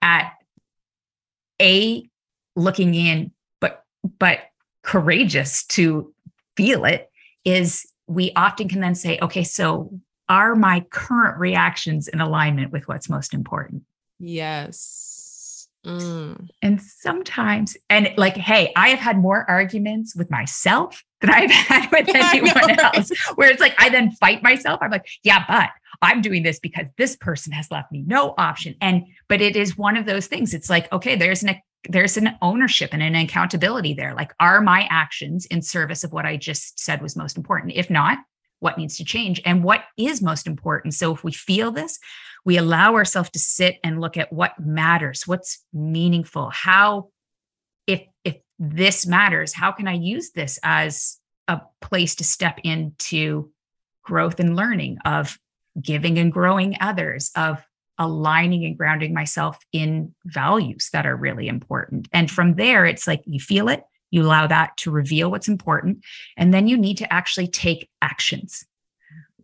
at 0.00 0.32
a 1.60 2.08
looking 2.54 2.94
in, 2.94 3.32
but 3.60 3.82
but 4.18 4.38
courageous 4.82 5.66
to 5.66 6.14
feel 6.56 6.84
it, 6.84 7.10
is 7.44 7.84
we 8.06 8.30
often 8.36 8.68
can 8.68 8.80
then 8.80 8.94
say, 8.94 9.18
okay, 9.20 9.42
so 9.42 9.90
are 10.28 10.54
my 10.54 10.80
current 10.90 11.38
reactions 11.38 12.06
in 12.06 12.20
alignment 12.20 12.70
with 12.72 12.86
what's 12.86 13.10
most 13.10 13.34
important? 13.34 13.82
Yes. 14.20 15.15
Mm. 15.86 16.48
And 16.62 16.82
sometimes, 16.82 17.76
and 17.88 18.12
like, 18.16 18.36
hey, 18.36 18.72
I 18.74 18.88
have 18.88 18.98
had 18.98 19.18
more 19.18 19.48
arguments 19.48 20.16
with 20.16 20.30
myself 20.30 21.04
than 21.20 21.30
I've 21.30 21.50
had 21.50 21.90
with 21.92 22.08
yeah, 22.08 22.30
anyone 22.34 22.80
else, 22.80 23.10
where 23.36 23.50
it's 23.50 23.60
like 23.60 23.74
I 23.78 23.88
then 23.88 24.10
fight 24.12 24.42
myself. 24.42 24.80
I'm 24.82 24.90
like, 24.90 25.06
yeah, 25.22 25.44
but 25.46 25.70
I'm 26.02 26.20
doing 26.20 26.42
this 26.42 26.58
because 26.58 26.86
this 26.98 27.16
person 27.16 27.52
has 27.52 27.70
left 27.70 27.92
me 27.92 28.02
no 28.06 28.34
option. 28.36 28.74
And, 28.80 29.04
but 29.28 29.40
it 29.40 29.56
is 29.56 29.78
one 29.78 29.96
of 29.96 30.06
those 30.06 30.26
things. 30.26 30.52
It's 30.52 30.68
like, 30.68 30.92
okay, 30.92 31.16
there's 31.16 31.42
an 31.42 31.56
there's 31.88 32.16
an 32.16 32.36
ownership 32.42 32.90
and 32.92 33.00
an 33.00 33.14
accountability 33.14 33.94
there. 33.94 34.12
Like, 34.12 34.32
are 34.40 34.60
my 34.60 34.88
actions 34.90 35.46
in 35.46 35.62
service 35.62 36.02
of 36.02 36.12
what 36.12 36.26
I 36.26 36.36
just 36.36 36.80
said 36.80 37.00
was 37.00 37.14
most 37.14 37.36
important? 37.36 37.74
If 37.76 37.90
not, 37.90 38.18
what 38.60 38.78
needs 38.78 38.96
to 38.96 39.04
change 39.04 39.40
and 39.44 39.62
what 39.62 39.84
is 39.96 40.22
most 40.22 40.46
important. 40.46 40.94
So 40.94 41.14
if 41.14 41.22
we 41.22 41.32
feel 41.32 41.70
this, 41.70 41.98
we 42.44 42.56
allow 42.56 42.94
ourselves 42.94 43.30
to 43.30 43.38
sit 43.38 43.76
and 43.82 44.00
look 44.00 44.16
at 44.16 44.32
what 44.32 44.58
matters, 44.58 45.24
what's 45.26 45.64
meaningful, 45.72 46.50
how 46.50 47.08
if 47.86 48.02
if 48.24 48.36
this 48.58 49.06
matters, 49.06 49.52
how 49.52 49.72
can 49.72 49.86
I 49.86 49.94
use 49.94 50.30
this 50.30 50.58
as 50.62 51.18
a 51.48 51.60
place 51.80 52.14
to 52.16 52.24
step 52.24 52.58
into 52.64 53.50
growth 54.02 54.40
and 54.40 54.56
learning 54.56 54.98
of 55.04 55.38
giving 55.80 56.18
and 56.18 56.32
growing 56.32 56.76
others, 56.80 57.30
of 57.36 57.62
aligning 57.98 58.64
and 58.64 58.76
grounding 58.76 59.14
myself 59.14 59.58
in 59.72 60.14
values 60.24 60.90
that 60.92 61.06
are 61.06 61.16
really 61.16 61.48
important. 61.48 62.08
And 62.12 62.30
from 62.30 62.54
there, 62.54 62.84
it's 62.84 63.06
like 63.06 63.22
you 63.26 63.40
feel 63.40 63.68
it, 63.68 63.82
you 64.10 64.22
allow 64.22 64.46
that 64.46 64.76
to 64.78 64.90
reveal 64.90 65.30
what's 65.30 65.48
important, 65.48 66.04
and 66.36 66.52
then 66.52 66.68
you 66.68 66.76
need 66.76 66.98
to 66.98 67.12
actually 67.12 67.48
take 67.48 67.88
actions. 68.02 68.64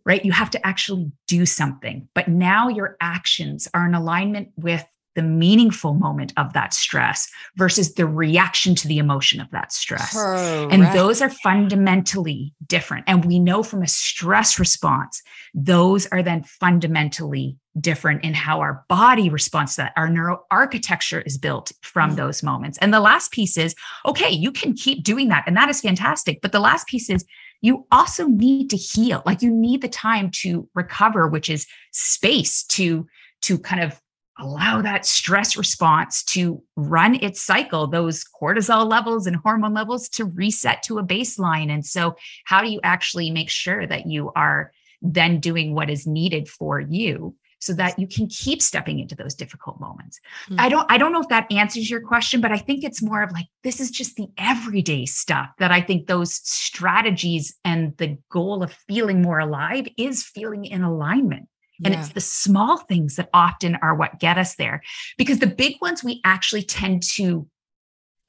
Right? 0.05 0.25
You 0.25 0.33
have 0.33 0.49
to 0.49 0.67
actually 0.67 1.13
do 1.29 1.45
something. 1.45 2.09
But 2.13 2.27
now 2.27 2.67
your 2.67 2.97
actions 2.99 3.69
are 3.73 3.85
in 3.85 3.93
alignment 3.93 4.49
with 4.57 4.85
the 5.15 5.21
meaningful 5.21 5.93
moment 5.93 6.33
of 6.35 6.51
that 6.53 6.73
stress 6.73 7.29
versus 7.55 7.93
the 7.93 8.05
reaction 8.05 8.75
to 8.75 8.87
the 8.87 8.97
emotion 8.97 9.39
of 9.39 9.49
that 9.51 9.71
stress. 9.71 10.11
Correct. 10.11 10.73
And 10.73 10.83
those 10.93 11.21
are 11.21 11.29
fundamentally 11.29 12.53
different. 12.67 13.05
And 13.07 13.23
we 13.23 13.39
know 13.39 13.63
from 13.63 13.81
a 13.81 13.87
stress 13.87 14.59
response, 14.59 15.21
those 15.53 16.05
are 16.07 16.21
then 16.21 16.43
fundamentally 16.43 17.57
different 17.79 18.23
in 18.23 18.33
how 18.33 18.59
our 18.59 18.85
body 18.87 19.29
responds 19.29 19.75
to 19.75 19.81
that. 19.81 19.93
Our 19.95 20.09
neuro 20.09 20.43
architecture 20.51 21.21
is 21.21 21.37
built 21.37 21.71
from 21.81 22.11
mm-hmm. 22.11 22.17
those 22.17 22.43
moments. 22.43 22.77
And 22.79 22.93
the 22.93 22.99
last 22.99 23.31
piece 23.31 23.57
is 23.57 23.75
okay, 24.05 24.29
you 24.29 24.51
can 24.51 24.73
keep 24.73 25.03
doing 25.03 25.29
that. 25.29 25.43
And 25.47 25.57
that 25.57 25.69
is 25.69 25.81
fantastic. 25.81 26.41
But 26.41 26.51
the 26.51 26.59
last 26.59 26.87
piece 26.87 27.09
is 27.09 27.25
you 27.61 27.87
also 27.91 28.27
need 28.27 28.69
to 28.69 28.77
heal. 28.77 29.23
Like 29.25 29.41
you 29.41 29.51
need 29.51 29.81
the 29.81 29.87
time 29.87 30.29
to 30.41 30.67
recover, 30.75 31.27
which 31.27 31.49
is 31.49 31.65
space 31.91 32.63
to 32.65 33.07
to 33.43 33.57
kind 33.57 33.83
of 33.83 33.99
allow 34.39 34.81
that 34.81 35.05
stress 35.05 35.55
response 35.55 36.23
to 36.23 36.61
run 36.75 37.15
its 37.15 37.41
cycle, 37.41 37.87
those 37.87 38.25
cortisol 38.41 38.89
levels 38.89 39.27
and 39.27 39.35
hormone 39.35 39.73
levels 39.73 40.09
to 40.09 40.25
reset 40.25 40.81
to 40.83 40.97
a 40.97 41.03
baseline. 41.03 41.71
And 41.71 41.85
so, 41.85 42.15
how 42.45 42.61
do 42.61 42.69
you 42.69 42.79
actually 42.83 43.31
make 43.31 43.49
sure 43.49 43.85
that 43.87 44.07
you 44.07 44.31
are 44.35 44.71
then 45.01 45.39
doing 45.39 45.73
what 45.73 45.89
is 45.89 46.07
needed 46.07 46.47
for 46.47 46.79
you? 46.79 47.35
So 47.63 47.73
that 47.73 47.97
you 47.97 48.07
can 48.07 48.27
keep 48.27 48.61
stepping 48.61 48.99
into 48.99 49.15
those 49.15 49.33
difficult 49.33 49.79
moments. 49.79 50.19
Mm-hmm. 50.45 50.59
I 50.59 50.69
don't 50.69 50.91
I 50.91 50.97
don't 50.97 51.11
know 51.11 51.21
if 51.21 51.29
that 51.29 51.51
answers 51.51 51.89
your 51.89 52.01
question 52.01 52.41
but 52.41 52.51
I 52.51 52.57
think 52.57 52.83
it's 52.83 53.01
more 53.01 53.21
of 53.21 53.31
like 53.31 53.47
this 53.63 53.79
is 53.79 53.91
just 53.91 54.15
the 54.15 54.27
everyday 54.37 55.05
stuff 55.05 55.49
that 55.59 55.71
I 55.71 55.81
think 55.81 56.07
those 56.07 56.35
strategies 56.35 57.55
and 57.63 57.95
the 57.97 58.17
goal 58.29 58.63
of 58.63 58.73
feeling 58.87 59.21
more 59.21 59.39
alive 59.39 59.87
is 59.97 60.23
feeling 60.23 60.65
in 60.65 60.83
alignment. 60.83 61.47
And 61.83 61.93
yeah. 61.93 61.99
it's 61.99 62.13
the 62.13 62.21
small 62.21 62.77
things 62.77 63.15
that 63.15 63.29
often 63.33 63.75
are 63.81 63.95
what 63.95 64.19
get 64.19 64.37
us 64.37 64.55
there 64.55 64.81
because 65.17 65.39
the 65.39 65.47
big 65.47 65.75
ones 65.81 66.03
we 66.03 66.21
actually 66.23 66.63
tend 66.63 67.03
to, 67.15 67.47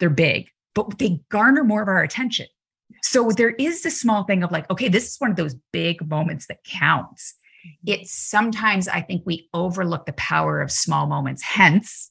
they're 0.00 0.10
big, 0.10 0.48
but 0.74 0.98
they 0.98 1.20
garner 1.28 1.62
more 1.62 1.82
of 1.82 1.88
our 1.88 2.02
attention. 2.02 2.46
So 3.02 3.30
there 3.30 3.50
is 3.50 3.82
this 3.82 4.00
small 4.00 4.24
thing 4.24 4.42
of 4.42 4.50
like, 4.50 4.68
okay, 4.70 4.88
this 4.88 5.10
is 5.10 5.16
one 5.18 5.30
of 5.30 5.36
those 5.36 5.54
big 5.72 6.06
moments 6.08 6.46
that 6.46 6.64
counts. 6.64 7.34
It's 7.86 8.12
sometimes 8.12 8.88
I 8.88 9.00
think 9.00 9.22
we 9.24 9.48
overlook 9.54 10.06
the 10.06 10.12
power 10.14 10.60
of 10.60 10.70
small 10.70 11.06
moments, 11.06 11.42
hence 11.42 12.10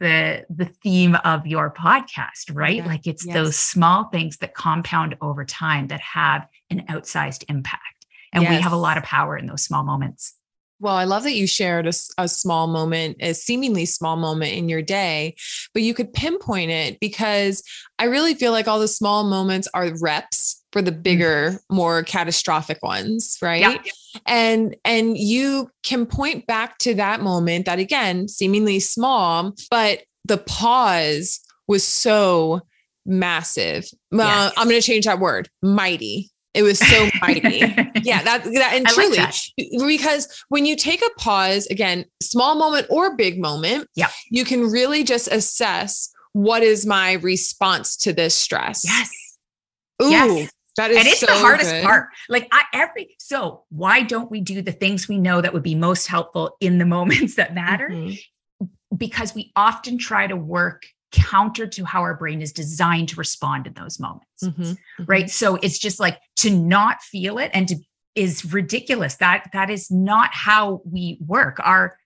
the 0.00 0.44
the 0.50 0.66
theme 0.82 1.16
of 1.24 1.46
your 1.46 1.72
podcast, 1.72 2.52
right? 2.52 2.76
Yeah. 2.76 2.86
Like 2.86 3.06
it's 3.06 3.24
yes. 3.24 3.34
those 3.34 3.56
small 3.56 4.04
things 4.04 4.38
that 4.38 4.54
compound 4.54 5.16
over 5.20 5.44
time 5.44 5.88
that 5.88 6.00
have 6.00 6.46
an 6.70 6.84
outsized 6.88 7.44
impact. 7.48 8.06
And 8.32 8.42
yes. 8.42 8.50
we 8.50 8.60
have 8.62 8.72
a 8.72 8.76
lot 8.76 8.96
of 8.96 9.04
power 9.04 9.36
in 9.36 9.46
those 9.46 9.62
small 9.62 9.84
moments. 9.84 10.34
Well, 10.82 10.96
I 10.96 11.04
love 11.04 11.22
that 11.22 11.34
you 11.34 11.46
shared 11.46 11.86
a, 11.86 11.92
a, 12.18 12.26
small 12.26 12.66
moment, 12.66 13.18
a 13.20 13.34
seemingly 13.34 13.86
small 13.86 14.16
moment 14.16 14.54
in 14.54 14.68
your 14.68 14.82
day, 14.82 15.36
but 15.72 15.84
you 15.84 15.94
could 15.94 16.12
pinpoint 16.12 16.72
it 16.72 16.98
because 16.98 17.62
I 18.00 18.06
really 18.06 18.34
feel 18.34 18.50
like 18.50 18.66
all 18.66 18.80
the 18.80 18.88
small 18.88 19.22
moments 19.22 19.68
are 19.74 19.92
reps 20.00 20.60
for 20.72 20.82
the 20.82 20.90
mm-hmm. 20.90 21.02
bigger, 21.02 21.60
more 21.70 22.02
catastrophic 22.02 22.82
ones, 22.82 23.38
right? 23.40 23.60
Yeah. 23.60 24.20
And 24.26 24.74
and 24.84 25.16
you 25.16 25.70
can 25.84 26.04
point 26.04 26.48
back 26.48 26.78
to 26.78 26.94
that 26.94 27.20
moment 27.20 27.66
that 27.66 27.78
again, 27.78 28.26
seemingly 28.26 28.80
small, 28.80 29.54
but 29.70 30.02
the 30.24 30.38
pause 30.38 31.38
was 31.68 31.84
so 31.84 32.60
massive. 33.06 33.86
Well, 34.10 34.46
yes. 34.46 34.54
I'm 34.56 34.68
going 34.68 34.80
to 34.80 34.86
change 34.86 35.04
that 35.04 35.20
word, 35.20 35.48
mighty 35.62 36.31
it 36.54 36.62
was 36.62 36.78
so 36.78 37.08
mighty. 37.20 37.58
yeah, 38.02 38.22
that, 38.22 38.44
that 38.44 38.72
and 38.74 38.86
truly 38.86 39.16
like 39.16 39.34
that. 39.34 39.86
because 39.86 40.44
when 40.48 40.66
you 40.66 40.76
take 40.76 41.02
a 41.02 41.10
pause, 41.18 41.66
again, 41.66 42.04
small 42.22 42.54
moment 42.54 42.86
or 42.90 43.16
big 43.16 43.40
moment, 43.40 43.88
yeah, 43.94 44.10
you 44.30 44.44
can 44.44 44.70
really 44.70 45.04
just 45.04 45.28
assess 45.28 46.12
what 46.32 46.62
is 46.62 46.84
my 46.86 47.12
response 47.14 47.96
to 47.98 48.12
this 48.12 48.34
stress. 48.34 48.82
Yes. 48.84 49.10
Ooh, 50.02 50.10
yes. 50.10 50.50
That 50.76 50.90
is 50.90 50.96
and 50.98 51.06
it's 51.06 51.20
so 51.20 51.26
the 51.26 51.34
hardest 51.34 51.70
good. 51.70 51.84
part. 51.84 52.08
Like 52.28 52.48
I 52.50 52.62
every 52.72 53.14
so 53.18 53.64
why 53.68 54.02
don't 54.02 54.30
we 54.30 54.40
do 54.40 54.62
the 54.62 54.72
things 54.72 55.06
we 55.06 55.18
know 55.18 55.40
that 55.40 55.52
would 55.52 55.62
be 55.62 55.74
most 55.74 56.06
helpful 56.06 56.56
in 56.60 56.78
the 56.78 56.86
moments 56.86 57.36
that 57.36 57.54
matter? 57.54 57.88
Mm-hmm. 57.90 58.66
Because 58.96 59.34
we 59.34 59.52
often 59.56 59.98
try 59.98 60.26
to 60.26 60.36
work 60.36 60.84
counter 61.12 61.66
to 61.66 61.84
how 61.84 62.00
our 62.00 62.16
brain 62.16 62.42
is 62.42 62.52
designed 62.52 63.08
to 63.10 63.16
respond 63.16 63.66
in 63.66 63.74
those 63.74 64.00
moments. 64.00 64.26
Mm-hmm, 64.42 64.62
mm-hmm. 64.62 65.04
Right. 65.04 65.30
So 65.30 65.56
it's 65.56 65.78
just 65.78 66.00
like 66.00 66.18
to 66.36 66.50
not 66.50 67.02
feel 67.02 67.38
it 67.38 67.50
and 67.54 67.68
to 67.68 67.76
is 68.14 68.52
ridiculous. 68.52 69.16
That 69.16 69.48
that 69.52 69.70
is 69.70 69.90
not 69.90 70.30
how 70.32 70.82
we 70.84 71.18
work. 71.26 71.60
Our 71.62 71.96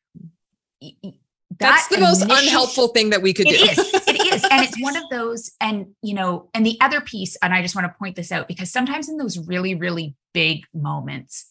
that's 1.58 1.88
the 1.88 1.98
most 1.98 2.22
unhelpful 2.22 2.88
thing 2.88 3.10
that 3.10 3.22
we 3.22 3.32
could 3.32 3.46
it 3.48 3.58
do. 3.58 3.82
Is. 3.82 3.94
It 4.06 4.34
is. 4.34 4.44
And 4.50 4.64
it's 4.64 4.80
one 4.80 4.96
of 5.02 5.04
those, 5.10 5.52
and 5.60 5.86
you 6.02 6.14
know, 6.14 6.50
and 6.54 6.66
the 6.66 6.76
other 6.80 7.00
piece, 7.00 7.36
and 7.36 7.54
I 7.54 7.62
just 7.62 7.74
want 7.74 7.86
to 7.90 7.98
point 7.98 8.16
this 8.16 8.30
out 8.30 8.48
because 8.48 8.70
sometimes 8.70 9.08
in 9.08 9.16
those 9.16 9.38
really, 9.46 9.74
really 9.74 10.14
big 10.34 10.64
moments, 10.74 11.50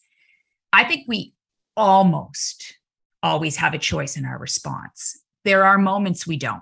I 0.72 0.84
think 0.84 1.06
we 1.08 1.34
almost 1.76 2.78
always 3.24 3.58
have 3.58 3.74
a 3.74 3.80
choice 3.80 4.16
in 4.16 4.26
our 4.26 4.38
response. 4.38 5.20
There 5.44 5.64
are 5.64 5.78
moments 5.78 6.28
we 6.28 6.38
don't 6.38 6.62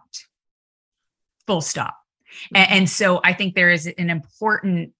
full 1.47 1.61
stop. 1.61 1.95
Mm-hmm. 1.95 2.55
And, 2.55 2.71
and, 2.71 2.89
so 2.89 3.21
I 3.23 3.33
think 3.33 3.55
there 3.55 3.71
is 3.71 3.87
an 3.87 4.09
important 4.09 4.93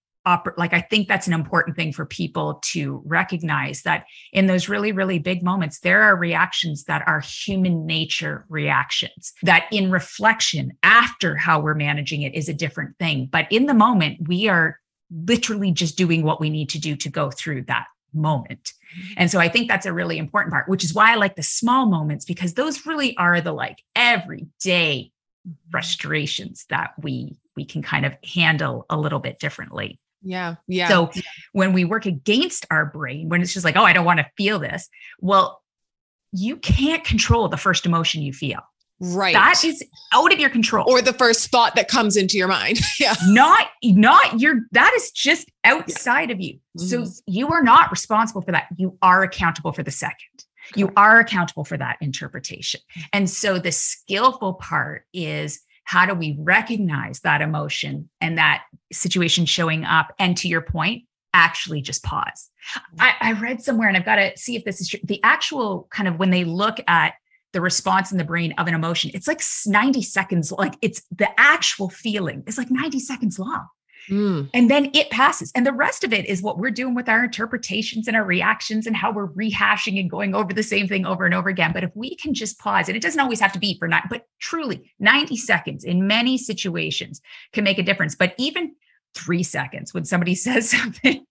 like 0.56 0.74
I 0.74 0.80
think 0.80 1.10
that's 1.10 1.28
an 1.28 1.34
important 1.34 1.76
thing 1.76 1.92
for 1.92 2.06
people 2.06 2.62
to 2.72 3.02
recognize 3.06 3.82
that 3.82 4.06
in 4.32 4.48
those 4.48 4.70
really 4.70 4.94
really 4.94 5.20
big 5.20 5.44
moments 5.44 5.82
there 5.82 6.02
are 6.02 6.16
reactions 6.16 6.86
that 6.86 7.06
are 7.06 7.20
human 7.20 7.86
nature 7.86 8.46
reactions 8.48 9.34
that 9.44 9.66
in 9.70 9.92
reflection 9.92 10.72
after 10.82 11.36
how 11.36 11.60
we're 11.60 11.74
managing 11.74 12.22
it 12.22 12.34
is 12.36 12.48
a 12.48 12.54
different 12.54 12.98
thing 13.00 13.28
but 13.30 13.48
in 13.52 13.66
the 13.66 13.74
moment 13.74 14.26
we 14.30 14.48
are 14.48 14.80
literally 15.26 15.72
just 15.72 15.98
doing 15.98 16.24
what 16.24 16.40
we 16.40 16.50
need 16.50 16.70
to 16.70 16.80
do 16.80 16.96
to 16.96 17.10
go 17.10 17.30
through 17.30 17.64
that 17.64 17.86
moment. 18.14 18.74
Mm-hmm. 18.98 19.14
And 19.18 19.32
so 19.32 19.40
I 19.40 19.50
think 19.50 19.68
that's 19.68 19.86
a 19.86 19.94
really 19.94 20.18
important 20.18 20.52
part, 20.52 20.70
which 20.70 20.84
is 20.84 20.94
why 20.94 21.12
I 21.12 21.16
like 21.16 21.36
the 21.36 21.44
small 21.44 21.86
moments 21.86 22.26
because 22.26 22.54
those 22.54 22.86
really 22.86 23.16
are 23.18 23.42
the 23.42 23.52
like 23.52 23.84
everyday. 23.96 25.12
Frustrations 25.72 26.66
that 26.70 26.94
we 27.02 27.38
we 27.56 27.66
can 27.66 27.82
kind 27.82 28.06
of 28.06 28.14
handle 28.24 28.86
a 28.90 28.98
little 28.98 29.20
bit 29.20 29.40
differently. 29.40 30.00
Yeah. 30.24 30.56
Yeah. 30.68 30.88
So 30.88 31.12
when 31.52 31.74
we 31.74 31.84
work 31.84 32.06
against 32.06 32.66
our 32.72 32.86
brain, 32.86 33.30
when 33.30 33.42
it's 33.42 33.54
just 33.54 33.66
like, 33.66 33.76
oh, 33.76 33.84
I 33.84 33.94
don't 33.94 34.06
want 34.06 34.20
to 34.20 34.26
feel 34.38 34.58
this, 34.58 34.90
well, 35.20 35.62
you 36.32 36.58
can't 36.58 37.04
control 37.04 37.48
the 37.48 37.58
first 37.58 37.86
emotion 37.86 38.22
you 38.22 38.34
feel. 38.34 38.60
Right. 39.00 39.34
That 39.34 39.64
is 39.66 39.84
out 40.14 40.32
of 40.32 40.40
your 40.40 40.50
control. 40.50 40.90
Or 40.90 41.02
the 41.02 41.14
first 41.14 41.50
thought 41.50 41.76
that 41.76 41.90
comes 41.90 42.16
into 42.16 42.38
your 42.38 42.48
mind. 42.48 42.80
yeah. 43.00 43.16
Not, 43.26 43.68
not 43.84 44.40
your, 44.40 44.62
that 44.72 44.94
is 44.96 45.12
just 45.12 45.52
outside 45.66 46.30
yeah. 46.30 46.36
of 46.36 46.42
you. 46.42 46.54
Mm-hmm. 46.80 47.06
So 47.06 47.12
you 47.28 47.50
are 47.50 47.62
not 47.62 47.92
responsible 47.92 48.42
for 48.42 48.54
that. 48.54 48.68
You 48.78 48.98
are 49.02 49.24
accountable 49.24 49.74
for 49.74 49.84
the 49.84 49.92
second. 49.92 50.43
You 50.76 50.92
are 50.96 51.20
accountable 51.20 51.66
for 51.66 51.78
that 51.78 51.98
interpretation. 52.02 52.82
Mm-hmm. 52.92 53.02
And 53.14 53.30
so 53.30 53.60
the 53.60 53.72
skillful 53.72 54.56
part 54.56 55.06
is 55.14 55.62
how 55.86 56.06
do 56.06 56.14
we 56.14 56.38
recognize 56.40 57.20
that 57.22 57.42
emotion 57.42 58.10
and 58.22 58.38
that 58.38 58.64
situation 58.92 59.46
showing 59.46 59.84
up? 59.84 60.14
And 60.20 60.38
to 60.38 60.48
your 60.48 60.62
point, 60.62 61.04
actually 61.34 61.82
just 61.82 62.04
pause. 62.04 62.50
Mm-hmm. 62.96 63.02
I, 63.02 63.14
I 63.20 63.32
read 63.34 63.62
somewhere, 63.62 63.88
and 63.88 63.98
I've 63.98 64.06
got 64.06 64.16
to 64.18 64.38
see 64.38 64.56
if 64.56 64.64
this 64.64 64.80
is 64.80 64.90
true. 64.90 65.00
The 65.04 65.20
actual 65.24 65.88
kind 65.92 66.08
of 66.08 66.20
when 66.20 66.30
they 66.30 66.44
look 66.44 66.78
at 66.88 67.16
the 67.52 67.62
response 67.62 68.12
in 68.12 68.18
the 68.18 68.24
brain 68.24 68.54
of 68.58 68.68
an 68.68 68.74
emotion, 68.74 69.12
it's 69.14 69.28
like 69.28 69.42
90 69.66 70.02
seconds, 70.02 70.52
like 70.52 70.76
it's 70.82 71.04
the 71.16 71.30
actual 71.40 71.90
feeling 71.90 72.44
is 72.48 72.58
like 72.58 72.72
90 72.72 73.00
seconds 73.00 73.38
long. 73.38 73.68
Mm. 74.10 74.50
And 74.54 74.70
then 74.70 74.92
it 74.94 75.10
passes. 75.10 75.52
And 75.56 75.66
the 75.66 75.74
rest 75.74 76.04
of 76.04 76.14
it 76.14 76.26
is 76.26 76.42
what 76.42 76.58
we're 76.58 76.72
doing 76.72 76.96
with 76.96 77.10
our 77.10 77.24
interpretations 77.24 78.08
and 78.08 78.18
our 78.18 78.24
reactions 78.24 78.86
and 78.86 78.96
how 78.96 79.12
we're 79.12 79.30
rehashing 79.30 80.00
and 80.00 80.10
going 80.10 80.36
over 80.36 80.54
the 80.54 80.64
same 80.64 80.88
thing 80.88 81.06
over 81.06 81.26
and 81.26 81.34
over 81.34 81.50
again. 81.50 81.72
But 81.74 81.84
if 81.84 81.92
we 81.96 82.16
can 82.16 82.34
just 82.34 82.60
pause, 82.60 82.88
and 82.88 82.98
it 82.98 83.02
doesn't 83.02 83.20
always 83.20 83.40
have 83.40 83.54
to 83.54 83.60
be 83.60 83.78
for 83.78 83.88
nine, 83.88 84.04
but 84.10 84.28
truly 84.40 84.92
90 85.00 85.38
seconds 85.38 85.84
in 85.84 86.08
many 86.08 86.38
situations 86.38 87.22
can 87.54 87.64
make 87.64 87.78
a 87.78 87.84
difference. 87.84 88.16
But 88.16 88.34
even 88.38 88.76
three 89.16 89.44
seconds 89.44 89.94
when 89.94 90.06
somebody 90.06 90.36
says 90.36 90.70
something 90.70 91.26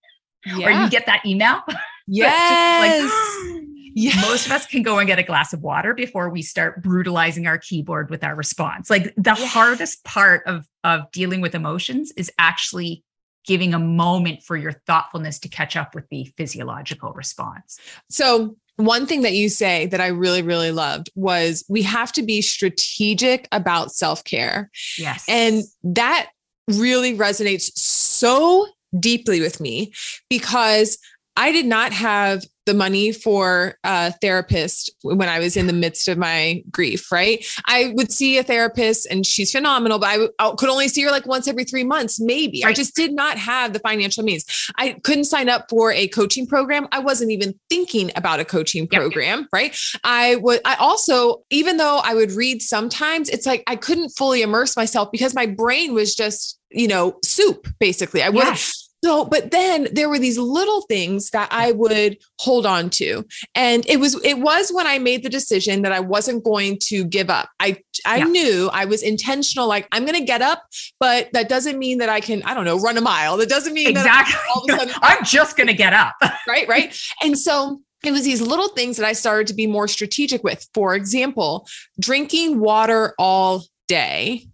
yeah. 0.46 0.66
or 0.66 0.70
you 0.70 0.90
get 0.90 1.06
that 1.06 1.24
email. 1.26 1.60
Yes. 2.08 3.12
like, 3.52 3.61
yes. 3.94 4.22
Most 4.22 4.46
of 4.46 4.52
us 4.52 4.66
can 4.66 4.82
go 4.82 4.98
and 4.98 5.06
get 5.06 5.18
a 5.18 5.22
glass 5.22 5.52
of 5.52 5.62
water 5.62 5.94
before 5.94 6.28
we 6.28 6.42
start 6.42 6.82
brutalizing 6.82 7.46
our 7.46 7.58
keyboard 7.58 8.10
with 8.10 8.24
our 8.24 8.34
response. 8.34 8.90
Like 8.90 9.14
the 9.16 9.36
yeah. 9.38 9.46
hardest 9.46 10.04
part 10.04 10.46
of 10.46 10.66
of 10.84 11.10
dealing 11.12 11.40
with 11.40 11.54
emotions 11.54 12.12
is 12.16 12.30
actually 12.38 13.04
giving 13.46 13.74
a 13.74 13.78
moment 13.78 14.42
for 14.42 14.56
your 14.56 14.72
thoughtfulness 14.86 15.38
to 15.40 15.48
catch 15.48 15.76
up 15.76 15.94
with 15.94 16.08
the 16.10 16.24
physiological 16.36 17.12
response. 17.12 17.78
So, 18.08 18.56
one 18.76 19.06
thing 19.06 19.22
that 19.22 19.34
you 19.34 19.48
say 19.48 19.86
that 19.86 20.00
I 20.00 20.08
really, 20.08 20.42
really 20.42 20.72
loved 20.72 21.10
was 21.14 21.64
we 21.68 21.82
have 21.82 22.10
to 22.12 22.22
be 22.22 22.40
strategic 22.40 23.46
about 23.52 23.92
self 23.92 24.24
care. 24.24 24.70
Yes. 24.98 25.24
And 25.28 25.62
that 25.82 26.30
really 26.68 27.16
resonates 27.16 27.70
so 27.76 28.66
deeply 28.98 29.40
with 29.40 29.60
me 29.60 29.92
because 30.28 30.98
I 31.36 31.52
did 31.52 31.66
not 31.66 31.92
have 31.92 32.44
the 32.64 32.74
money 32.74 33.10
for 33.10 33.76
a 33.82 34.12
therapist 34.12 34.90
when 35.02 35.28
I 35.28 35.40
was 35.40 35.56
in 35.56 35.66
the 35.66 35.72
midst 35.72 36.06
of 36.06 36.16
my 36.16 36.62
grief, 36.70 37.10
right? 37.10 37.44
I 37.66 37.92
would 37.96 38.12
see 38.12 38.38
a 38.38 38.44
therapist 38.44 39.06
and 39.10 39.26
she's 39.26 39.50
phenomenal, 39.50 39.98
but 39.98 40.06
I, 40.06 40.28
I 40.38 40.54
could 40.56 40.68
only 40.68 40.88
see 40.88 41.02
her 41.02 41.10
like 41.10 41.26
once 41.26 41.48
every 41.48 41.64
three 41.64 41.82
months, 41.82 42.20
maybe. 42.20 42.62
Right. 42.62 42.70
I 42.70 42.72
just 42.72 42.94
did 42.94 43.12
not 43.14 43.36
have 43.38 43.72
the 43.72 43.80
financial 43.80 44.22
means. 44.22 44.44
I 44.76 44.92
couldn't 45.02 45.24
sign 45.24 45.48
up 45.48 45.66
for 45.68 45.90
a 45.92 46.06
coaching 46.08 46.46
program. 46.46 46.86
I 46.92 47.00
wasn't 47.00 47.32
even 47.32 47.58
thinking 47.68 48.12
about 48.14 48.38
a 48.38 48.44
coaching 48.44 48.86
program, 48.86 49.40
yep. 49.40 49.48
right? 49.52 49.76
I 50.04 50.36
would, 50.36 50.60
I 50.64 50.76
also, 50.76 51.42
even 51.50 51.78
though 51.78 52.00
I 52.04 52.14
would 52.14 52.32
read 52.32 52.62
sometimes, 52.62 53.28
it's 53.28 53.46
like 53.46 53.64
I 53.66 53.74
couldn't 53.74 54.10
fully 54.10 54.42
immerse 54.42 54.76
myself 54.76 55.10
because 55.10 55.34
my 55.34 55.46
brain 55.46 55.94
was 55.94 56.14
just 56.14 56.58
you 56.74 56.88
know, 56.88 57.18
soup 57.24 57.68
basically. 57.78 58.22
I 58.22 58.30
would 58.30 58.44
yes. 58.44 58.81
So, 59.04 59.24
but 59.24 59.50
then 59.50 59.88
there 59.92 60.08
were 60.08 60.18
these 60.18 60.38
little 60.38 60.82
things 60.82 61.30
that 61.30 61.48
I 61.50 61.72
would 61.72 62.18
hold 62.38 62.66
on 62.66 62.88
to. 62.90 63.24
And 63.54 63.84
it 63.86 63.98
was 63.98 64.22
it 64.24 64.38
was 64.38 64.70
when 64.70 64.86
I 64.86 64.98
made 64.98 65.24
the 65.24 65.28
decision 65.28 65.82
that 65.82 65.92
I 65.92 66.00
wasn't 66.00 66.44
going 66.44 66.78
to 66.84 67.04
give 67.04 67.28
up. 67.28 67.48
I 67.58 67.78
I 68.06 68.18
yeah. 68.18 68.24
knew 68.24 68.70
I 68.72 68.84
was 68.84 69.02
intentional 69.02 69.66
like 69.66 69.88
I'm 69.90 70.04
going 70.04 70.18
to 70.18 70.24
get 70.24 70.40
up, 70.40 70.62
but 71.00 71.32
that 71.32 71.48
doesn't 71.48 71.78
mean 71.78 71.98
that 71.98 72.08
I 72.08 72.20
can 72.20 72.42
I 72.44 72.54
don't 72.54 72.64
know, 72.64 72.78
run 72.78 72.96
a 72.96 73.00
mile. 73.00 73.36
That 73.36 73.48
doesn't 73.48 73.74
mean 73.74 73.88
exactly. 73.88 74.38
all 74.54 74.62
of 74.62 74.70
a 74.70 74.78
sudden 74.78 74.94
I'm 75.02 75.24
just 75.24 75.56
going 75.56 75.68
to 75.68 75.74
get 75.74 75.92
up. 75.92 76.14
right, 76.48 76.68
right? 76.68 76.96
And 77.22 77.36
so 77.36 77.80
it 78.04 78.12
was 78.12 78.24
these 78.24 78.40
little 78.40 78.68
things 78.68 78.96
that 78.96 79.06
I 79.06 79.12
started 79.12 79.46
to 79.48 79.54
be 79.54 79.66
more 79.66 79.88
strategic 79.88 80.42
with. 80.44 80.68
For 80.74 80.94
example, 80.94 81.66
drinking 82.00 82.60
water 82.60 83.14
all 83.18 83.64
day 83.88 84.46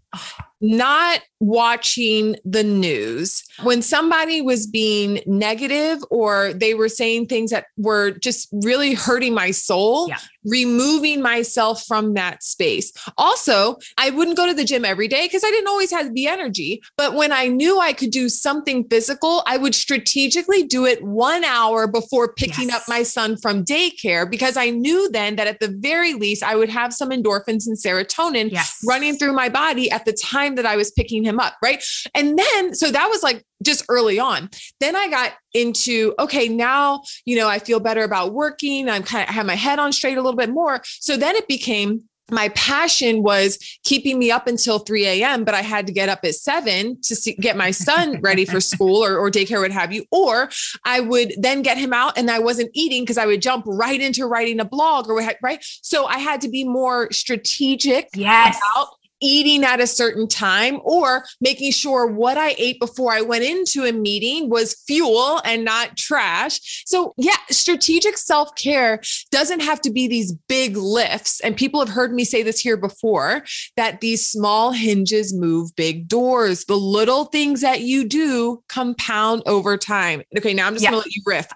not 0.60 1.20
watching 1.40 2.36
the 2.44 2.64
news 2.64 3.44
when 3.62 3.80
somebody 3.80 4.40
was 4.40 4.66
being 4.66 5.20
negative 5.26 6.02
or 6.10 6.52
they 6.52 6.74
were 6.74 6.88
saying 6.88 7.26
things 7.26 7.50
that 7.50 7.66
were 7.76 8.10
just 8.10 8.48
really 8.52 8.94
hurting 8.94 9.34
my 9.34 9.52
soul 9.52 10.08
yeah. 10.08 10.16
Removing 10.48 11.22
myself 11.22 11.84
from 11.86 12.14
that 12.14 12.42
space 12.42 12.92
also 13.16 13.76
i 13.96 14.10
wouldn't 14.10 14.36
go 14.36 14.46
to 14.46 14.54
the 14.54 14.64
gym 14.64 14.84
every 14.84 15.08
day 15.08 15.26
because 15.26 15.44
i 15.44 15.50
didn't 15.50 15.68
always 15.68 15.90
have 15.90 16.14
the 16.14 16.26
energy 16.26 16.82
but 16.96 17.14
when 17.14 17.32
i 17.32 17.46
knew 17.46 17.78
i 17.78 17.92
could 17.92 18.10
do 18.10 18.28
something 18.28 18.86
physical 18.88 19.42
i 19.46 19.56
would 19.56 19.74
strategically 19.74 20.62
do 20.62 20.86
it 20.86 21.02
one 21.02 21.44
hour 21.44 21.86
before 21.86 22.32
picking 22.32 22.68
yes. 22.68 22.76
up 22.76 22.88
my 22.88 23.02
son 23.02 23.36
from 23.36 23.64
daycare 23.64 24.28
because 24.30 24.56
i 24.56 24.70
knew 24.70 25.10
then 25.12 25.36
that 25.36 25.46
at 25.46 25.60
the 25.60 25.74
very 25.78 26.14
least 26.14 26.42
i 26.42 26.54
would 26.54 26.68
have 26.68 26.92
some 26.92 27.10
endorphins 27.10 27.66
and 27.66 27.76
serotonin 27.76 28.50
yes. 28.50 28.78
running 28.86 29.16
through 29.16 29.32
my 29.32 29.48
body 29.48 29.90
at 29.90 30.04
the 30.04 30.12
time 30.12 30.54
that 30.54 30.66
i 30.66 30.76
was 30.76 30.90
picking 30.92 31.24
him 31.24 31.38
up 31.38 31.54
right 31.62 31.82
and 32.14 32.38
then 32.38 32.74
so 32.74 32.90
that 32.90 33.08
was 33.08 33.22
like 33.22 33.44
just 33.62 33.84
early 33.88 34.18
on. 34.18 34.50
Then 34.80 34.96
I 34.96 35.08
got 35.08 35.32
into, 35.54 36.14
okay, 36.18 36.48
now, 36.48 37.02
you 37.24 37.36
know, 37.36 37.48
I 37.48 37.58
feel 37.58 37.80
better 37.80 38.04
about 38.04 38.32
working. 38.32 38.88
I'm 38.88 39.02
kind 39.02 39.24
of 39.24 39.30
I 39.30 39.32
have 39.32 39.46
my 39.46 39.56
head 39.56 39.78
on 39.78 39.92
straight 39.92 40.18
a 40.18 40.22
little 40.22 40.38
bit 40.38 40.50
more. 40.50 40.80
So 40.84 41.16
then 41.16 41.36
it 41.36 41.48
became 41.48 42.08
my 42.30 42.50
passion 42.50 43.22
was 43.22 43.58
keeping 43.84 44.18
me 44.18 44.30
up 44.30 44.46
until 44.46 44.78
3 44.78 45.06
a.m., 45.06 45.44
but 45.44 45.54
I 45.54 45.62
had 45.62 45.86
to 45.86 45.92
get 45.92 46.08
up 46.08 46.20
at 46.24 46.34
seven 46.34 47.00
to 47.02 47.16
see, 47.16 47.34
get 47.34 47.56
my 47.56 47.70
son 47.70 48.20
ready 48.22 48.44
for 48.44 48.60
school 48.60 49.02
or, 49.04 49.16
or 49.16 49.30
daycare, 49.30 49.60
what 49.60 49.72
have 49.72 49.92
you. 49.92 50.04
Or 50.12 50.50
I 50.84 51.00
would 51.00 51.32
then 51.38 51.62
get 51.62 51.78
him 51.78 51.92
out 51.92 52.18
and 52.18 52.30
I 52.30 52.38
wasn't 52.38 52.70
eating 52.74 53.02
because 53.02 53.18
I 53.18 53.26
would 53.26 53.42
jump 53.42 53.64
right 53.66 54.00
into 54.00 54.26
writing 54.26 54.60
a 54.60 54.64
blog 54.64 55.08
or 55.08 55.16
right. 55.42 55.64
So 55.82 56.06
I 56.06 56.18
had 56.18 56.40
to 56.42 56.48
be 56.48 56.64
more 56.64 57.10
strategic 57.12 58.08
yes. 58.14 58.58
about 58.74 58.88
eating 59.20 59.64
at 59.64 59.80
a 59.80 59.86
certain 59.86 60.28
time 60.28 60.80
or 60.82 61.24
making 61.40 61.72
sure 61.72 62.06
what 62.06 62.36
I 62.36 62.54
ate 62.58 62.80
before 62.80 63.12
I 63.12 63.20
went 63.20 63.44
into 63.44 63.84
a 63.84 63.92
meeting 63.92 64.48
was 64.48 64.74
fuel 64.86 65.40
and 65.44 65.64
not 65.64 65.96
trash. 65.96 66.82
So, 66.86 67.14
yeah, 67.16 67.36
strategic 67.50 68.16
self 68.16 68.54
care 68.54 69.00
doesn't 69.30 69.60
have 69.60 69.80
to 69.82 69.90
be 69.90 70.08
these 70.08 70.32
big 70.48 70.76
lifts. 70.76 71.40
And 71.40 71.56
people 71.56 71.80
have 71.80 71.88
heard 71.88 72.12
me 72.12 72.24
say 72.24 72.42
this 72.42 72.60
here 72.60 72.76
before 72.76 73.44
that 73.76 74.00
these 74.00 74.24
small 74.24 74.72
hinges 74.72 75.34
move 75.34 75.74
big 75.76 76.08
doors. 76.08 76.64
The 76.64 76.76
little 76.76 77.26
things 77.26 77.60
that 77.60 77.80
you 77.80 78.08
do 78.08 78.62
compound 78.68 79.42
over 79.46 79.76
time. 79.76 80.22
Okay, 80.36 80.54
now 80.54 80.66
I'm 80.66 80.74
just 80.74 80.84
yeah. 80.84 80.90
gonna 80.90 81.02
let 81.02 81.14
you 81.14 81.22
riff. 81.26 81.48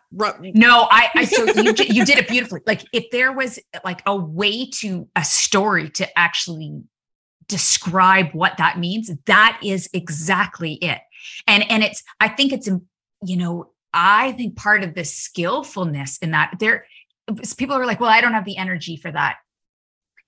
No, 0.54 0.88
I, 0.90 1.08
I 1.14 1.24
so 1.24 1.44
you, 1.46 1.74
you 1.88 2.04
did 2.04 2.18
it 2.18 2.28
beautifully. 2.28 2.60
Like, 2.66 2.84
if 2.92 3.10
there 3.10 3.32
was 3.32 3.58
like 3.84 4.02
a 4.06 4.16
way 4.16 4.68
to 4.80 5.08
a 5.16 5.24
story 5.24 5.90
to 5.90 6.18
actually 6.18 6.82
describe 7.48 8.32
what 8.32 8.56
that 8.58 8.78
means 8.78 9.10
that 9.26 9.60
is 9.62 9.88
exactly 9.92 10.74
it. 10.74 11.00
And 11.46 11.70
and 11.70 11.82
it's 11.82 12.02
i 12.20 12.28
think 12.28 12.52
it's 12.52 12.68
you 13.24 13.36
know 13.36 13.70
i 13.94 14.32
think 14.32 14.56
part 14.56 14.82
of 14.82 14.94
the 14.94 15.04
skillfulness 15.04 16.18
in 16.18 16.32
that 16.32 16.54
there 16.58 16.86
people 17.56 17.76
are 17.76 17.86
like 17.86 18.00
well 18.00 18.10
i 18.10 18.20
don't 18.20 18.34
have 18.34 18.44
the 18.44 18.56
energy 18.56 18.96
for 18.96 19.10
that. 19.10 19.36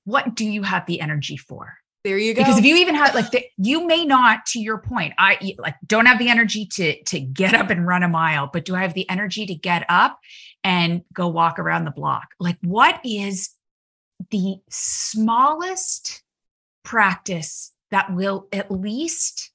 What 0.04 0.34
do 0.34 0.44
you 0.44 0.62
have 0.62 0.84
the 0.86 1.00
energy 1.00 1.36
for? 1.36 1.78
There 2.04 2.18
you 2.18 2.34
go. 2.34 2.42
because 2.42 2.58
if 2.58 2.66
you 2.66 2.76
even 2.76 2.94
have 2.94 3.14
like 3.14 3.30
the, 3.30 3.44
you 3.56 3.86
may 3.86 4.04
not 4.04 4.44
to 4.46 4.60
your 4.60 4.78
point 4.78 5.14
i 5.18 5.54
like 5.58 5.74
don't 5.86 6.06
have 6.06 6.18
the 6.18 6.28
energy 6.28 6.66
to 6.66 7.02
to 7.04 7.18
get 7.18 7.54
up 7.54 7.70
and 7.70 7.86
run 7.86 8.02
a 8.02 8.08
mile 8.08 8.50
but 8.52 8.66
do 8.66 8.74
i 8.74 8.82
have 8.82 8.92
the 8.92 9.08
energy 9.08 9.46
to 9.46 9.54
get 9.54 9.86
up 9.88 10.18
and 10.64 11.02
go 11.12 11.28
walk 11.28 11.58
around 11.58 11.84
the 11.84 11.90
block? 11.90 12.28
Like 12.40 12.56
what 12.62 12.98
is 13.04 13.50
the 14.30 14.56
smallest 14.70 16.22
practice 16.84 17.72
that 17.90 18.14
will 18.14 18.46
at 18.52 18.70
least 18.70 19.50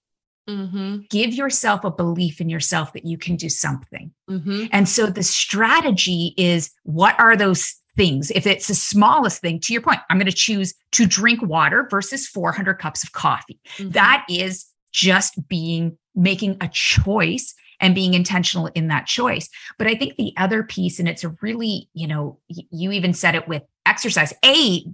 mm-hmm. 0.48 1.00
give 1.10 1.34
yourself 1.34 1.84
a 1.84 1.92
belief 1.92 2.42
in 2.42 2.50
yourself 2.50 2.94
that 2.94 3.06
you 3.06 3.18
can 3.18 3.36
do 3.36 3.50
something. 3.50 4.12
Mm-hmm. 4.30 4.66
And 4.72 4.90
so 4.90 5.08
the 5.08 5.24
strategy 5.24 6.34
is 6.38 6.72
what 6.84 7.20
are 7.20 7.36
those 7.36 7.76
things? 7.96 8.32
If 8.32 8.48
it's 8.48 8.68
the 8.68 8.76
smallest 8.76 9.42
thing, 9.42 9.60
to 9.62 9.74
your 9.74 9.82
point, 9.82 10.00
I'm 10.10 10.18
going 10.18 10.32
to 10.32 10.36
choose 10.36 10.74
to 10.94 11.06
drink 11.06 11.42
water 11.42 11.88
versus 11.90 12.28
400 12.28 12.76
cups 12.76 13.04
of 13.04 13.12
coffee. 13.12 13.60
Mm-hmm. 13.78 13.92
That 13.92 14.26
is 14.30 14.66
just 14.92 15.48
being 15.48 15.98
making 16.16 16.58
a 16.62 16.68
choice 16.68 17.54
and 17.80 17.96
being 17.96 18.14
intentional 18.14 18.68
in 18.68 18.88
that 18.88 19.06
choice. 19.06 19.50
But 19.78 19.88
I 19.88 19.96
think 19.96 20.16
the 20.16 20.34
other 20.38 20.64
piece, 20.64 21.00
and 21.00 21.08
it's 21.08 21.24
a 21.24 21.36
really, 21.42 21.90
you 21.94 22.08
know, 22.08 22.40
you 22.48 22.92
even 22.92 23.14
said 23.14 23.36
it 23.36 23.48
with 23.48 23.64
exercise. 23.86 24.34
A, 24.44 24.86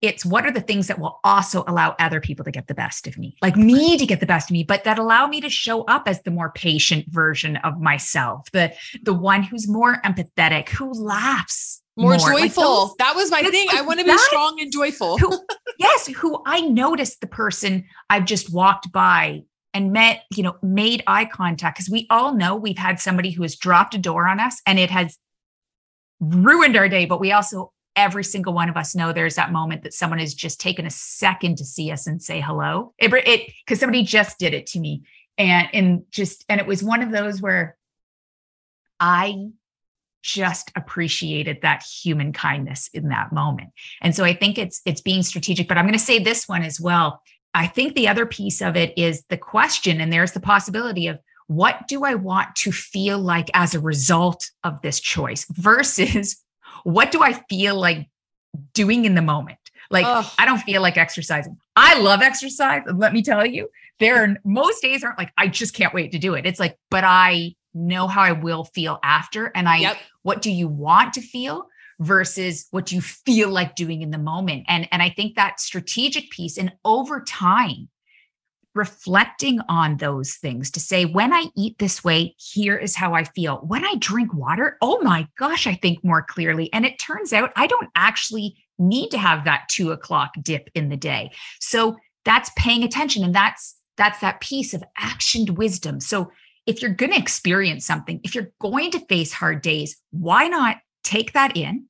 it's 0.00 0.24
what 0.24 0.46
are 0.46 0.52
the 0.52 0.60
things 0.60 0.86
that 0.86 0.98
will 0.98 1.18
also 1.24 1.64
allow 1.66 1.96
other 1.98 2.20
people 2.20 2.44
to 2.44 2.50
get 2.50 2.68
the 2.68 2.74
best 2.74 3.06
of 3.06 3.18
me? 3.18 3.36
Like 3.42 3.56
me 3.56 3.98
to 3.98 4.06
get 4.06 4.20
the 4.20 4.26
best 4.26 4.50
of 4.50 4.52
me 4.52 4.62
but 4.62 4.84
that 4.84 4.98
allow 4.98 5.26
me 5.26 5.40
to 5.40 5.48
show 5.48 5.82
up 5.84 6.06
as 6.06 6.22
the 6.22 6.30
more 6.30 6.50
patient 6.52 7.06
version 7.08 7.56
of 7.58 7.80
myself 7.80 8.50
the 8.52 8.72
the 9.02 9.14
one 9.14 9.42
who's 9.42 9.68
more 9.68 10.00
empathetic 10.02 10.68
who 10.68 10.92
laughs 10.92 11.82
more, 11.96 12.16
more. 12.16 12.30
joyful. 12.30 12.40
like 12.40 12.54
those, 12.54 12.94
that 12.98 13.16
was 13.16 13.30
my 13.30 13.42
thing. 13.42 13.66
Like 13.66 13.76
i 13.76 13.82
want 13.82 13.98
to 14.00 14.06
be 14.06 14.16
strong 14.18 14.60
and 14.60 14.72
joyful. 14.72 15.18
who, 15.18 15.38
yes 15.78 16.06
who 16.06 16.42
i 16.46 16.60
noticed 16.60 17.20
the 17.20 17.26
person 17.26 17.84
i've 18.10 18.24
just 18.24 18.52
walked 18.52 18.92
by 18.92 19.42
and 19.74 19.92
met 19.92 20.22
you 20.34 20.42
know 20.42 20.56
made 20.62 21.02
eye 21.06 21.24
contact 21.24 21.76
because 21.76 21.90
we 21.90 22.06
all 22.10 22.34
know 22.34 22.54
we've 22.54 22.78
had 22.78 23.00
somebody 23.00 23.30
who 23.30 23.42
has 23.42 23.56
dropped 23.56 23.94
a 23.94 23.98
door 23.98 24.28
on 24.28 24.38
us 24.40 24.60
and 24.66 24.78
it 24.78 24.90
has 24.90 25.18
ruined 26.20 26.76
our 26.76 26.88
day 26.88 27.04
but 27.04 27.20
we 27.20 27.32
also 27.32 27.72
every 27.98 28.22
single 28.22 28.54
one 28.54 28.68
of 28.68 28.76
us 28.76 28.94
know 28.94 29.12
there's 29.12 29.34
that 29.34 29.50
moment 29.50 29.82
that 29.82 29.92
someone 29.92 30.20
has 30.20 30.32
just 30.32 30.60
taken 30.60 30.86
a 30.86 30.90
second 30.90 31.58
to 31.58 31.64
see 31.64 31.90
us 31.90 32.06
and 32.06 32.22
say 32.22 32.40
hello. 32.40 32.94
It 32.98 33.10
because 33.10 33.80
somebody 33.80 34.04
just 34.04 34.38
did 34.38 34.54
it 34.54 34.66
to 34.68 34.80
me, 34.80 35.02
and 35.36 35.68
and 35.72 36.02
just 36.10 36.44
and 36.48 36.60
it 36.60 36.66
was 36.66 36.82
one 36.82 37.02
of 37.02 37.10
those 37.10 37.42
where 37.42 37.76
I 39.00 39.48
just 40.22 40.70
appreciated 40.76 41.58
that 41.62 41.82
human 41.82 42.32
kindness 42.32 42.88
in 42.94 43.08
that 43.08 43.32
moment. 43.32 43.70
And 44.00 44.14
so 44.14 44.24
I 44.24 44.32
think 44.32 44.58
it's 44.58 44.80
it's 44.86 45.00
being 45.00 45.22
strategic. 45.22 45.66
But 45.66 45.76
I'm 45.76 45.84
going 45.84 45.92
to 45.92 45.98
say 45.98 46.20
this 46.20 46.48
one 46.48 46.62
as 46.62 46.80
well. 46.80 47.20
I 47.52 47.66
think 47.66 47.94
the 47.94 48.08
other 48.08 48.26
piece 48.26 48.62
of 48.62 48.76
it 48.76 48.96
is 48.96 49.24
the 49.28 49.36
question, 49.36 50.00
and 50.00 50.12
there's 50.12 50.32
the 50.32 50.40
possibility 50.40 51.08
of 51.08 51.18
what 51.48 51.88
do 51.88 52.04
I 52.04 52.14
want 52.14 52.54
to 52.56 52.70
feel 52.70 53.18
like 53.18 53.50
as 53.54 53.74
a 53.74 53.80
result 53.80 54.50
of 54.62 54.80
this 54.82 55.00
choice 55.00 55.46
versus 55.50 56.44
what 56.84 57.10
do 57.10 57.22
I 57.22 57.32
feel 57.48 57.74
like 57.74 58.08
doing 58.74 59.04
in 59.04 59.14
the 59.14 59.22
moment? 59.22 59.58
Like, 59.90 60.04
Ugh. 60.06 60.26
I 60.38 60.44
don't 60.44 60.58
feel 60.58 60.82
like 60.82 60.96
exercising. 60.96 61.56
I 61.76 61.98
love 62.00 62.20
exercise. 62.20 62.82
Let 62.92 63.12
me 63.12 63.22
tell 63.22 63.46
you, 63.46 63.68
there 64.00 64.22
are 64.22 64.36
most 64.44 64.82
days 64.82 65.02
aren't 65.02 65.18
like, 65.18 65.32
I 65.38 65.48
just 65.48 65.74
can't 65.74 65.94
wait 65.94 66.12
to 66.12 66.18
do 66.18 66.34
it. 66.34 66.46
It's 66.46 66.60
like, 66.60 66.76
but 66.90 67.04
I 67.04 67.54
know 67.74 68.06
how 68.06 68.22
I 68.22 68.32
will 68.32 68.64
feel 68.64 68.98
after. 69.02 69.50
And 69.54 69.68
I, 69.68 69.78
yep. 69.78 69.96
what 70.22 70.42
do 70.42 70.50
you 70.50 70.68
want 70.68 71.14
to 71.14 71.20
feel? 71.20 71.66
versus 72.00 72.68
what 72.70 72.86
do 72.86 72.94
you 72.94 73.00
feel 73.00 73.48
like 73.48 73.74
doing 73.74 74.02
in 74.02 74.10
the 74.10 74.18
moment 74.18 74.64
and 74.68 74.88
and 74.92 75.02
i 75.02 75.10
think 75.10 75.34
that 75.34 75.58
strategic 75.58 76.30
piece 76.30 76.56
and 76.56 76.72
over 76.84 77.20
time 77.22 77.88
reflecting 78.74 79.60
on 79.68 79.96
those 79.96 80.34
things 80.34 80.70
to 80.70 80.80
say, 80.80 81.04
when 81.04 81.32
I 81.32 81.46
eat 81.56 81.78
this 81.78 82.04
way, 82.04 82.34
here 82.38 82.76
is 82.76 82.94
how 82.94 83.14
I 83.14 83.24
feel. 83.24 83.58
When 83.66 83.84
I 83.84 83.94
drink 83.98 84.32
water, 84.34 84.76
oh 84.80 85.00
my 85.02 85.26
gosh, 85.38 85.66
I 85.66 85.74
think 85.74 86.04
more 86.04 86.22
clearly. 86.22 86.72
And 86.72 86.86
it 86.86 86.98
turns 86.98 87.32
out 87.32 87.52
I 87.56 87.66
don't 87.66 87.88
actually 87.96 88.56
need 88.78 89.10
to 89.10 89.18
have 89.18 89.44
that 89.44 89.68
two 89.70 89.90
o'clock 89.90 90.30
dip 90.42 90.70
in 90.74 90.88
the 90.88 90.96
day. 90.96 91.30
So 91.60 91.96
that's 92.24 92.50
paying 92.56 92.84
attention. 92.84 93.24
And 93.24 93.34
that's 93.34 93.76
that's 93.96 94.20
that 94.20 94.40
piece 94.40 94.74
of 94.74 94.84
actioned 94.98 95.50
wisdom. 95.50 95.98
So 95.98 96.30
if 96.66 96.80
you're 96.80 96.92
going 96.92 97.12
to 97.12 97.18
experience 97.18 97.84
something, 97.84 98.20
if 98.22 98.34
you're 98.34 98.52
going 98.60 98.92
to 98.92 99.00
face 99.06 99.32
hard 99.32 99.60
days, 99.62 99.96
why 100.10 100.46
not 100.46 100.76
take 101.02 101.32
that 101.32 101.56
in, 101.56 101.86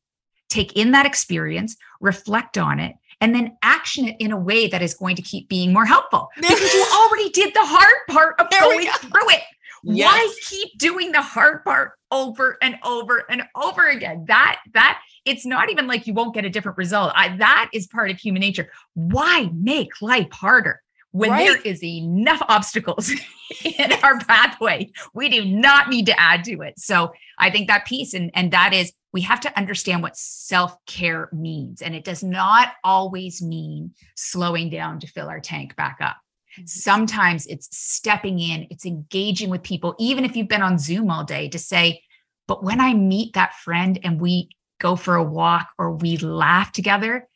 take 0.48 0.72
in 0.74 0.92
that 0.92 1.04
experience, 1.04 1.76
reflect 2.00 2.56
on 2.56 2.80
it, 2.80 2.94
and 3.20 3.34
then 3.34 3.56
action 3.62 4.08
it 4.08 4.16
in 4.18 4.32
a 4.32 4.38
way 4.38 4.68
that 4.68 4.82
is 4.82 4.94
going 4.94 5.16
to 5.16 5.22
keep 5.22 5.48
being 5.48 5.72
more 5.72 5.84
helpful 5.84 6.28
because 6.36 6.74
you 6.74 6.86
already 6.92 7.30
did 7.30 7.52
the 7.54 7.64
hard 7.64 7.94
part 8.08 8.40
of 8.40 8.48
there 8.50 8.60
going 8.60 8.86
through 8.86 9.30
it. 9.30 9.42
Yes. 9.84 10.12
Why 10.12 10.34
keep 10.48 10.76
doing 10.78 11.12
the 11.12 11.22
hard 11.22 11.64
part 11.64 11.92
over 12.10 12.58
and 12.62 12.76
over 12.84 13.24
and 13.30 13.44
over 13.54 13.88
again? 13.88 14.24
That 14.26 14.58
that 14.74 15.00
it's 15.24 15.46
not 15.46 15.70
even 15.70 15.86
like 15.86 16.06
you 16.06 16.14
won't 16.14 16.34
get 16.34 16.44
a 16.44 16.50
different 16.50 16.78
result. 16.78 17.12
I, 17.14 17.36
that 17.36 17.70
is 17.72 17.86
part 17.86 18.10
of 18.10 18.18
human 18.18 18.40
nature. 18.40 18.70
Why 18.94 19.50
make 19.54 20.02
life 20.02 20.32
harder? 20.32 20.82
When 21.12 21.30
right. 21.30 21.46
there 21.46 21.72
is 21.72 21.82
enough 21.82 22.42
obstacles 22.48 23.10
in 23.64 23.92
our 24.02 24.18
pathway 24.20 24.90
we 25.14 25.28
do 25.28 25.44
not 25.44 25.88
need 25.88 26.06
to 26.06 26.20
add 26.20 26.44
to 26.44 26.60
it 26.60 26.78
so 26.78 27.12
i 27.38 27.50
think 27.50 27.68
that 27.68 27.86
piece 27.86 28.14
and 28.14 28.30
and 28.34 28.52
that 28.52 28.72
is 28.72 28.92
we 29.12 29.22
have 29.22 29.40
to 29.40 29.58
understand 29.58 30.02
what 30.02 30.16
self-care 30.16 31.28
means 31.32 31.80
and 31.80 31.94
it 31.94 32.04
does 32.04 32.22
not 32.22 32.72
always 32.84 33.40
mean 33.40 33.92
slowing 34.16 34.68
down 34.68 35.00
to 35.00 35.06
fill 35.06 35.28
our 35.28 35.40
tank 35.40 35.74
back 35.76 35.98
up 36.00 36.16
mm-hmm. 36.58 36.66
sometimes 36.66 37.46
it's 37.46 37.68
stepping 37.76 38.38
in 38.38 38.66
it's 38.70 38.86
engaging 38.86 39.48
with 39.50 39.62
people 39.62 39.94
even 39.98 40.24
if 40.24 40.36
you've 40.36 40.48
been 40.48 40.62
on 40.62 40.78
zoom 40.78 41.10
all 41.10 41.24
day 41.24 41.48
to 41.48 41.58
say 41.58 42.02
but 42.46 42.62
when 42.62 42.80
i 42.80 42.92
meet 42.92 43.32
that 43.32 43.54
friend 43.54 43.98
and 44.04 44.20
we 44.20 44.50
go 44.78 44.94
for 44.94 45.16
a 45.16 45.24
walk 45.24 45.68
or 45.78 45.92
we 45.92 46.16
laugh 46.18 46.70
together 46.70 47.26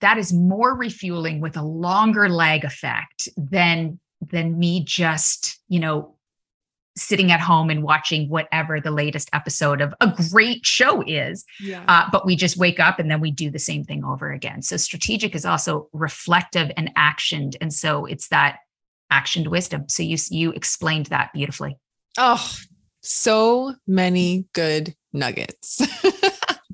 that 0.00 0.18
is 0.18 0.32
more 0.32 0.76
refueling 0.76 1.40
with 1.40 1.56
a 1.56 1.62
longer 1.62 2.28
lag 2.28 2.64
effect 2.64 3.28
than 3.36 3.98
than 4.20 4.58
me 4.58 4.82
just 4.84 5.60
you 5.68 5.80
know 5.80 6.14
sitting 6.96 7.30
at 7.30 7.40
home 7.40 7.70
and 7.70 7.84
watching 7.84 8.28
whatever 8.28 8.80
the 8.80 8.90
latest 8.90 9.30
episode 9.32 9.80
of 9.80 9.94
a 10.00 10.12
great 10.30 10.66
show 10.66 11.00
is. 11.06 11.44
Yeah. 11.60 11.84
uh, 11.86 12.08
but 12.10 12.26
we 12.26 12.34
just 12.34 12.56
wake 12.56 12.80
up 12.80 12.98
and 12.98 13.08
then 13.08 13.20
we 13.20 13.30
do 13.30 13.50
the 13.50 13.58
same 13.60 13.84
thing 13.84 14.04
over 14.04 14.32
again. 14.32 14.62
So 14.62 14.76
strategic 14.76 15.36
is 15.36 15.44
also 15.44 15.88
reflective 15.92 16.72
and 16.76 16.92
actioned. 16.96 17.54
And 17.60 17.72
so 17.72 18.04
it's 18.04 18.26
that 18.28 18.58
actioned 19.12 19.46
wisdom. 19.46 19.88
So 19.88 20.02
you 20.02 20.16
you 20.30 20.50
explained 20.50 21.06
that 21.06 21.32
beautifully. 21.32 21.76
Oh 22.18 22.52
so 23.00 23.74
many 23.86 24.46
good 24.52 24.94
nuggets 25.12 25.80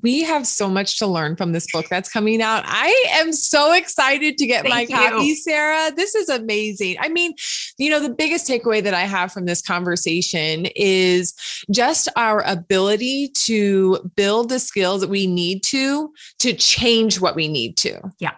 we 0.05 0.21
have 0.21 0.45
so 0.45 0.69
much 0.69 0.99
to 0.99 1.07
learn 1.07 1.35
from 1.35 1.51
this 1.51 1.65
book 1.71 1.87
that's 1.89 2.07
coming 2.07 2.39
out. 2.39 2.63
I 2.67 3.05
am 3.13 3.33
so 3.33 3.73
excited 3.73 4.37
to 4.37 4.45
get 4.45 4.61
Thank 4.61 4.91
my 4.91 5.01
you. 5.01 5.09
copy, 5.09 5.33
Sarah. 5.33 5.91
This 5.95 6.13
is 6.13 6.29
amazing. 6.29 6.97
I 6.99 7.09
mean, 7.09 7.33
you 7.79 7.89
know, 7.89 7.99
the 7.99 8.11
biggest 8.11 8.47
takeaway 8.47 8.83
that 8.83 8.93
I 8.93 9.01
have 9.01 9.31
from 9.31 9.45
this 9.45 9.63
conversation 9.63 10.67
is 10.75 11.33
just 11.71 12.07
our 12.15 12.43
ability 12.43 13.31
to 13.45 14.11
build 14.15 14.49
the 14.49 14.59
skills 14.59 15.01
that 15.01 15.09
we 15.09 15.25
need 15.25 15.63
to 15.69 16.13
to 16.37 16.53
change 16.53 17.19
what 17.19 17.35
we 17.35 17.47
need 17.47 17.75
to. 17.77 17.99
Yeah 18.19 18.33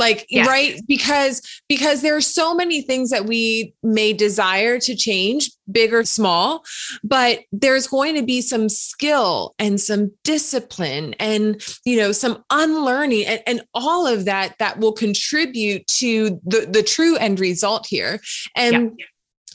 like 0.00 0.26
yes. 0.28 0.48
right 0.48 0.80
because 0.88 1.42
because 1.68 2.02
there 2.02 2.16
are 2.16 2.20
so 2.20 2.54
many 2.54 2.82
things 2.82 3.10
that 3.10 3.26
we 3.26 3.74
may 3.82 4.12
desire 4.12 4.80
to 4.80 4.96
change 4.96 5.50
big 5.70 5.92
or 5.92 6.04
small 6.04 6.64
but 7.04 7.40
there's 7.52 7.86
going 7.86 8.16
to 8.16 8.22
be 8.22 8.40
some 8.40 8.68
skill 8.68 9.54
and 9.58 9.80
some 9.80 10.10
discipline 10.24 11.14
and 11.20 11.62
you 11.84 11.96
know 11.96 12.10
some 12.10 12.42
unlearning 12.50 13.24
and, 13.26 13.42
and 13.46 13.62
all 13.74 14.06
of 14.06 14.24
that 14.24 14.56
that 14.58 14.80
will 14.80 14.92
contribute 14.92 15.86
to 15.86 16.40
the 16.44 16.66
the 16.68 16.82
true 16.82 17.16
end 17.16 17.38
result 17.38 17.86
here 17.86 18.20
and 18.56 18.74
yeah 18.98 19.04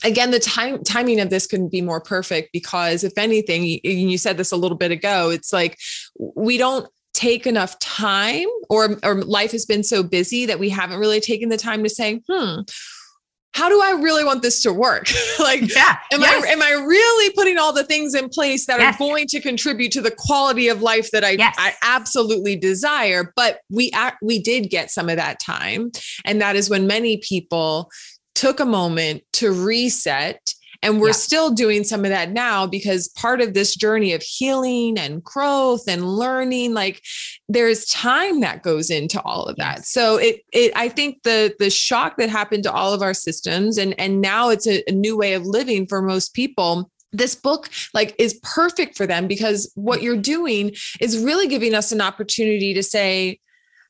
again 0.04 0.30
the 0.30 0.38
time 0.38 0.82
timing 0.84 1.20
of 1.20 1.30
this 1.30 1.46
couldn't 1.46 1.72
be 1.72 1.80
more 1.80 2.02
perfect 2.02 2.50
because 2.52 3.02
if 3.02 3.16
anything 3.16 3.64
you, 3.64 3.80
you, 3.82 4.18
said 4.18 4.36
this 4.36 4.52
a 4.52 4.56
little 4.56 4.76
bit 4.76 4.90
ago 4.90 5.30
it's 5.30 5.54
like 5.54 5.78
we 6.18 6.58
don't 6.58 6.86
take 7.16 7.46
enough 7.46 7.78
time 7.78 8.46
or 8.68 8.98
or 9.02 9.14
life 9.22 9.50
has 9.52 9.64
been 9.64 9.82
so 9.82 10.02
busy 10.02 10.44
that 10.44 10.58
we 10.58 10.68
haven't 10.68 10.98
really 10.98 11.20
taken 11.20 11.48
the 11.48 11.56
time 11.56 11.82
to 11.82 11.88
say 11.88 12.20
hmm 12.28 12.60
how 13.56 13.70
do 13.70 13.80
I 13.80 13.92
really 14.02 14.22
want 14.22 14.42
this 14.42 14.60
to 14.64 14.72
work? 14.72 15.08
like, 15.38 15.74
yeah, 15.74 15.96
am 16.12 16.20
yes. 16.20 16.44
I 16.44 16.48
am 16.48 16.62
I 16.62 16.72
really 16.72 17.32
putting 17.32 17.56
all 17.56 17.72
the 17.72 17.84
things 17.84 18.14
in 18.14 18.28
place 18.28 18.66
that 18.66 18.78
yes. 18.78 18.94
are 18.94 18.98
going 18.98 19.26
to 19.28 19.40
contribute 19.40 19.92
to 19.92 20.02
the 20.02 20.10
quality 20.10 20.68
of 20.68 20.82
life 20.82 21.10
that 21.12 21.24
I, 21.24 21.30
yes. 21.30 21.54
I 21.58 21.72
absolutely 21.82 22.56
desire? 22.56 23.32
But 23.34 23.60
we 23.70 23.90
we 24.20 24.38
did 24.40 24.68
get 24.68 24.90
some 24.90 25.08
of 25.08 25.16
that 25.16 25.40
time, 25.40 25.90
and 26.26 26.38
that 26.42 26.54
is 26.54 26.68
when 26.68 26.86
many 26.86 27.16
people 27.16 27.90
took 28.34 28.60
a 28.60 28.66
moment 28.66 29.22
to 29.32 29.50
reset 29.50 30.52
and 30.82 31.00
we're 31.00 31.08
yeah. 31.08 31.12
still 31.12 31.50
doing 31.50 31.84
some 31.84 32.04
of 32.04 32.10
that 32.10 32.32
now 32.32 32.66
because 32.66 33.08
part 33.08 33.40
of 33.40 33.54
this 33.54 33.74
journey 33.74 34.12
of 34.12 34.22
healing 34.22 34.98
and 34.98 35.22
growth 35.22 35.88
and 35.88 36.06
learning, 36.06 36.74
like 36.74 37.02
there's 37.48 37.86
time 37.86 38.40
that 38.40 38.62
goes 38.62 38.90
into 38.90 39.20
all 39.22 39.44
of 39.44 39.56
that. 39.56 39.78
Yes. 39.78 39.90
So 39.90 40.16
it 40.16 40.42
it 40.52 40.72
I 40.76 40.88
think 40.88 41.22
the 41.22 41.54
the 41.58 41.70
shock 41.70 42.16
that 42.18 42.30
happened 42.30 42.64
to 42.64 42.72
all 42.72 42.92
of 42.92 43.02
our 43.02 43.14
systems 43.14 43.78
and 43.78 43.98
and 43.98 44.20
now 44.20 44.50
it's 44.50 44.66
a, 44.66 44.82
a 44.88 44.92
new 44.92 45.16
way 45.16 45.34
of 45.34 45.46
living 45.46 45.86
for 45.86 46.02
most 46.02 46.34
people 46.34 46.90
this 47.12 47.34
book 47.34 47.70
like 47.94 48.14
is 48.18 48.38
perfect 48.42 48.96
for 48.96 49.06
them 49.06 49.26
because 49.26 49.70
what 49.74 50.02
you're 50.02 50.16
doing 50.16 50.74
is 51.00 51.22
really 51.22 51.46
giving 51.48 51.74
us 51.74 51.92
an 51.92 52.00
opportunity 52.00 52.74
to 52.74 52.82
say 52.82 53.38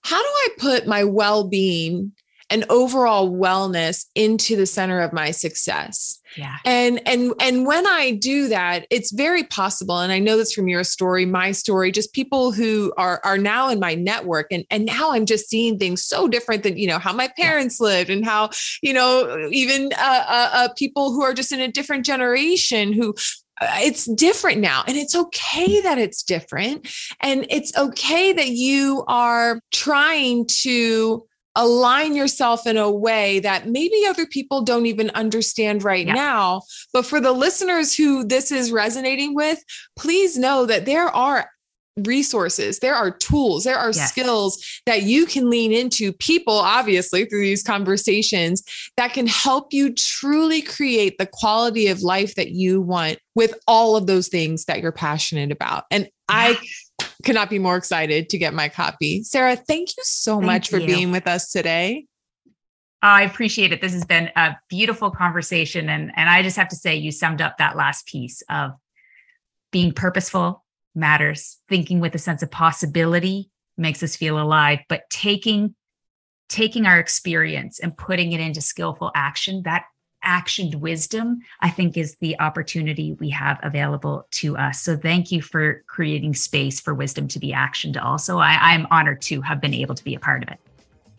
how 0.03 0.21
do 0.21 0.29
i 0.29 0.49
put 0.59 0.87
my 0.87 1.03
well-being 1.03 2.13
and 2.51 2.65
overall 2.71 3.31
wellness 3.31 4.07
into 4.15 4.55
the 4.55 4.67
center 4.67 5.01
of 5.01 5.13
my 5.13 5.31
success 5.31 6.21
yeah. 6.37 6.57
And 6.65 7.01
and 7.07 7.33
and 7.41 7.67
when 7.67 7.87
I 7.87 8.13
do 8.13 8.49
that, 8.49 8.87
it's 8.91 9.11
very 9.11 9.45
possible 9.45 9.99
and 9.99 10.13
I 10.13 10.19
know 10.19 10.37
this 10.37 10.53
from 10.53 10.69
your 10.69 10.85
story, 10.85 11.25
my 11.25 11.53
story, 11.53 11.91
just 11.91 12.13
people 12.13 12.53
who 12.53 12.93
are 12.97 13.21
are 13.25 13.39
now 13.39 13.69
in 13.69 13.81
my 13.81 13.95
network 13.95 14.49
and 14.51 14.65
and 14.71 14.85
now 14.85 15.13
I'm 15.13 15.27
just 15.27 15.49
seeing 15.49 15.79
things 15.79 16.05
so 16.05 16.29
different 16.29 16.63
than, 16.63 16.77
you 16.77 16.87
know, 16.87 16.99
how 16.99 17.13
my 17.13 17.29
parents 17.37 17.79
yeah. 17.81 17.87
lived 17.87 18.11
and 18.11 18.25
how, 18.25 18.51
you 18.83 18.93
know, 18.93 19.49
even 19.51 19.91
uh, 19.99 20.25
uh, 20.29 20.51
uh, 20.53 20.69
people 20.77 21.13
who 21.13 21.23
are 21.23 21.35
just 21.35 21.53
in 21.53 21.61
a 21.61 21.69
different 21.73 22.05
generation 22.05 22.93
who 22.93 23.15
uh, 23.61 23.79
it's 23.79 24.05
different 24.15 24.61
now 24.61 24.85
and 24.87 24.99
it's 24.99 25.15
okay 25.15 25.81
that 25.81 25.97
it's 25.97 26.23
different 26.23 26.87
and 27.21 27.47
it's 27.49 27.77
okay 27.79 28.33
that 28.35 28.51
you 28.51 29.03
are 29.09 29.61
trying 29.73 30.47
to 30.47 31.27
align 31.57 32.15
yourself 32.15 32.67
in 32.67 32.77
a 32.77 32.91
way 32.91 33.41
that 33.41 33.67
maybe 33.67 34.05
other 34.07 34.27
people 34.27 34.63
don't 34.63 34.87
even 34.87 35.11
understand 35.11 35.83
right 35.83 36.07
yeah. 36.07 36.15
now. 36.15 36.63
But 36.93 37.07
for 37.07 37.21
the 37.21 37.33
listeners 37.33 37.95
who 37.95 38.25
this 38.25 38.53
is 38.53 38.71
resonating 38.71 39.35
with, 39.35 39.63
please 39.97 40.39
know 40.39 40.67
that 40.67 40.87
there 40.87 41.09
are 41.09 41.51
resources, 42.05 42.81
there 42.81 42.95
are 42.95 43.11
tools, 43.11 43.65
there 43.65 43.79
are 43.79 43.91
yes. 43.91 44.11
skills 44.11 44.63
that 44.85 45.05
you 45.05 45.25
can 45.25 45.49
lean 45.49 45.73
into, 45.73 46.13
people, 46.13 46.53
obviously, 46.53 47.25
through 47.25 47.41
these 47.41 47.63
conversations 47.63 48.63
that 48.99 49.15
can 49.15 49.27
help 49.27 49.73
you 49.73 49.95
truly 49.95 50.61
create 50.61 51.17
the 51.17 51.27
quality 51.27 51.89
of 51.89 52.03
life 52.03 52.35
that 52.35 52.51
you 52.51 52.83
want 52.83 53.19
with 53.35 53.55
all 53.67 53.97
of 53.97 54.07
those 54.07 54.29
things 54.29 54.67
that 54.67 54.81
you're 54.81 54.93
passionate 54.93 55.51
about. 55.51 55.85
And 55.91 56.09
I 56.29 56.59
cannot 57.25 57.51
be 57.51 57.59
more 57.59 57.77
excited 57.77 58.29
to 58.31 58.39
get 58.39 58.55
my 58.55 58.69
copy. 58.69 59.23
Sarah, 59.23 59.57
thank 59.57 59.91
you 59.97 60.03
so 60.05 60.37
thank 60.37 60.47
much 60.47 60.73
you. 60.73 60.79
for 60.79 60.87
being 60.87 61.11
with 61.11 61.27
us 61.27 61.51
today. 61.51 62.07
Oh, 63.03 63.09
I 63.09 63.23
appreciate 63.23 63.73
it. 63.73 63.81
This 63.81 63.93
has 63.93 64.05
been 64.05 64.31
a 64.37 64.57
beautiful 64.69 65.11
conversation. 65.11 65.89
And, 65.89 66.13
and 66.17 66.31
I 66.31 66.43
just 66.43 66.57
have 66.57 66.69
to 66.69 66.77
say, 66.77 66.97
you 66.97 67.13
summed 67.13 67.43
up 67.43 67.59
that 67.59 67.77
last 67.77 68.07
piece 68.07 68.43
of 68.49 68.73
being 69.71 69.93
purposeful 69.93 70.65
matters, 70.95 71.59
thinking 71.69 72.01
with 72.01 72.15
a 72.15 72.19
sense 72.19 72.43
of 72.43 72.51
possibility 72.51 73.51
makes 73.77 74.03
us 74.03 74.17
feel 74.17 74.41
alive, 74.41 74.81
but 74.89 75.03
taking 75.11 75.75
taking 76.49 76.87
our 76.87 77.01
experience 77.01 77.81
and 77.81 77.97
putting 77.97 78.33
it 78.33 78.41
into 78.41 78.61
skillful 78.61 79.11
action, 79.15 79.63
that 79.65 79.85
actioned 80.27 80.75
wisdom, 80.77 81.41
I 81.61 81.71
think 81.71 81.97
is 81.97 82.17
the 82.17 82.39
opportunity 82.41 83.15
we 83.15 83.31
have 83.31 83.59
available 83.63 84.27
to 84.33 84.57
us. 84.57 84.81
So 84.81 84.97
thank 84.97 85.31
you 85.31 85.41
for 85.41 85.83
creating 85.87 86.35
space 86.35 86.81
for 86.81 86.95
wisdom 86.95 87.29
to 87.29 87.39
be 87.39 87.53
actioned 87.53 88.03
also. 88.03 88.39
I, 88.39 88.59
I'm 88.61 88.87
honored 88.91 89.23
to 89.23 89.41
have 89.43 89.61
been 89.61 89.75
able 89.75 89.95
to 89.95 90.05
be 90.05 90.15
a 90.15 90.21
part 90.21 90.43
of 90.43 90.49
it. 90.51 90.59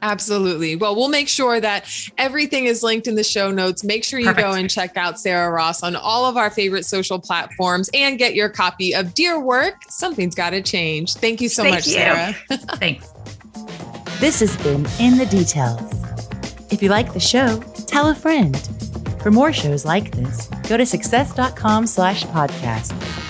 Absolutely. 0.01 0.75
Well, 0.75 0.95
we'll 0.95 1.07
make 1.07 1.27
sure 1.27 1.59
that 1.59 1.89
everything 2.17 2.65
is 2.65 2.83
linked 2.83 3.07
in 3.07 3.15
the 3.15 3.23
show 3.23 3.49
notes. 3.49 3.83
Make 3.83 4.03
sure 4.03 4.19
you 4.19 4.27
Perfect. 4.27 4.47
go 4.47 4.53
and 4.53 4.69
check 4.69 4.95
out 4.95 5.19
Sarah 5.19 5.51
Ross 5.51 5.81
on 5.81 5.95
all 5.95 6.25
of 6.25 6.37
our 6.37 6.51
favorite 6.51 6.85
social 6.85 7.19
platforms 7.19 7.89
and 7.93 8.19
get 8.19 8.35
your 8.35 8.49
copy 8.49 8.93
of 8.93 9.15
Dear 9.15 9.39
Work 9.39 9.75
Something's 9.89 10.35
Gotta 10.35 10.61
Change. 10.61 11.15
Thank 11.15 11.41
you 11.41 11.49
so 11.49 11.63
Thank 11.63 11.75
much, 11.75 11.87
you. 11.87 11.93
Sarah. 11.93 12.33
Thanks. 12.77 13.11
This 14.19 14.39
has 14.39 14.55
been 14.57 14.85
In 14.99 15.17
the 15.17 15.27
Details. 15.29 15.93
If 16.71 16.83
you 16.83 16.89
like 16.89 17.13
the 17.13 17.19
show, 17.19 17.59
tell 17.87 18.09
a 18.09 18.15
friend. 18.15 18.55
For 19.21 19.31
more 19.31 19.51
shows 19.51 19.85
like 19.85 20.11
this, 20.15 20.47
go 20.69 20.77
to 20.77 20.85
success.com 20.85 21.87
slash 21.87 22.23
podcast. 22.25 23.26